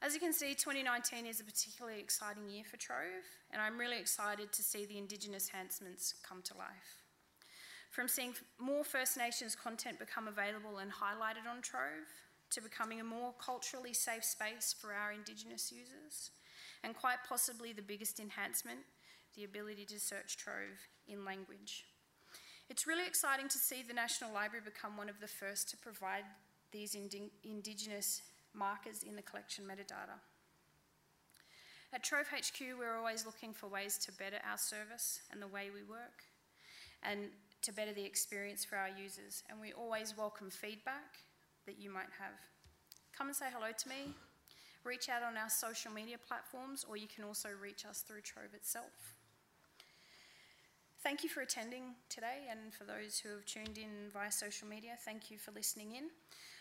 As 0.02 0.12
you 0.12 0.18
can 0.18 0.32
see, 0.32 0.56
2019 0.56 1.24
is 1.24 1.38
a 1.38 1.44
particularly 1.44 2.00
exciting 2.00 2.50
year 2.50 2.64
for 2.68 2.78
Trove, 2.78 3.22
and 3.52 3.62
I'm 3.62 3.78
really 3.78 4.00
excited 4.00 4.52
to 4.52 4.62
see 4.64 4.86
the 4.86 4.98
Indigenous 4.98 5.50
enhancements 5.54 6.14
come 6.28 6.42
to 6.42 6.58
life. 6.58 7.04
From 7.92 8.08
seeing 8.08 8.34
more 8.58 8.82
First 8.82 9.16
Nations 9.16 9.54
content 9.54 10.00
become 10.00 10.26
available 10.26 10.78
and 10.78 10.90
highlighted 10.90 11.48
on 11.48 11.62
Trove, 11.62 12.10
to 12.50 12.60
becoming 12.60 13.00
a 13.00 13.04
more 13.04 13.32
culturally 13.38 13.94
safe 13.94 14.24
space 14.24 14.74
for 14.76 14.92
our 14.92 15.12
Indigenous 15.12 15.70
users, 15.70 16.32
and 16.84 16.94
quite 16.94 17.18
possibly 17.28 17.72
the 17.72 17.82
biggest 17.82 18.20
enhancement, 18.20 18.80
the 19.36 19.44
ability 19.44 19.84
to 19.86 20.00
search 20.00 20.36
Trove 20.36 20.88
in 21.08 21.24
language. 21.24 21.84
It's 22.68 22.86
really 22.86 23.06
exciting 23.06 23.48
to 23.48 23.58
see 23.58 23.82
the 23.82 23.94
National 23.94 24.32
Library 24.32 24.64
become 24.64 24.96
one 24.96 25.08
of 25.08 25.20
the 25.20 25.26
first 25.26 25.68
to 25.70 25.76
provide 25.76 26.24
these 26.72 26.94
indi 26.94 27.30
Indigenous 27.42 28.22
markers 28.54 29.02
in 29.02 29.16
the 29.16 29.22
collection 29.22 29.64
metadata. 29.64 30.18
At 31.92 32.04
Trove 32.04 32.28
HQ, 32.28 32.78
we're 32.78 32.96
always 32.96 33.26
looking 33.26 33.52
for 33.52 33.66
ways 33.66 33.98
to 33.98 34.12
better 34.12 34.38
our 34.48 34.58
service 34.58 35.20
and 35.32 35.42
the 35.42 35.48
way 35.48 35.70
we 35.74 35.82
work, 35.82 36.22
and 37.02 37.30
to 37.62 37.72
better 37.72 37.92
the 37.92 38.04
experience 38.04 38.64
for 38.64 38.76
our 38.76 38.88
users. 38.88 39.42
And 39.50 39.60
we 39.60 39.72
always 39.72 40.16
welcome 40.16 40.50
feedback 40.50 41.18
that 41.66 41.80
you 41.80 41.90
might 41.90 42.12
have. 42.20 42.38
Come 43.16 43.26
and 43.26 43.36
say 43.36 43.46
hello 43.52 43.72
to 43.76 43.88
me, 43.88 44.14
reach 44.84 45.08
out 45.08 45.22
on 45.22 45.36
our 45.36 45.50
social 45.50 45.92
media 45.92 46.16
platforms, 46.18 46.84
or 46.88 46.96
you 46.96 47.08
can 47.08 47.24
also 47.24 47.48
reach 47.60 47.84
us 47.84 48.00
through 48.00 48.22
Trove 48.22 48.54
itself. 48.54 49.14
Thank 51.02 51.22
you 51.22 51.30
for 51.30 51.40
attending 51.40 51.94
today, 52.08 52.48
and 52.50 52.74
for 52.74 52.84
those 52.84 53.18
who 53.18 53.30
have 53.30 53.46
tuned 53.46 53.78
in 53.78 54.10
via 54.12 54.30
social 54.30 54.68
media, 54.68 54.92
thank 55.04 55.30
you 55.30 55.38
for 55.38 55.50
listening 55.52 55.92
in. 55.96 56.04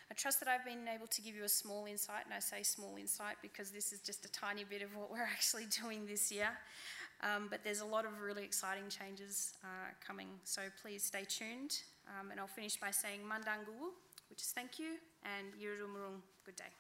I 0.10 0.16
trust 0.16 0.40
that 0.40 0.50
I've 0.50 0.66
been 0.66 0.88
able 0.88 1.08
to 1.08 1.22
give 1.22 1.36
you 1.36 1.44
a 1.44 1.50
small 1.50 1.86
insight, 1.86 2.26
and 2.26 2.34
I 2.34 2.40
say 2.40 2.64
small 2.64 2.96
insight 2.98 3.36
because 3.42 3.70
this 3.70 3.92
is 3.92 4.00
just 4.00 4.26
a 4.26 4.32
tiny 4.32 4.64
bit 4.64 4.82
of 4.82 4.96
what 4.96 5.12
we're 5.12 5.24
actually 5.36 5.66
doing 5.82 6.06
this 6.06 6.32
year. 6.32 6.50
Um, 7.22 7.48
but 7.50 7.66
there's 7.66 7.82
a 7.82 7.86
lot 7.86 8.06
of 8.06 8.22
really 8.22 8.44
exciting 8.44 8.88
changes 8.88 9.54
uh, 9.64 9.92
coming, 10.06 10.30
so 10.46 10.62
please 10.82 11.04
stay 11.04 11.26
tuned. 11.28 11.82
Um, 12.08 12.32
and 12.32 12.40
I'll 12.40 12.48
finish 12.48 12.78
by 12.78 12.92
saying 12.92 13.20
Mandanguwu, 13.20 13.92
which 14.30 14.42
is 14.42 14.52
thank 14.56 14.80
you, 14.80 14.96
and 15.24 15.54
Yirumurung, 15.62 16.22
good 16.46 16.56
day. 16.56 16.79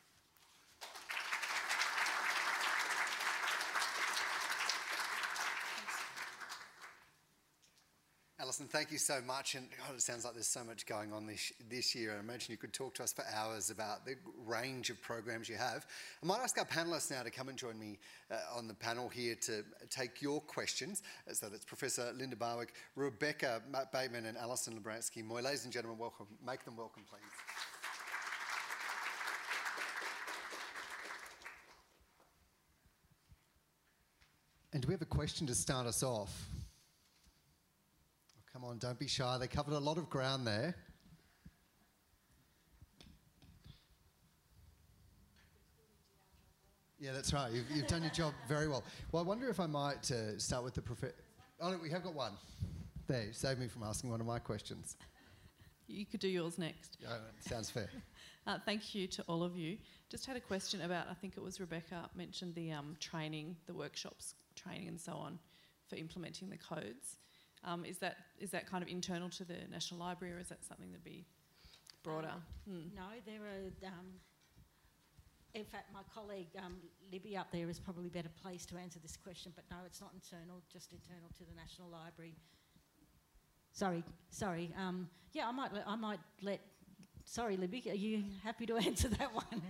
Alison. 8.50 8.66
Thank 8.66 8.91
you 8.91 8.97
so 8.97 9.22
much. 9.28 9.54
And 9.54 9.68
God, 9.78 9.93
it 9.93 10.02
sounds 10.02 10.26
like 10.26 10.34
there's 10.34 10.47
so 10.47 10.64
much 10.64 10.88
going 10.88 11.14
on 11.14 11.28
this, 11.28 11.54
this 11.70 11.93
year. 11.93 12.16
I 12.16 12.20
imagine 12.20 12.52
you 12.52 12.58
could 12.58 12.74
talk 12.74 12.95
to 12.95 13.04
us 13.04 13.14
for 13.14 13.24
hours 13.32 13.70
about 13.70 14.08
the 14.08 14.16
range 14.43 14.89
of 14.89 15.00
programs 15.04 15.47
you 15.47 15.56
have. 15.56 15.86
I 16.24 16.26
might 16.26 16.39
ask 16.39 16.58
our 16.58 16.66
panellists 16.66 17.12
now 17.12 17.22
to 17.22 17.30
come 17.30 17.50
and 17.50 17.56
join 17.56 17.78
me 17.78 18.00
uh, 18.32 18.38
on 18.58 18.68
the 18.68 18.74
panel 18.74 19.08
here 19.08 19.36
to 19.41 19.64
take 19.91 20.24
your 20.24 20.41
questions. 20.41 21.04
So 21.32 21.47
that's 21.47 21.64
Professor 21.64 22.12
Linda 22.18 22.36
Barwick, 22.36 22.74
Rebecca 22.95 23.62
Bateman, 23.93 24.26
and 24.26 24.36
Alison 24.36 24.74
Lubransky. 24.74 25.24
Moy, 25.24 25.41
ladies 25.41 25.66
and 25.66 25.72
gentlemen, 25.72 26.00
welcome. 26.00 26.26
Make 26.43 26.66
them 26.66 26.76
welcome, 26.76 27.04
please. 27.08 27.22
And 34.74 34.82
do 34.82 34.88
we 34.88 34.95
have 34.95 35.04
a 35.04 35.06
question 35.06 35.45
to 35.45 35.54
start 35.54 35.86
us 35.86 36.02
off? 36.02 36.50
Come 38.60 38.72
on, 38.72 38.78
don't 38.78 38.99
be 38.99 39.07
shy. 39.07 39.38
They 39.38 39.47
covered 39.47 39.74
a 39.74 39.80
lot 39.80 39.97
of 39.97 40.10
ground 40.10 40.45
there. 40.45 40.76
Yeah, 46.99 47.14
that's 47.14 47.32
right. 47.32 47.53
You've, 47.53 47.72
you've 47.74 47.88
done 47.88 48.01
your 48.01 48.12
job 48.12 48.34
very 48.49 48.68
well. 48.68 48.84
Well, 49.14 49.24
I 49.24 49.26
wonder 49.26 49.47
if 49.47 49.62
I 49.62 49.66
might 49.66 50.12
uh, 50.12 50.38
start 50.38 50.66
with 50.66 50.74
the 50.74 50.82
professor. 50.82 51.16
Oh, 51.62 51.70
look, 51.70 51.82
we 51.82 51.89
have 51.89 52.03
got 52.03 52.14
one. 52.14 52.34
There, 53.07 53.28
save 53.32 53.60
me 53.60 53.70
from 53.70 53.84
asking 53.84 54.10
one 54.10 54.20
of 54.20 54.28
my 54.28 54.39
questions. 54.39 54.97
You 55.88 56.05
could 56.05 56.20
do 56.20 56.28
yours 56.28 56.57
next. 56.57 56.97
Oh, 57.10 57.16
sounds 57.39 57.70
fair. 57.70 57.89
uh, 58.47 58.57
thank 58.66 58.93
you 58.93 59.07
to 59.07 59.24
all 59.30 59.41
of 59.41 59.55
you. 59.55 59.78
Just 60.10 60.26
had 60.26 60.36
a 60.36 60.41
question 60.41 60.82
about, 60.82 61.07
I 61.10 61.14
think 61.14 61.38
it 61.38 61.41
was 61.41 61.62
Rebecca 61.62 62.10
mentioned 62.14 62.55
the 62.55 62.74
um, 62.74 62.97
training, 62.99 63.55
the 63.68 63.74
workshops 63.74 64.36
training 64.57 64.89
and 64.89 64.99
so 64.99 65.14
on 65.14 65.39
for 65.88 65.95
implementing 65.95 66.49
the 66.49 66.57
codes. 66.57 67.20
Um, 67.64 67.84
is 67.86 67.97
that 67.97 68.18
is 68.39 68.51
that 68.51 68.70
kind 68.70 68.82
of 68.82 68.89
internal 68.89 69.30
to 69.30 69.43
the 69.43 69.55
National 69.70 69.99
Library, 69.99 70.34
or 70.34 70.39
is 70.39 70.47
that 70.47 70.64
something 70.64 70.89
that'd 70.91 71.03
be 71.03 71.26
broader? 72.03 72.32
Hmm. 72.68 72.95
No, 72.95 73.03
there 73.26 73.41
are. 73.41 73.88
Um, 73.88 74.05
in 75.55 75.66
fact, 75.66 75.91
my 75.91 76.01
colleague 76.14 76.49
um, 76.64 76.76
Libby 77.12 77.36
up 77.36 77.47
there 77.51 77.70
is 77.70 77.80
probably 77.80 78.10
better 78.10 78.30
placed 78.41 78.70
to 78.70 78.78
answer 78.78 78.99
this 78.99 79.18
question. 79.18 79.51
But 79.55 79.66
no, 79.72 79.78
it's 79.86 79.99
not 79.99 80.12
internal, 80.14 80.62
just 80.72 80.91
internal 80.91 81.30
to 81.38 81.43
the 81.43 81.55
National 81.55 81.89
Library. 81.89 82.36
Sorry, 83.72 84.03
sorry. 84.30 84.72
Um, 84.78 85.10
yeah, 85.34 85.47
I 85.47 85.51
might. 85.51 85.74
Let, 85.74 85.88
I 85.88 85.95
might 85.95 86.20
let. 86.41 86.62
Sorry, 87.26 87.57
Libby. 87.57 87.84
Are 87.89 87.93
you 87.93 88.24
happy 88.43 88.66
to 88.68 88.78
answer 88.88 89.10
that 89.10 89.34
one? 89.34 89.62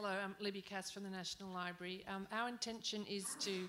Hello, 0.00 0.10
I'm 0.10 0.36
Libby 0.38 0.62
Cass 0.62 0.92
from 0.92 1.02
the 1.02 1.10
National 1.10 1.50
Library. 1.50 2.04
Um, 2.06 2.28
our 2.30 2.48
intention 2.48 3.04
is 3.10 3.24
to 3.40 3.68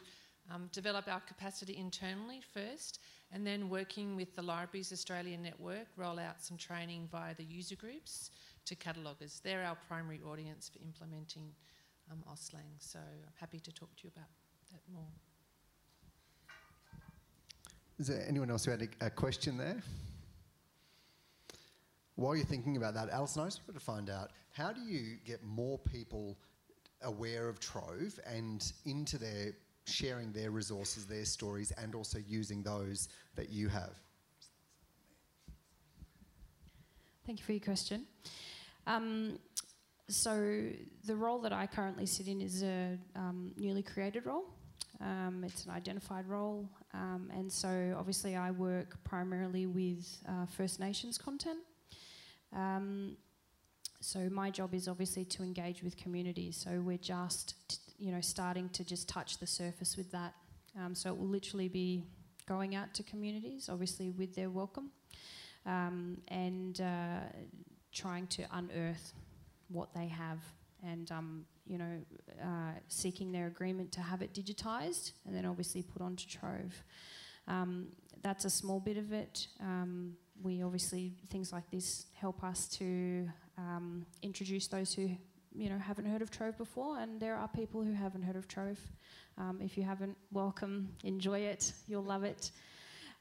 um, 0.51 0.69
develop 0.71 1.07
our 1.07 1.19
capacity 1.21 1.77
internally 1.77 2.41
first 2.53 2.99
and 3.31 3.45
then 3.45 3.69
working 3.69 4.15
with 4.15 4.35
the 4.35 4.41
Libraries 4.41 4.91
Australia 4.91 5.37
network, 5.37 5.87
roll 5.95 6.19
out 6.19 6.41
some 6.41 6.57
training 6.57 7.07
via 7.11 7.35
the 7.35 7.43
user 7.43 7.75
groups 7.75 8.31
to 8.65 8.75
cataloguers. 8.75 9.41
They're 9.43 9.63
our 9.63 9.77
primary 9.87 10.19
audience 10.21 10.69
for 10.69 10.79
implementing 10.83 11.51
um, 12.11 12.23
AUSTLANG, 12.31 12.65
so 12.79 12.99
I'm 12.99 13.33
happy 13.39 13.59
to 13.59 13.71
talk 13.71 13.95
to 13.97 14.03
you 14.03 14.11
about 14.15 14.29
that 14.71 14.81
more. 14.91 15.05
Is 17.99 18.07
there 18.07 18.25
anyone 18.27 18.49
else 18.49 18.65
who 18.65 18.71
had 18.71 18.81
a, 18.81 19.05
a 19.05 19.09
question 19.09 19.57
there? 19.57 19.81
While 22.15 22.35
you're 22.35 22.45
thinking 22.45 22.77
about 22.77 22.95
that, 22.95 23.09
Alison, 23.09 23.43
I 23.43 23.45
just 23.45 23.61
wanted 23.61 23.79
to 23.79 23.85
find 23.85 24.09
out 24.09 24.31
how 24.51 24.73
do 24.73 24.81
you 24.81 25.17
get 25.25 25.43
more 25.43 25.77
people 25.77 26.37
aware 27.03 27.47
of 27.47 27.59
Trove 27.59 28.19
and 28.25 28.71
into 28.85 29.17
their 29.17 29.53
sharing 29.89 30.31
their 30.31 30.51
resources, 30.51 31.05
their 31.05 31.25
stories, 31.25 31.71
and 31.71 31.95
also 31.95 32.19
using 32.27 32.63
those 32.63 33.09
that 33.35 33.49
you 33.49 33.67
have? 33.69 33.93
Thank 37.25 37.39
you 37.39 37.45
for 37.45 37.51
your 37.51 37.61
question. 37.61 38.05
Um, 38.87 39.39
so 40.07 40.69
the 41.05 41.15
role 41.15 41.39
that 41.39 41.53
I 41.53 41.67
currently 41.67 42.05
sit 42.05 42.27
in 42.27 42.41
is 42.41 42.63
a 42.63 42.97
um, 43.15 43.51
newly 43.57 43.83
created 43.83 44.25
role. 44.25 44.45
Um, 45.01 45.43
it's 45.45 45.65
an 45.65 45.71
identified 45.71 46.27
role, 46.27 46.67
um, 46.93 47.29
and 47.33 47.51
so 47.51 47.95
obviously 47.97 48.35
I 48.35 48.51
work 48.51 48.97
primarily 49.03 49.65
with 49.65 50.05
uh, 50.27 50.45
First 50.45 50.79
Nations 50.79 51.17
content. 51.17 51.59
Um, 52.53 53.15
so 54.01 54.29
my 54.29 54.49
job 54.49 54.73
is 54.73 54.87
obviously 54.87 55.25
to 55.25 55.43
engage 55.43 55.83
with 55.83 55.97
communities. 55.97 56.55
So 56.57 56.81
we're 56.81 56.97
just, 56.97 57.55
you 57.99 58.11
know, 58.11 58.21
starting 58.21 58.69
to 58.69 58.83
just 58.83 59.07
touch 59.09 59.37
the 59.37 59.47
surface 59.47 59.97
with 59.97 60.11
that. 60.11 60.33
Um, 60.79 60.95
so 60.95 61.09
it 61.09 61.17
will 61.17 61.27
literally 61.27 61.67
be 61.67 62.03
going 62.47 62.75
out 62.75 62.93
to 62.95 63.03
communities, 63.03 63.69
obviously 63.69 64.09
with 64.11 64.35
their 64.35 64.49
welcome, 64.49 64.91
um, 65.65 66.17
and 66.29 66.81
uh, 66.81 67.19
trying 67.91 68.27
to 68.27 68.43
unearth 68.53 69.13
what 69.67 69.93
they 69.93 70.07
have, 70.07 70.39
and 70.83 71.11
um, 71.11 71.45
you 71.67 71.77
know, 71.77 72.01
uh, 72.41 72.71
seeking 72.87 73.31
their 73.31 73.47
agreement 73.47 73.91
to 73.91 74.01
have 74.01 74.21
it 74.21 74.33
digitised, 74.33 75.11
and 75.25 75.35
then 75.35 75.45
obviously 75.45 75.83
put 75.83 76.01
onto 76.01 76.25
Trove. 76.27 76.83
Um, 77.47 77.87
that's 78.21 78.45
a 78.45 78.49
small 78.49 78.79
bit 78.79 78.97
of 78.97 79.11
it. 79.11 79.47
Um, 79.59 80.15
we 80.41 80.63
obviously 80.63 81.13
things 81.29 81.51
like 81.51 81.69
this 81.69 82.05
help 82.13 82.43
us 82.43 82.67
to 82.67 83.29
um, 83.57 84.05
introduce 84.21 84.67
those 84.67 84.93
who 84.93 85.11
you 85.55 85.69
know 85.69 85.77
haven't 85.77 86.05
heard 86.05 86.21
of 86.21 86.31
Trove 86.31 86.57
before, 86.57 86.99
and 86.99 87.19
there 87.19 87.35
are 87.35 87.47
people 87.47 87.83
who 87.83 87.93
haven't 87.93 88.23
heard 88.23 88.35
of 88.35 88.47
Trove. 88.47 88.79
Um, 89.37 89.59
if 89.61 89.77
you 89.77 89.83
haven't, 89.83 90.17
welcome, 90.31 90.89
enjoy 91.03 91.39
it, 91.39 91.73
you'll 91.87 92.03
love 92.03 92.23
it. 92.23 92.51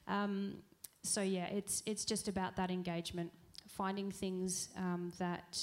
Um, 0.07 0.63
so 1.03 1.23
yeah, 1.23 1.47
it's 1.47 1.83
it's 1.87 2.05
just 2.05 2.29
about 2.29 2.57
that 2.57 2.71
engagement, 2.71 3.33
finding 3.69 4.11
things 4.11 4.69
um, 4.77 5.13
that 5.19 5.59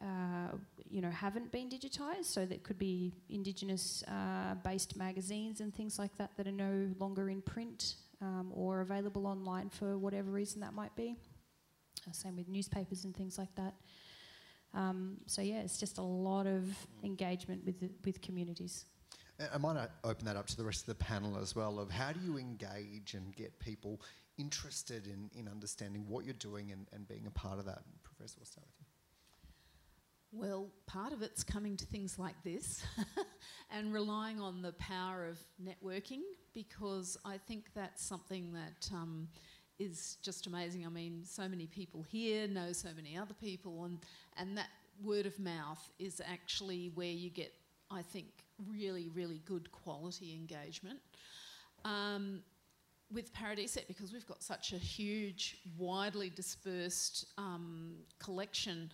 uh, 0.00 0.56
you 0.88 1.00
know 1.00 1.10
haven't 1.10 1.50
been 1.52 1.68
digitised, 1.68 2.24
so 2.24 2.46
that 2.46 2.62
could 2.62 2.78
be 2.78 3.12
Indigenous 3.28 4.02
uh, 4.04 4.54
magazines 4.96 5.60
and 5.60 5.74
things 5.74 5.98
like 5.98 6.16
that 6.18 6.30
that 6.36 6.46
are 6.46 6.52
no 6.52 6.88
longer 6.98 7.28
in 7.28 7.42
print 7.42 7.96
um, 8.20 8.50
or 8.54 8.80
available 8.80 9.26
online 9.26 9.68
for 9.68 9.98
whatever 9.98 10.30
reason 10.30 10.60
that 10.60 10.74
might 10.74 10.94
be. 10.96 11.16
Uh, 12.06 12.12
same 12.12 12.36
with 12.36 12.48
newspapers 12.48 13.04
and 13.04 13.16
things 13.16 13.38
like 13.38 13.54
that. 13.56 13.74
Um, 14.76 15.16
so 15.26 15.40
yeah, 15.40 15.60
it's 15.60 15.78
just 15.78 15.98
a 15.98 16.02
lot 16.02 16.46
of 16.46 16.68
engagement 17.02 17.64
with 17.64 17.80
the, 17.80 17.90
with 18.04 18.20
communities. 18.20 18.84
I 19.52 19.58
might 19.58 19.88
open 20.04 20.26
that 20.26 20.36
up 20.36 20.46
to 20.48 20.56
the 20.56 20.64
rest 20.64 20.82
of 20.82 20.86
the 20.86 20.94
panel 20.94 21.38
as 21.38 21.56
well. 21.56 21.78
Of 21.78 21.90
how 21.90 22.12
do 22.12 22.20
you 22.20 22.38
engage 22.38 23.14
and 23.14 23.34
get 23.34 23.58
people 23.58 24.00
interested 24.38 25.06
in, 25.06 25.30
in 25.38 25.48
understanding 25.48 26.04
what 26.08 26.24
you're 26.24 26.34
doing 26.34 26.72
and, 26.72 26.86
and 26.92 27.08
being 27.08 27.26
a 27.26 27.30
part 27.30 27.58
of 27.58 27.64
that? 27.64 27.82
Professor, 28.02 28.36
we'll 28.38 28.46
start 28.46 28.66
with 28.66 28.76
you. 28.80 28.86
Well, 30.32 30.68
part 30.86 31.12
of 31.12 31.22
it's 31.22 31.42
coming 31.42 31.76
to 31.78 31.86
things 31.86 32.18
like 32.18 32.34
this 32.44 32.82
and 33.70 33.92
relying 33.92 34.40
on 34.40 34.60
the 34.60 34.72
power 34.72 35.26
of 35.26 35.38
networking 35.62 36.20
because 36.52 37.16
I 37.24 37.38
think 37.38 37.66
that's 37.74 38.04
something 38.04 38.52
that 38.52 38.90
um, 38.92 39.28
is 39.78 40.16
just 40.22 40.46
amazing. 40.46 40.86
I 40.86 40.88
mean, 40.88 41.22
so 41.24 41.48
many 41.48 41.66
people 41.66 42.02
here 42.02 42.48
know 42.48 42.72
so 42.72 42.88
many 42.96 43.16
other 43.16 43.34
people, 43.34 43.84
and, 43.84 43.98
and 44.36 44.56
that 44.56 44.68
word 45.02 45.26
of 45.26 45.38
mouth 45.38 45.90
is 45.98 46.20
actually 46.24 46.90
where 46.94 47.06
you 47.06 47.30
get, 47.30 47.52
I 47.90 48.02
think, 48.02 48.26
really, 48.70 49.08
really 49.14 49.40
good 49.44 49.70
quality 49.72 50.34
engagement. 50.34 50.98
Um, 51.84 52.40
with 53.12 53.32
Paradisec, 53.32 53.86
because 53.86 54.12
we've 54.12 54.26
got 54.26 54.42
such 54.42 54.72
a 54.72 54.78
huge, 54.78 55.58
widely 55.78 56.30
dispersed 56.30 57.26
um, 57.38 57.92
collection, 58.18 58.90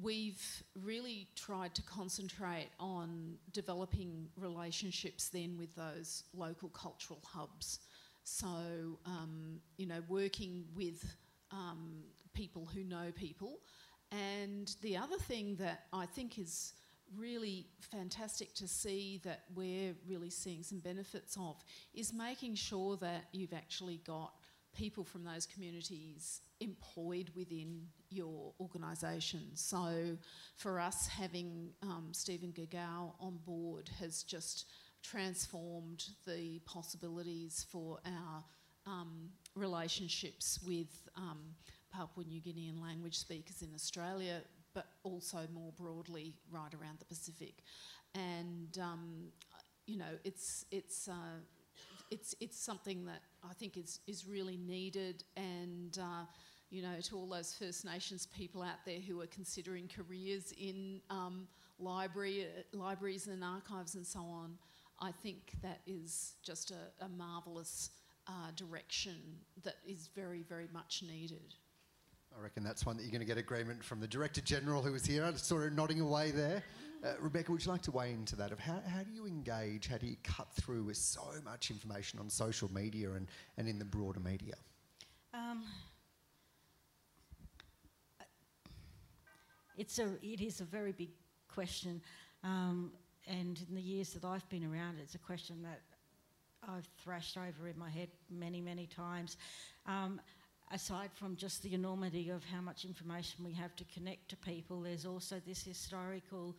we've 0.00 0.62
really 0.82 1.26
tried 1.36 1.74
to 1.74 1.82
concentrate 1.82 2.68
on 2.78 3.34
developing 3.52 4.28
relationships 4.36 5.28
then 5.28 5.58
with 5.58 5.74
those 5.74 6.24
local 6.32 6.68
cultural 6.70 7.20
hubs. 7.24 7.80
So, 8.30 8.46
um, 9.06 9.60
you 9.76 9.86
know, 9.86 10.02
working 10.08 10.64
with 10.76 11.16
um, 11.50 12.04
people 12.32 12.64
who 12.72 12.84
know 12.84 13.10
people. 13.14 13.58
And 14.12 14.72
the 14.82 14.96
other 14.96 15.16
thing 15.18 15.56
that 15.56 15.86
I 15.92 16.06
think 16.06 16.38
is 16.38 16.74
really 17.16 17.66
fantastic 17.80 18.54
to 18.54 18.68
see 18.68 19.20
that 19.24 19.42
we're 19.56 19.94
really 20.08 20.30
seeing 20.30 20.62
some 20.62 20.78
benefits 20.78 21.36
of 21.40 21.56
is 21.92 22.12
making 22.12 22.54
sure 22.54 22.96
that 22.98 23.24
you've 23.32 23.52
actually 23.52 24.00
got 24.06 24.32
people 24.76 25.02
from 25.02 25.24
those 25.24 25.44
communities 25.46 26.40
employed 26.60 27.30
within 27.34 27.82
your 28.10 28.52
organisation. 28.60 29.42
So 29.54 30.16
for 30.54 30.78
us, 30.78 31.08
having 31.08 31.70
um, 31.82 32.10
Stephen 32.12 32.52
Gagau 32.52 33.14
on 33.18 33.40
board 33.44 33.90
has 33.98 34.22
just 34.22 34.66
transformed 35.02 36.04
the 36.26 36.60
possibilities 36.66 37.66
for 37.70 37.98
our 38.04 38.44
um, 38.86 39.30
relationships 39.54 40.58
with 40.66 41.08
um, 41.16 41.38
Papua 41.92 42.24
New 42.26 42.40
Guinean 42.40 42.80
language 42.80 43.16
speakers 43.18 43.62
in 43.62 43.68
Australia, 43.74 44.40
but 44.74 44.86
also 45.02 45.38
more 45.52 45.72
broadly 45.78 46.34
right 46.50 46.72
around 46.74 46.98
the 46.98 47.04
Pacific. 47.04 47.62
And 48.14 48.78
um, 48.80 49.32
you 49.86 49.98
know, 49.98 50.18
it's 50.24 50.64
it's 50.70 51.08
uh, 51.08 51.40
it's 52.10 52.34
it's 52.40 52.58
something 52.58 53.04
that 53.06 53.22
I 53.48 53.52
think 53.54 53.76
is 53.76 54.00
is 54.06 54.26
really 54.26 54.56
needed, 54.56 55.24
and 55.36 55.98
uh, 56.00 56.24
you 56.70 56.82
know, 56.82 57.00
to 57.02 57.16
all 57.16 57.26
those 57.26 57.54
First 57.54 57.84
Nations 57.84 58.26
people 58.26 58.62
out 58.62 58.84
there 58.86 59.00
who 59.00 59.20
are 59.20 59.26
considering 59.26 59.88
careers 59.88 60.52
in 60.58 61.00
um, 61.10 61.48
library, 61.78 62.44
uh, 62.44 62.76
libraries 62.76 63.26
and 63.26 63.42
archives 63.42 63.96
and 63.96 64.06
so 64.06 64.20
on, 64.20 64.56
I 65.00 65.12
think 65.22 65.52
that 65.62 65.80
is 65.86 66.34
just 66.42 66.70
a, 66.70 67.04
a 67.04 67.08
marvellous 67.08 67.90
uh, 68.26 68.50
direction 68.54 69.16
that 69.64 69.76
is 69.86 70.10
very, 70.14 70.42
very 70.42 70.68
much 70.72 71.02
needed. 71.02 71.54
I 72.38 72.40
reckon 72.42 72.62
that's 72.62 72.86
one 72.86 72.96
that 72.96 73.02
you're 73.02 73.10
going 73.10 73.20
to 73.20 73.26
get 73.26 73.38
agreement 73.38 73.82
from 73.82 73.98
the 73.98 74.06
Director 74.06 74.40
General 74.40 74.82
who 74.82 74.92
was 74.92 75.04
here. 75.04 75.24
I 75.24 75.32
saw 75.34 75.56
her 75.56 75.70
nodding 75.70 76.00
away 76.00 76.30
there. 76.30 76.62
Uh, 77.02 77.14
Rebecca, 77.18 77.50
would 77.50 77.64
you 77.64 77.72
like 77.72 77.82
to 77.82 77.90
weigh 77.90 78.12
into 78.12 78.36
that? 78.36 78.52
Of 78.52 78.60
how, 78.60 78.80
how 78.86 79.02
do 79.02 79.10
you 79.10 79.26
engage, 79.26 79.88
how 79.88 79.96
do 79.96 80.06
you 80.06 80.16
cut 80.22 80.52
through 80.52 80.84
with 80.84 80.98
so 80.98 81.22
much 81.44 81.70
information 81.70 82.20
on 82.20 82.28
social 82.28 82.70
media 82.72 83.12
and, 83.12 83.26
and 83.56 83.66
in 83.66 83.78
the 83.78 83.84
broader 83.84 84.20
media? 84.20 84.54
Um, 85.32 85.64
it's 89.76 89.98
a, 89.98 90.10
it 90.22 90.40
is 90.40 90.60
a 90.60 90.64
very 90.64 90.92
big 90.92 91.10
question, 91.48 92.00
um, 92.44 92.92
and 93.26 93.64
in 93.68 93.74
the 93.74 93.82
years 93.82 94.12
that 94.14 94.24
I've 94.24 94.48
been 94.48 94.64
around, 94.64 94.98
it's 95.02 95.14
a 95.14 95.18
question 95.18 95.62
that 95.62 95.80
I've 96.68 96.88
thrashed 97.02 97.36
over 97.36 97.68
in 97.68 97.78
my 97.78 97.90
head 97.90 98.08
many, 98.30 98.60
many 98.60 98.86
times. 98.86 99.36
Um, 99.86 100.20
aside 100.72 101.10
from 101.14 101.36
just 101.36 101.62
the 101.62 101.74
enormity 101.74 102.30
of 102.30 102.44
how 102.44 102.60
much 102.60 102.84
information 102.84 103.44
we 103.44 103.52
have 103.52 103.74
to 103.76 103.84
connect 103.92 104.28
to 104.30 104.36
people, 104.36 104.80
there's 104.82 105.06
also 105.06 105.40
this 105.46 105.62
historical 105.62 106.56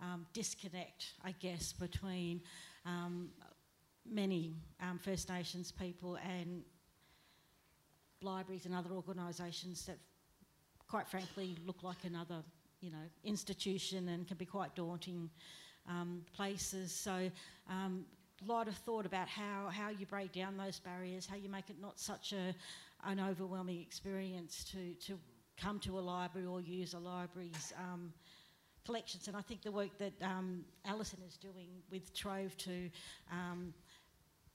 um, 0.00 0.26
disconnect, 0.32 1.12
I 1.24 1.32
guess, 1.32 1.72
between 1.72 2.42
um, 2.84 3.30
many 4.08 4.54
um, 4.82 4.98
First 4.98 5.28
Nations 5.28 5.72
people 5.72 6.16
and 6.16 6.62
libraries 8.20 8.66
and 8.66 8.74
other 8.74 8.90
organisations 8.90 9.86
that, 9.86 9.98
quite 10.88 11.08
frankly, 11.08 11.56
look 11.66 11.82
like 11.82 12.04
another, 12.04 12.42
you 12.80 12.90
know, 12.90 13.06
institution 13.22 14.08
and 14.08 14.26
can 14.26 14.36
be 14.36 14.46
quite 14.46 14.74
daunting 14.74 15.30
um, 15.88 16.22
places. 16.34 16.92
So. 16.92 17.30
Um, 17.68 18.04
a 18.46 18.52
lot 18.52 18.68
of 18.68 18.74
thought 18.74 19.06
about 19.06 19.28
how, 19.28 19.68
how 19.70 19.88
you 19.88 20.06
break 20.06 20.32
down 20.32 20.56
those 20.56 20.78
barriers, 20.80 21.24
how 21.24 21.36
you 21.36 21.48
make 21.48 21.70
it 21.70 21.76
not 21.80 21.98
such 21.98 22.32
a, 22.32 22.54
an 23.08 23.20
overwhelming 23.20 23.80
experience 23.80 24.64
to, 24.64 24.92
to 25.06 25.18
come 25.56 25.78
to 25.80 25.98
a 25.98 26.00
library 26.00 26.46
or 26.46 26.60
use 26.60 26.94
a 26.94 26.98
library's 26.98 27.72
um, 27.78 28.12
collections. 28.84 29.28
And 29.28 29.36
I 29.36 29.40
think 29.40 29.62
the 29.62 29.72
work 29.72 29.96
that 29.98 30.12
um, 30.22 30.64
Alison 30.84 31.20
is 31.26 31.36
doing 31.36 31.68
with 31.90 32.14
Trove 32.14 32.56
to 32.58 32.90
um, 33.30 33.72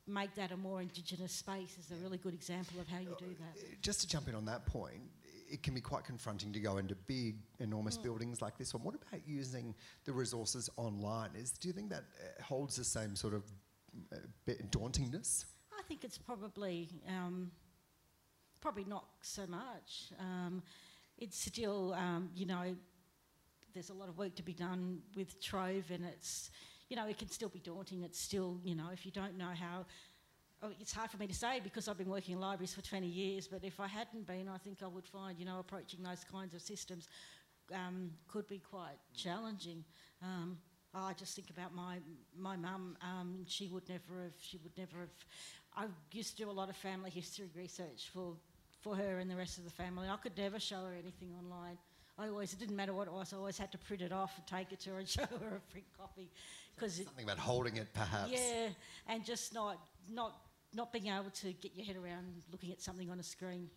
make 0.08 0.36
that 0.36 0.52
a 0.52 0.58
more 0.58 0.82
Indigenous 0.82 1.32
space 1.32 1.78
is 1.80 1.92
a 1.92 2.04
really 2.04 2.18
good 2.18 2.34
example 2.34 2.80
of 2.80 2.88
how 2.88 3.00
you 3.00 3.16
do 3.18 3.36
that. 3.40 3.82
Just 3.82 4.02
to 4.02 4.08
jump 4.08 4.28
in 4.28 4.36
on 4.36 4.46
that 4.46 4.66
point, 4.66 5.02
it 5.52 5.64
can 5.64 5.74
be 5.74 5.82
quite 5.82 6.04
confronting 6.04 6.54
to 6.54 6.60
go 6.60 6.78
into 6.78 6.96
big, 6.96 7.38
enormous 7.60 7.98
mm. 7.98 8.04
buildings 8.04 8.42
like 8.42 8.58
this 8.58 8.74
one. 8.74 8.84
What 8.84 8.96
about 8.96 9.22
using 9.28 9.76
the 10.06 10.14
resources 10.14 10.70
online? 10.78 11.32
Is 11.36 11.52
do 11.52 11.68
you 11.68 11.74
think 11.74 11.90
that 11.90 12.04
uh, 12.20 12.44
holds 12.44 12.76
the 12.76 12.84
same 12.84 13.16
sort 13.16 13.34
of 13.34 13.44
uh, 14.14 14.52
dauntingness? 14.72 15.46
I 15.78 15.82
think 15.88 16.04
it's 16.04 16.18
probably 16.18 16.90
um, 17.08 17.52
probably 18.62 18.86
not 18.86 19.06
so 19.22 19.46
much. 19.48 20.12
Um, 20.20 20.62
it's 21.18 21.38
still, 21.38 21.94
um, 21.94 22.30
you 22.36 22.46
know, 22.46 22.76
there's 23.74 23.90
a 23.90 23.94
lot 23.94 24.10
of 24.10 24.18
work 24.18 24.36
to 24.36 24.44
be 24.44 24.54
done 24.54 25.00
with 25.16 25.42
Trove, 25.42 25.92
and 25.92 26.04
it's, 26.06 26.50
you 26.90 26.96
know, 26.96 27.08
it 27.08 27.18
can 27.18 27.30
still 27.30 27.50
be 27.50 27.60
daunting. 27.60 28.04
It's 28.04 28.20
still, 28.20 28.60
you 28.64 28.76
know, 28.76 28.90
if 28.92 29.06
you 29.06 29.12
don't 29.12 29.38
know 29.38 29.52
how. 29.54 29.86
Oh, 30.62 30.70
it's 30.80 30.92
hard 30.92 31.10
for 31.10 31.18
me 31.18 31.28
to 31.28 31.34
say 31.34 31.62
because 31.64 31.88
I've 31.88 31.98
been 31.98 32.10
working 32.10 32.36
in 32.36 32.42
libraries 32.42 32.74
for 32.74 32.82
20 32.82 33.08
years, 33.08 33.48
but 33.48 33.64
if 33.64 33.80
I 33.80 33.88
hadn't 33.88 34.28
been, 34.28 34.50
I 34.50 34.58
think 34.58 34.80
I 34.84 34.88
would 34.88 35.08
find, 35.08 35.40
you 35.40 35.46
know, 35.46 35.60
approaching 35.60 36.04
those 36.04 36.26
kinds 36.30 36.54
of 36.54 36.62
systems 36.62 37.08
um, 37.74 38.12
could 38.28 38.48
be 38.48 38.60
quite 38.60 38.98
challenging. 39.16 39.86
Um, 40.22 40.58
I 40.94 41.14
just 41.14 41.36
think 41.36 41.50
about 41.52 41.74
my 41.74 42.00
my 42.38 42.56
mum. 42.58 42.98
Um, 43.02 43.46
she 43.48 43.68
would 43.68 43.88
never 43.88 44.24
have. 44.24 44.34
She 44.40 44.58
would 44.58 44.76
never 44.78 45.02
have. 45.02 45.10
I 45.78 45.86
used 46.12 46.36
to 46.36 46.44
do 46.44 46.50
a 46.50 46.52
lot 46.52 46.68
of 46.70 46.76
family 46.76 47.12
history 47.12 47.48
research 47.56 48.10
for 48.12 48.36
for 48.82 48.96
her 48.96 49.20
and 49.20 49.30
the 49.30 49.36
rest 49.36 49.60
of 49.60 49.66
the 49.66 49.70
family. 49.70 50.08
I 50.10 50.18
could 50.18 50.38
never 50.38 50.60
show 50.60 50.84
her 50.86 50.94
anything 50.94 51.30
online. 51.38 51.78
I 52.18 52.28
always, 52.28 52.52
it 52.52 52.60
didn't 52.60 52.76
matter 52.76 52.94
what 52.94 53.08
it 53.08 53.14
was, 53.14 53.34
I 53.34 53.38
always 53.38 53.58
had 53.58 53.72
to 53.72 53.78
print 53.78 54.02
it 54.02 54.12
off 54.12 54.38
and 54.38 54.46
take 54.46 54.74
it 54.74 54.80
to 54.82 54.92
her 54.92 55.00
and 55.00 55.08
show 55.18 55.22
her 55.22 55.56
a 55.58 55.72
print 55.72 55.86
copy. 55.98 56.30
Cause 56.78 57.02
Something 57.04 57.24
about 57.24 57.38
holding 57.38 57.78
it, 57.78 57.88
perhaps. 57.94 58.32
Yeah, 58.32 58.70
and 59.08 59.26
just 59.26 59.54
not, 59.54 59.80
not, 60.10 60.36
not 60.74 60.92
being 60.92 61.08
able 61.08 61.32
to 61.32 61.54
get 61.54 61.72
your 61.76 61.86
head 61.86 61.96
around 61.96 62.42
looking 62.52 62.72
at 62.72 62.82
something 62.82 63.10
on 63.10 63.20
a 63.20 63.24
screen. 63.24 63.70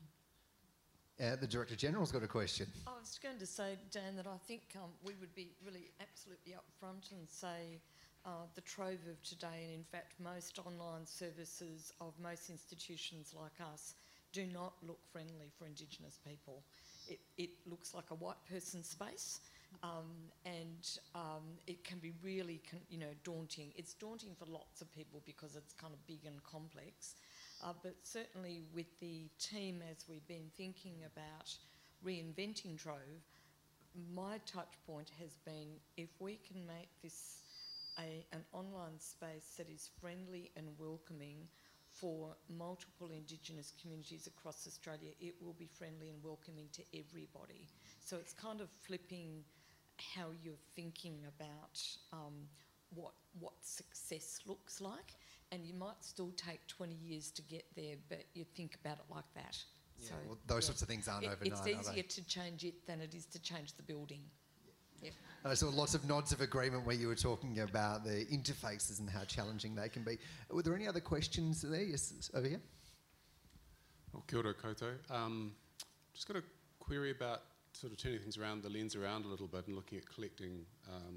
Uh, 1.23 1.37
the 1.37 1.47
Director 1.47 1.77
General's 1.77 2.11
got 2.11 2.23
a 2.23 2.29
question. 2.29 2.67
I 2.87 2.99
was 2.99 3.19
going 3.23 3.39
to 3.39 3.47
say, 3.47 3.77
Dan, 3.91 4.17
that 4.17 4.27
I 4.27 4.39
think 4.47 4.63
um, 4.77 4.91
we 5.05 5.15
would 5.21 5.35
be 5.35 5.53
really 5.65 5.91
absolutely 6.01 6.53
upfront 6.53 7.13
and 7.13 7.29
say 7.29 7.81
uh, 8.25 8.47
the 8.55 8.63
trove 8.63 9.01
of 9.09 9.23
today, 9.23 9.65
and 9.65 9.75
in 9.75 9.85
fact, 9.85 10.15
most 10.19 10.59
online 10.59 11.07
services 11.07 11.93
of 12.01 12.13
most 12.21 12.51
institutions 12.51 13.35
like 13.39 13.67
us 13.73 13.95
do 14.33 14.47
not 14.47 14.73
look 14.87 15.01
friendly 15.13 15.53
for 15.59 15.67
Indigenous 15.67 16.19
people 16.27 16.63
it, 17.09 17.21
it 17.37 17.51
looks 17.67 17.95
like 17.95 18.11
a 18.11 18.15
white 18.15 18.43
person 18.49 18.83
space. 18.83 19.41
Um, 19.83 20.31
and 20.45 20.89
um, 21.15 21.43
it 21.67 21.85
can 21.85 21.99
be 21.99 22.13
really, 22.23 22.61
you 22.89 22.99
know, 22.99 23.15
daunting. 23.25 23.73
It's 23.77 23.95
daunting 23.95 24.35
for 24.39 24.47
lots 24.47 24.81
of 24.81 24.95
people 24.95 25.23
because 25.25 25.57
it's 25.57 25.73
kind 25.73 25.93
of 25.93 26.07
big 26.07 26.25
and 26.25 26.43
complex. 26.45 27.15
Uh, 27.65 27.73
but 27.83 27.95
certainly 28.03 28.63
with 28.75 28.87
the 29.01 29.29
team, 29.39 29.83
as 29.91 30.05
we've 30.09 30.27
been 30.27 30.51
thinking 30.57 30.95
about 31.07 31.55
reinventing 32.05 32.77
Trove, 32.77 33.23
my 34.15 34.39
touch 34.47 34.75
point 34.87 35.11
has 35.21 35.37
been 35.45 35.69
if 35.97 36.09
we 36.19 36.39
can 36.47 36.67
make 36.67 36.89
this 37.03 37.43
a, 37.99 38.25
an 38.33 38.43
online 38.53 38.99
space 38.99 39.55
that 39.59 39.69
is 39.69 39.91
friendly 40.01 40.51
and 40.57 40.67
welcoming 40.79 41.37
for 41.89 42.35
multiple 42.49 43.11
Indigenous 43.13 43.73
communities 43.81 44.27
across 44.27 44.67
Australia, 44.67 45.11
it 45.21 45.35
will 45.43 45.55
be 45.59 45.67
friendly 45.67 46.09
and 46.09 46.23
welcoming 46.25 46.67
to 46.73 46.83
everybody. 46.95 47.69
So 48.01 48.17
it's 48.17 48.33
kind 48.33 48.61
of 48.61 48.69
flipping 48.71 49.45
how 50.15 50.27
you're 50.43 50.55
thinking 50.75 51.19
about 51.37 51.81
um, 52.13 52.49
what 52.95 53.13
what 53.39 53.55
success 53.61 54.41
looks 54.47 54.81
like, 54.81 55.15
and 55.51 55.65
you 55.65 55.75
might 55.75 56.03
still 56.03 56.33
take 56.37 56.67
20 56.67 56.95
years 56.95 57.31
to 57.33 57.43
get 57.43 57.65
there, 57.77 57.97
but 58.09 58.25
you 58.35 58.45
think 58.57 58.77
about 58.85 58.99
it 58.99 59.15
like 59.15 59.25
that. 59.35 59.59
Yeah, 59.99 60.09
so 60.09 60.15
well, 60.27 60.39
those 60.47 60.65
yeah. 60.65 60.67
sorts 60.67 60.83
of 60.83 60.89
things 60.89 61.09
aren't 61.09 61.25
it, 61.25 61.31
overnight. 61.33 61.67
It's 61.67 61.89
easier 61.89 62.03
to 62.03 62.27
change 62.27 62.65
it 62.65 62.87
than 62.87 63.01
it 63.01 63.15
is 63.15 63.27
to 63.27 63.41
change 63.41 63.75
the 63.75 63.83
building. 63.83 64.21
I 65.45 65.55
saw 65.55 65.71
lots 65.71 65.95
of 65.95 66.07
nods 66.07 66.31
of 66.33 66.41
agreement 66.41 66.87
where 66.87 66.95
you 66.95 67.09
were 67.09 67.17
talking 67.17 67.61
about 67.61 68.05
the 68.05 68.27
interfaces 68.27 69.01
and 69.01 69.11
how 69.11 69.25
challenging 69.25 69.75
they 69.75 69.89
can 69.89 70.05
be. 70.05 70.19
Were 70.51 70.63
there 70.63 70.75
any 70.77 70.87
other 70.87 71.01
questions 71.01 71.63
there? 71.63 71.83
Yes, 71.83 72.31
over 72.33 72.47
here. 72.47 72.61
Well, 74.13 74.23
kia 74.29 74.39
ora 74.39 74.55
koutou. 74.55 74.93
Um, 75.11 75.53
just 76.15 76.29
got 76.29 76.37
a 76.37 76.43
query 76.79 77.11
about 77.11 77.43
sort 77.73 77.93
of 77.93 77.99
turning 77.99 78.19
things 78.19 78.37
around, 78.37 78.63
the 78.63 78.69
lens 78.69 78.95
around 78.95 79.25
a 79.25 79.29
little 79.29 79.47
bit 79.47 79.67
and 79.67 79.77
looking 79.77 79.99
at 79.99 80.09
collecting 80.09 80.65
um, 80.89 81.17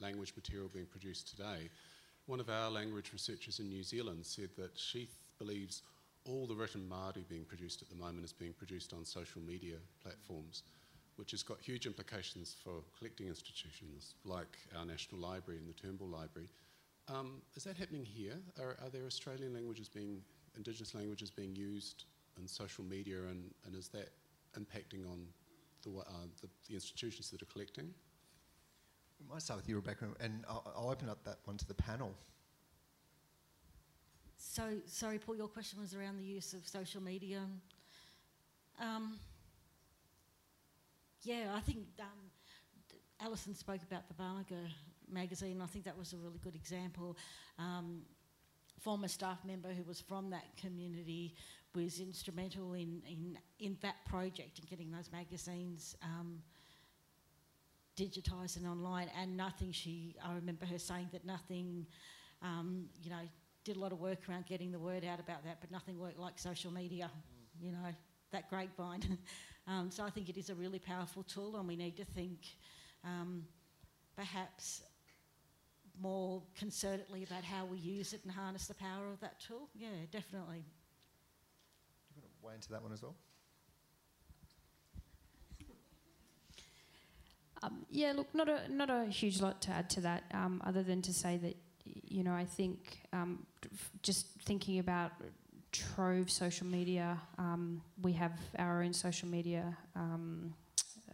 language 0.00 0.32
material 0.34 0.68
being 0.72 0.86
produced 0.86 1.28
today. 1.28 1.70
One 2.26 2.40
of 2.40 2.48
our 2.48 2.70
language 2.70 3.12
researchers 3.12 3.58
in 3.58 3.68
New 3.68 3.82
Zealand 3.82 4.24
said 4.24 4.50
that 4.56 4.78
she 4.78 5.08
believes 5.38 5.82
all 6.24 6.46
the 6.46 6.54
written 6.54 6.88
Māori 6.88 7.28
being 7.28 7.44
produced 7.44 7.82
at 7.82 7.88
the 7.88 7.96
moment 7.96 8.24
is 8.24 8.32
being 8.32 8.52
produced 8.52 8.92
on 8.92 9.04
social 9.04 9.42
media 9.42 9.76
platforms 10.02 10.62
which 11.16 11.32
has 11.32 11.42
got 11.42 11.60
huge 11.60 11.86
implications 11.86 12.56
for 12.62 12.82
collecting 12.98 13.26
institutions 13.26 14.14
like 14.24 14.56
our 14.76 14.84
National 14.84 15.20
Library 15.20 15.58
and 15.58 15.68
the 15.68 15.72
Turnbull 15.72 16.08
Library. 16.08 16.48
Um, 17.08 17.42
is 17.54 17.64
that 17.64 17.76
happening 17.76 18.04
here? 18.04 18.38
Are, 18.60 18.76
are, 18.82 18.90
there 18.90 19.04
Australian 19.06 19.52
languages 19.52 19.88
being, 19.88 20.22
Indigenous 20.56 20.94
languages 20.94 21.30
being 21.30 21.54
used 21.54 22.04
in 22.38 22.46
social 22.46 22.84
media, 22.84 23.18
and, 23.28 23.50
and 23.66 23.74
is 23.74 23.88
that 23.88 24.10
impacting 24.58 25.10
on 25.10 25.26
the, 25.82 25.90
uh, 25.90 26.04
the, 26.40 26.48
the, 26.68 26.74
institutions 26.74 27.30
that 27.30 27.42
are 27.42 27.46
collecting? 27.46 27.92
We 29.20 29.32
might 29.32 29.42
start 29.42 29.60
with 29.60 29.68
you, 29.68 29.76
Rebecca, 29.76 30.08
and 30.20 30.44
I'll, 30.48 30.72
I'll 30.76 30.90
open 30.90 31.08
up 31.08 31.24
that 31.24 31.38
one 31.44 31.56
to 31.56 31.66
the 31.66 31.74
panel. 31.74 32.14
So, 34.36 34.62
sorry, 34.86 35.18
Paul, 35.18 35.36
your 35.36 35.48
question 35.48 35.80
was 35.80 35.94
around 35.94 36.18
the 36.18 36.24
use 36.24 36.52
of 36.52 36.66
social 36.66 37.00
media. 37.00 37.40
Um, 38.80 39.18
yeah, 41.22 41.52
I 41.54 41.60
think 41.60 41.86
um, 42.00 42.06
Alison 43.20 43.54
spoke 43.54 43.82
about 43.82 44.08
the 44.08 44.14
Bamaga 44.14 44.68
magazine. 45.10 45.60
I 45.62 45.66
think 45.66 45.84
that 45.84 45.96
was 45.96 46.12
a 46.12 46.16
really 46.16 46.40
good 46.42 46.56
example. 46.56 47.16
Um, 47.58 48.02
former 48.80 49.08
staff 49.08 49.38
member 49.44 49.72
who 49.72 49.84
was 49.84 50.00
from 50.00 50.30
that 50.30 50.44
community 50.60 51.34
was 51.74 52.00
instrumental 52.00 52.74
in, 52.74 53.02
in, 53.08 53.38
in 53.58 53.76
that 53.80 54.04
project 54.06 54.58
and 54.58 54.68
getting 54.68 54.90
those 54.90 55.10
magazines 55.10 55.96
um, 56.02 56.38
digitised 57.96 58.56
and 58.56 58.66
online. 58.66 59.08
And 59.18 59.36
nothing 59.36 59.72
she, 59.72 60.16
I 60.24 60.34
remember 60.34 60.66
her 60.66 60.78
saying 60.78 61.08
that 61.12 61.24
nothing, 61.24 61.86
um, 62.42 62.86
you 63.02 63.10
know, 63.10 63.22
did 63.64 63.76
a 63.76 63.78
lot 63.78 63.92
of 63.92 64.00
work 64.00 64.18
around 64.28 64.46
getting 64.46 64.72
the 64.72 64.78
word 64.78 65.04
out 65.04 65.20
about 65.20 65.44
that, 65.44 65.58
but 65.60 65.70
nothing 65.70 65.98
worked 65.98 66.18
like 66.18 66.38
social 66.38 66.70
media, 66.70 67.10
you 67.60 67.72
know, 67.72 67.94
that 68.32 68.50
grapevine. 68.50 69.18
um, 69.66 69.90
so 69.90 70.02
I 70.02 70.10
think 70.10 70.28
it 70.28 70.36
is 70.36 70.50
a 70.50 70.54
really 70.54 70.78
powerful 70.78 71.22
tool, 71.22 71.56
and 71.56 71.68
we 71.68 71.76
need 71.76 71.96
to 71.96 72.04
think 72.04 72.38
um, 73.04 73.44
perhaps 74.16 74.82
more 76.00 76.42
concertedly 76.58 77.26
about 77.26 77.44
how 77.44 77.64
we 77.64 77.78
use 77.78 78.12
it 78.12 78.20
and 78.24 78.32
harness 78.32 78.66
the 78.66 78.74
power 78.74 79.12
of 79.12 79.20
that 79.20 79.40
tool. 79.40 79.68
Yeah, 79.74 79.88
definitely. 80.10 80.64
Weigh 82.42 82.54
into 82.54 82.70
that 82.70 82.82
one 82.82 82.92
as 82.92 83.02
well? 83.02 83.14
Um, 87.62 87.86
yeah, 87.90 88.12
look, 88.16 88.34
not 88.34 88.48
a 88.48 88.60
not 88.68 88.90
a 88.90 89.04
huge 89.04 89.40
lot 89.40 89.62
to 89.62 89.70
add 89.70 89.88
to 89.90 90.00
that, 90.00 90.24
um, 90.34 90.60
other 90.66 90.82
than 90.82 91.00
to 91.02 91.12
say 91.12 91.36
that 91.36 91.56
you 91.84 92.24
know 92.24 92.32
I 92.32 92.44
think 92.44 93.02
um, 93.12 93.46
just 94.02 94.26
thinking 94.44 94.80
about 94.80 95.12
Trove 95.70 96.28
social 96.28 96.66
media, 96.66 97.20
um, 97.38 97.80
we 98.02 98.12
have 98.14 98.32
our 98.58 98.82
own 98.82 98.92
social 98.92 99.28
media 99.28 99.76
um, 99.94 100.52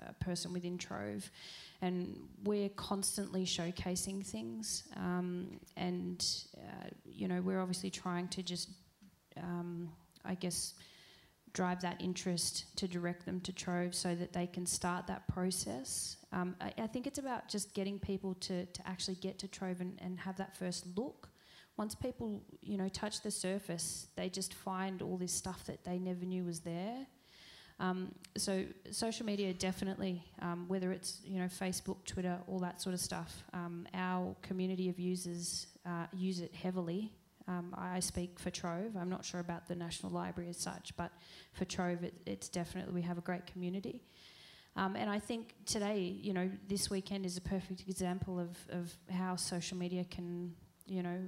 uh, 0.00 0.12
person 0.20 0.54
within 0.54 0.78
Trove, 0.78 1.30
and 1.82 2.16
we're 2.44 2.70
constantly 2.70 3.44
showcasing 3.44 4.24
things, 4.24 4.84
um, 4.96 5.60
and 5.76 6.26
uh, 6.56 6.88
you 7.04 7.28
know 7.28 7.42
we're 7.42 7.60
obviously 7.60 7.90
trying 7.90 8.28
to 8.28 8.42
just, 8.42 8.70
I 10.24 10.34
guess 10.34 10.72
drive 11.52 11.80
that 11.82 12.00
interest 12.00 12.76
to 12.76 12.88
direct 12.88 13.24
them 13.24 13.40
to 13.40 13.52
Trove 13.52 13.94
so 13.94 14.14
that 14.14 14.32
they 14.32 14.46
can 14.46 14.66
start 14.66 15.06
that 15.06 15.26
process. 15.28 16.16
Um, 16.32 16.56
I, 16.60 16.72
I, 16.78 16.86
think 16.86 17.06
it's 17.06 17.18
about 17.18 17.48
just 17.48 17.74
getting 17.74 17.98
people 17.98 18.34
to, 18.40 18.66
to 18.66 18.88
actually 18.88 19.16
get 19.16 19.38
to 19.40 19.48
Trove 19.48 19.80
and, 19.80 19.98
and 20.02 20.18
have 20.20 20.36
that 20.36 20.56
first 20.56 20.86
look. 20.96 21.28
Once 21.76 21.94
people, 21.94 22.42
you 22.60 22.76
know, 22.76 22.88
touch 22.88 23.22
the 23.22 23.30
surface, 23.30 24.08
they 24.16 24.28
just 24.28 24.54
find 24.54 25.00
all 25.00 25.16
this 25.16 25.32
stuff 25.32 25.64
that 25.66 25.84
they 25.84 25.98
never 25.98 26.24
knew 26.24 26.44
was 26.44 26.60
there. 26.60 27.06
Um, 27.80 28.12
so 28.36 28.64
social 28.90 29.24
media 29.24 29.54
definitely, 29.54 30.24
um, 30.42 30.64
whether 30.66 30.90
it's 30.90 31.20
you 31.24 31.38
know 31.38 31.46
Facebook, 31.46 32.04
Twitter, 32.04 32.36
all 32.48 32.58
that 32.58 32.82
sort 32.82 32.94
of 32.94 33.00
stuff. 33.00 33.44
Um, 33.52 33.86
our 33.94 34.34
community 34.42 34.88
of 34.88 34.98
users 34.98 35.68
uh, 35.86 36.06
use 36.12 36.40
it 36.40 36.52
heavily 36.52 37.12
um, 37.48 37.74
I 37.76 38.00
speak 38.00 38.38
for 38.38 38.50
Trove. 38.50 38.94
I'm 38.96 39.08
not 39.08 39.24
sure 39.24 39.40
about 39.40 39.66
the 39.66 39.74
National 39.74 40.12
Library 40.12 40.50
as 40.50 40.58
such, 40.58 40.94
but 40.96 41.10
for 41.54 41.64
Trove, 41.64 42.04
it, 42.04 42.14
it's 42.26 42.48
definitely 42.48 42.92
we 42.92 43.02
have 43.02 43.18
a 43.18 43.22
great 43.22 43.46
community. 43.46 44.02
Um, 44.76 44.94
and 44.94 45.10
I 45.10 45.18
think 45.18 45.54
today, 45.64 45.98
you 45.98 46.32
know, 46.32 46.48
this 46.68 46.90
weekend 46.90 47.26
is 47.26 47.36
a 47.36 47.40
perfect 47.40 47.88
example 47.88 48.38
of, 48.38 48.56
of 48.68 48.94
how 49.10 49.34
social 49.34 49.76
media 49.76 50.04
can, 50.04 50.52
you 50.86 51.02
know, 51.02 51.18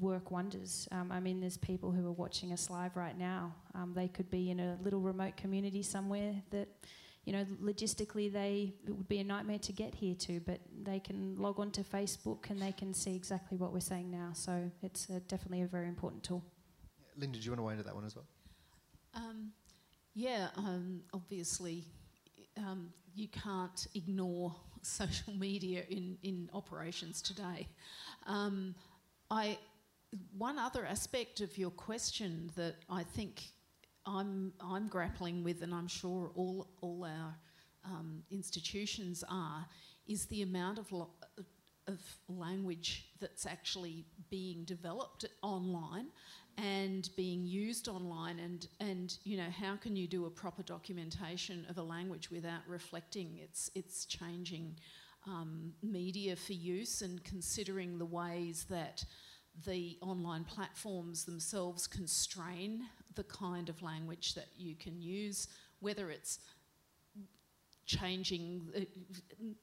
work 0.00 0.30
wonders. 0.30 0.88
Um, 0.92 1.10
I 1.10 1.20
mean, 1.20 1.40
there's 1.40 1.56
people 1.56 1.90
who 1.90 2.06
are 2.06 2.12
watching 2.12 2.52
us 2.52 2.70
live 2.70 2.96
right 2.96 3.18
now. 3.18 3.54
Um, 3.74 3.92
they 3.94 4.08
could 4.08 4.30
be 4.30 4.50
in 4.50 4.60
a 4.60 4.78
little 4.82 5.00
remote 5.00 5.36
community 5.36 5.82
somewhere 5.82 6.34
that 6.50 6.68
you 7.26 7.32
know, 7.32 7.44
logistically 7.60 8.32
they 8.32 8.72
it 8.86 8.92
would 8.92 9.08
be 9.08 9.18
a 9.18 9.24
nightmare 9.24 9.58
to 9.58 9.72
get 9.72 9.94
here 9.94 10.14
to, 10.14 10.40
but 10.40 10.60
they 10.84 11.00
can 11.00 11.36
log 11.36 11.58
on 11.58 11.72
to 11.72 11.82
Facebook 11.82 12.48
and 12.48 12.62
they 12.62 12.72
can 12.72 12.94
see 12.94 13.16
exactly 13.16 13.58
what 13.58 13.72
we're 13.72 13.80
saying 13.80 14.10
now. 14.10 14.30
So 14.32 14.70
it's 14.80 15.10
a, 15.10 15.18
definitely 15.20 15.62
a 15.62 15.66
very 15.66 15.88
important 15.88 16.22
tool. 16.22 16.44
Yeah. 16.98 17.06
Linda, 17.18 17.38
do 17.38 17.44
you 17.44 17.50
want 17.50 17.58
to 17.58 17.62
weigh 17.64 17.72
into 17.72 17.84
that 17.84 17.94
one 17.94 18.04
as 18.04 18.14
well? 18.14 18.26
Um, 19.14 19.50
yeah, 20.14 20.48
um, 20.56 21.02
obviously 21.12 21.84
um, 22.56 22.90
you 23.12 23.26
can't 23.26 23.88
ignore 23.96 24.54
social 24.82 25.32
media 25.34 25.82
in, 25.90 26.16
in 26.22 26.48
operations 26.54 27.20
today. 27.20 27.66
Um, 28.26 28.76
I 29.32 29.58
one 30.38 30.58
other 30.58 30.86
aspect 30.86 31.40
of 31.40 31.58
your 31.58 31.70
question 31.70 32.50
that 32.54 32.76
I 32.88 33.02
think 33.02 33.50
I'm, 34.06 34.52
I'm 34.60 34.88
grappling 34.88 35.42
with, 35.42 35.62
and 35.62 35.74
I'm 35.74 35.88
sure 35.88 36.30
all, 36.34 36.68
all 36.80 37.04
our 37.04 37.34
um, 37.84 38.22
institutions 38.30 39.24
are, 39.28 39.66
is 40.06 40.26
the 40.26 40.42
amount 40.42 40.78
of, 40.78 40.92
of 41.88 41.98
language 42.28 43.06
that's 43.20 43.46
actually 43.46 44.04
being 44.30 44.64
developed 44.64 45.24
online 45.42 46.06
and 46.58 47.10
being 47.16 47.44
used 47.44 47.86
online 47.86 48.38
and, 48.38 48.66
and 48.80 49.18
you 49.24 49.36
know 49.36 49.50
how 49.60 49.76
can 49.76 49.94
you 49.94 50.06
do 50.06 50.24
a 50.24 50.30
proper 50.30 50.62
documentation 50.62 51.66
of 51.68 51.76
a 51.76 51.82
language 51.82 52.30
without 52.30 52.62
reflecting? 52.66 53.38
Its, 53.42 53.70
its 53.74 54.06
changing 54.06 54.74
um, 55.26 55.72
media 55.82 56.34
for 56.34 56.54
use 56.54 57.02
and 57.02 57.22
considering 57.24 57.98
the 57.98 58.06
ways 58.06 58.64
that 58.70 59.04
the 59.64 59.96
online 60.00 60.44
platforms 60.44 61.24
themselves 61.24 61.86
constrain 61.86 62.82
the 63.14 63.24
kind 63.24 63.68
of 63.68 63.82
language 63.82 64.34
that 64.34 64.48
you 64.56 64.74
can 64.74 65.00
use, 65.00 65.48
whether 65.80 66.10
it's 66.10 66.40
changing, 67.86 68.68
uh, 68.76 68.80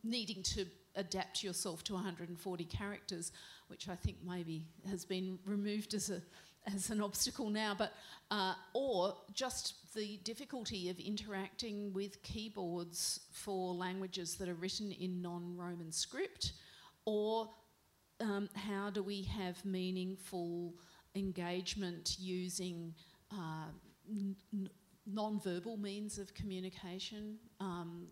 needing 0.03 0.41
to 0.41 0.65
adapt 0.95 1.43
yourself 1.43 1.83
to 1.83 1.93
140 1.93 2.65
characters, 2.65 3.31
which 3.67 3.89
I 3.89 3.95
think 3.95 4.17
maybe 4.25 4.65
has 4.89 5.05
been 5.05 5.37
removed 5.45 5.93
as 5.93 6.09
a 6.09 6.21
as 6.73 6.89
an 6.89 7.01
obstacle 7.01 7.49
now, 7.49 7.75
but 7.77 7.93
uh, 8.31 8.53
or 8.73 9.15
just 9.33 9.93
the 9.93 10.17
difficulty 10.23 10.89
of 10.89 10.99
interacting 10.99 11.91
with 11.93 12.21
keyboards 12.23 13.21
for 13.31 13.73
languages 13.73 14.35
that 14.35 14.47
are 14.47 14.53
written 14.53 14.91
in 14.91 15.21
non-Roman 15.21 15.91
script, 15.91 16.53
or 17.05 17.49
um, 18.23 18.49
how 18.55 18.89
do 18.89 19.03
we 19.03 19.23
have 19.23 19.63
meaningful 19.65 20.73
engagement 21.15 22.15
using 22.19 22.95
uh, 23.31 23.67
non-verbal 25.05 25.77
means 25.77 26.17
of 26.17 26.33
communication. 26.33 27.37
Um, 27.59 28.07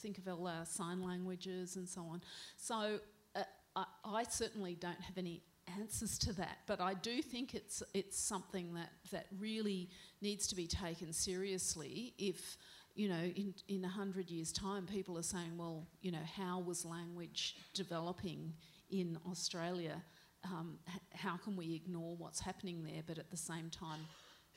think 0.00 0.18
of 0.18 0.28
all 0.28 0.46
our 0.46 0.64
sign 0.64 1.02
languages 1.02 1.76
and 1.76 1.88
so 1.88 2.02
on. 2.02 2.22
So 2.56 2.98
uh, 3.34 3.42
I, 3.74 3.84
I, 4.04 4.22
certainly 4.24 4.74
don't 4.74 5.00
have 5.00 5.18
any 5.18 5.42
answers 5.80 6.18
to 6.18 6.32
that, 6.34 6.58
but 6.66 6.80
I 6.80 6.94
do 6.94 7.20
think 7.20 7.54
it's 7.54 7.82
it's 7.94 8.18
something 8.18 8.74
that 8.74 8.90
that 9.10 9.26
really 9.38 9.90
needs 10.22 10.46
to 10.48 10.54
be 10.54 10.66
taken 10.66 11.12
seriously. 11.12 12.14
If 12.18 12.56
you 12.94 13.08
know, 13.08 13.32
in 13.34 13.54
in 13.68 13.84
a 13.84 13.88
hundred 13.88 14.30
years' 14.30 14.52
time, 14.52 14.86
people 14.86 15.18
are 15.18 15.24
saying, 15.24 15.56
well, 15.58 15.86
you 16.00 16.12
know, 16.12 16.24
how 16.36 16.60
was 16.60 16.84
language 16.84 17.56
developing 17.74 18.52
in 18.90 19.18
Australia? 19.28 20.02
Um, 20.44 20.78
how 21.12 21.36
can 21.36 21.56
we 21.56 21.74
ignore 21.74 22.16
what's 22.16 22.40
happening 22.40 22.84
there, 22.84 23.02
but 23.06 23.18
at 23.18 23.30
the 23.30 23.36
same 23.36 23.70
time 23.70 24.00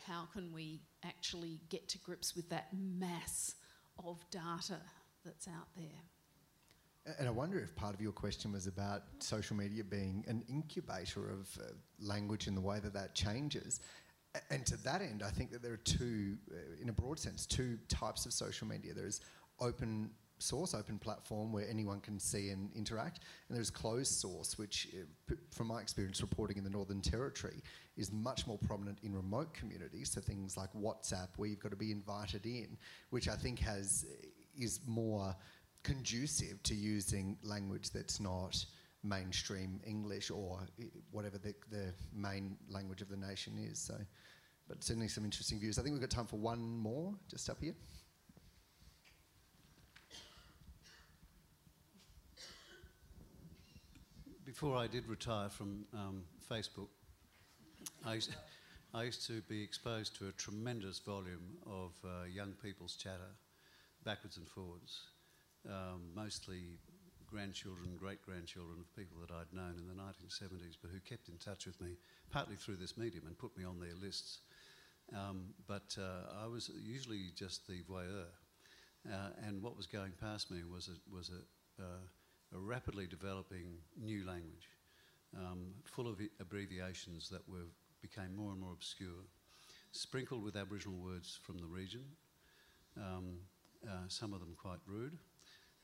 how 0.08 0.28
can 0.34 0.52
we 0.54 0.82
actually 1.04 1.60
get 1.70 1.88
to 1.90 1.98
grips 2.00 2.36
with 2.36 2.50
that 2.50 2.68
mass 2.74 3.56
of 4.04 4.24
data 4.32 4.80
that's 5.26 5.48
out 5.48 5.68
there? 5.76 7.16
And 7.18 7.28
I 7.28 7.32
wonder 7.32 7.60
if 7.60 7.76
part 7.76 7.96
of 7.96 8.02
your 8.02 8.12
question 8.12 8.52
was 8.52 8.68
about 8.68 9.04
social 9.20 9.56
media 9.56 9.84
being 9.84 10.24
an 10.28 10.44
incubator 10.48 11.30
of 11.30 11.50
uh, 11.60 11.72
language 12.00 12.48
and 12.48 12.56
the 12.56 12.62
way 12.62 12.80
that 12.80 12.94
that 12.94 13.16
changes. 13.16 13.80
And 14.52 14.66
to 14.68 14.78
that 14.84 15.02
end, 15.02 15.24
I 15.26 15.32
think 15.32 15.52
that 15.52 15.64
there 15.64 15.74
are 15.74 15.78
two, 15.78 16.38
uh, 16.52 16.82
in 16.82 16.90
a 16.90 16.94
broad 16.94 17.18
sense, 17.18 17.46
two 17.46 17.80
types 17.88 18.26
of 18.26 18.34
social 18.34 18.68
media. 18.68 18.94
There's 18.94 19.22
open 19.60 20.12
source, 20.42 20.74
open 20.74 20.98
platform 20.98 21.52
where 21.52 21.68
anyone 21.70 22.00
can 22.00 22.20
see 22.20 22.50
and 22.50 22.70
interact. 22.76 23.22
And 23.48 23.58
there's 23.58 23.70
closed 23.70 24.14
source, 24.14 24.58
which, 24.58 24.88
uh, 24.94 25.36
from 25.52 25.68
my 25.68 25.82
experience 25.82 26.22
reporting 26.22 26.58
in 26.58 26.64
the 26.64 26.70
Northern 26.70 27.02
Territory, 27.02 27.62
is 27.98 28.12
much 28.12 28.48
more 28.48 28.58
prominent 28.58 29.00
in 29.04 29.14
remote 29.14 29.54
communities. 29.54 30.12
So 30.12 30.22
things 30.22 30.58
like 30.58 30.72
WhatsApp, 30.74 31.30
where 31.38 31.50
you've 31.50 31.60
got 31.60 31.72
to 31.72 31.78
be 31.78 31.92
invited 31.92 32.46
in, 32.46 32.78
which 33.10 33.28
I 33.28 33.36
think 33.36 33.60
has 33.60 34.06
is 34.58 34.80
more 34.88 35.36
conducive 35.84 36.62
to 36.64 36.76
using 36.76 37.38
language 37.44 37.92
that's 37.92 38.20
not 38.20 38.66
mainstream 39.04 39.80
English 39.86 40.30
or 40.30 40.60
whatever 41.12 41.38
the, 41.38 41.54
the 41.72 41.94
main 42.14 42.58
language 42.70 43.02
of 43.02 43.10
the 43.10 43.18
nation 43.18 43.58
is. 43.58 43.80
So, 43.80 43.96
but 44.68 44.84
certainly 44.84 45.08
some 45.08 45.24
interesting 45.24 45.60
views. 45.60 45.80
I 45.80 45.84
think 45.84 45.94
we've 45.94 46.02
got 46.02 46.10
time 46.10 46.28
for 46.28 46.38
one 46.38 46.78
more, 46.78 47.14
just 47.30 47.50
up 47.50 47.58
here. 47.62 47.74
Before 54.50 54.76
I 54.76 54.88
did 54.88 55.08
retire 55.08 55.48
from 55.48 55.86
um, 55.94 56.24
Facebook, 56.50 56.88
I 58.04 58.16
used, 58.16 58.36
I 58.96 59.04
used, 59.04 59.28
to 59.28 59.42
be 59.42 59.62
exposed 59.62 60.18
to 60.18 60.28
a 60.28 60.32
tremendous 60.32 60.98
volume 60.98 61.60
of 61.68 61.92
uh, 62.04 62.26
young 62.26 62.54
people's 62.54 62.96
chatter, 62.96 63.30
backwards 64.04 64.38
and 64.38 64.48
forwards, 64.48 65.02
um, 65.70 66.02
mostly 66.16 66.80
grandchildren, 67.28 67.96
great 67.96 68.26
grandchildren 68.26 68.80
of 68.80 68.96
people 68.96 69.18
that 69.22 69.32
I'd 69.32 69.54
known 69.56 69.76
in 69.78 69.86
the 69.88 69.94
1970s, 69.94 70.78
but 70.82 70.90
who 70.90 71.00
kept 71.08 71.30
in 71.30 71.38
touch 71.38 71.68
with 71.68 71.80
me, 71.80 71.92
partly 72.32 72.56
through 72.56 72.78
this 72.78 72.98
medium, 72.98 73.28
and 73.28 73.38
put 73.38 73.56
me 73.56 73.64
on 73.64 73.80
their 73.80 73.94
lists. 74.02 74.40
Um, 75.16 75.54
but 75.68 75.96
uh, 76.00 76.44
I 76.44 76.48
was 76.48 76.72
usually 76.84 77.26
just 77.36 77.68
the 77.68 77.84
voyeur. 77.88 78.26
Uh, 79.08 79.30
and 79.46 79.62
what 79.62 79.78
was 79.78 79.86
going 79.86 80.14
past 80.20 80.50
me 80.50 80.62
was 80.64 80.90
a, 80.90 81.16
was 81.16 81.30
a, 81.30 81.84
uh, 81.84 82.02
a 82.56 82.60
rapidly 82.60 83.08
developing 83.08 83.78
new 83.98 84.26
language. 84.26 84.68
um, 85.38 85.74
full 85.86 86.08
of 86.08 86.20
abbreviations 86.40 87.30
that 87.30 87.48
were 87.48 87.68
became 88.02 88.36
more 88.36 88.52
and 88.52 88.62
more 88.62 88.72
obscure, 88.72 89.26
sprinkled 89.92 90.44
with 90.44 90.56
Aboriginal 90.56 90.98
words 90.98 91.40
from 91.44 91.58
the 91.58 91.66
region, 91.66 92.04
um, 92.98 93.40
uh, 93.88 94.08
some 94.08 94.34
of 94.34 94.40
them 94.40 94.56
quite 94.58 94.80
rude, 94.86 95.18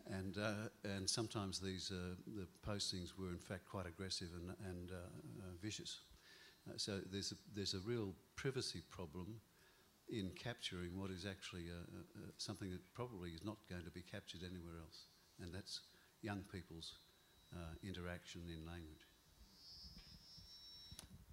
and 0.08 0.38
uh, 0.38 0.70
and 0.84 1.10
sometimes 1.10 1.60
these 1.60 1.92
uh, 1.92 2.16
the 2.36 2.48
postings 2.68 3.18
were 3.18 3.30
in 3.30 3.40
fact 3.40 3.66
quite 3.66 3.86
aggressive 3.88 4.30
and 4.36 4.56
and 4.68 4.92
uh, 4.92 4.96
uh, 4.96 5.52
vicious. 5.62 6.02
Uh, 6.70 6.74
so 6.78 7.00
there's 7.12 7.32
a, 7.32 7.36
there's 7.56 7.74
a 7.76 7.80
real 7.80 8.14
privacy 8.36 8.82
problem 8.90 9.40
in 10.10 10.32
capturing 10.36 11.00
what 11.00 11.12
is 11.12 11.26
actually 11.26 11.66
uh, 11.70 11.82
uh, 12.18 12.28
something 12.38 12.72
that 12.72 12.82
probably 12.94 13.32
is 13.32 13.44
not 13.44 13.58
going 13.70 13.84
to 13.84 13.92
be 13.92 14.02
captured 14.02 14.42
anywhere 14.44 14.78
else, 14.82 15.06
and 15.42 15.54
that's 15.54 15.82
young 16.26 16.42
people's 16.52 16.94
uh, 17.56 17.60
interaction 17.84 18.42
in 18.50 18.66
language. 18.66 19.06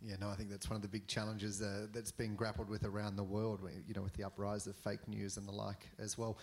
Yeah, 0.03 0.17
no, 0.21 0.29
I 0.29 0.35
think 0.35 0.51
that's 0.51 0.69
one 0.69 0.77
of 0.77 0.83
the 0.83 0.89
big 0.89 1.07
challenges 1.07 1.63
uh, 1.63 1.87
that's 1.95 2.13
being 2.13 2.35
grappled 2.35 2.69
with 2.69 2.85
around 2.85 3.17
the 3.17 3.23
world, 3.23 3.61
you 3.87 3.95
know, 3.95 4.03
with 4.03 4.13
the 4.15 4.25
uprise 4.25 4.67
of 4.67 4.77
fake 4.77 5.07
news 5.09 5.37
and 5.37 5.49
the 5.49 5.53
like 5.53 5.89
as 5.99 6.19
well. 6.19 6.37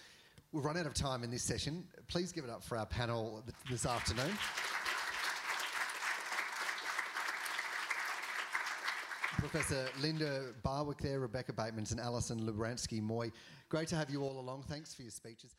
We've 0.52 0.66
run 0.66 0.78
out 0.78 0.88
of 0.88 0.96
time 0.96 1.24
in 1.24 1.30
this 1.30 1.44
session. 1.44 1.84
Please 2.08 2.32
give 2.32 2.44
it 2.44 2.50
up 2.50 2.64
for 2.64 2.78
our 2.78 2.86
panel 2.86 3.44
th- 3.46 3.56
this 3.70 3.86
afternoon. 3.86 4.32
Professor 9.38 9.88
Linda 10.02 10.54
Barwick 10.64 10.98
there, 10.98 11.20
Rebecca 11.20 11.54
Bateman 11.54 11.86
and 11.92 12.00
Alison 12.00 12.40
Lubransky 12.42 13.02
Moy. 13.02 13.32
Great 13.70 13.88
to 13.90 13.96
have 13.96 14.10
you 14.10 14.24
all 14.24 14.40
along. 14.40 14.64
Thanks 14.68 14.94
for 14.94 15.04
your 15.04 15.12
speeches. 15.12 15.56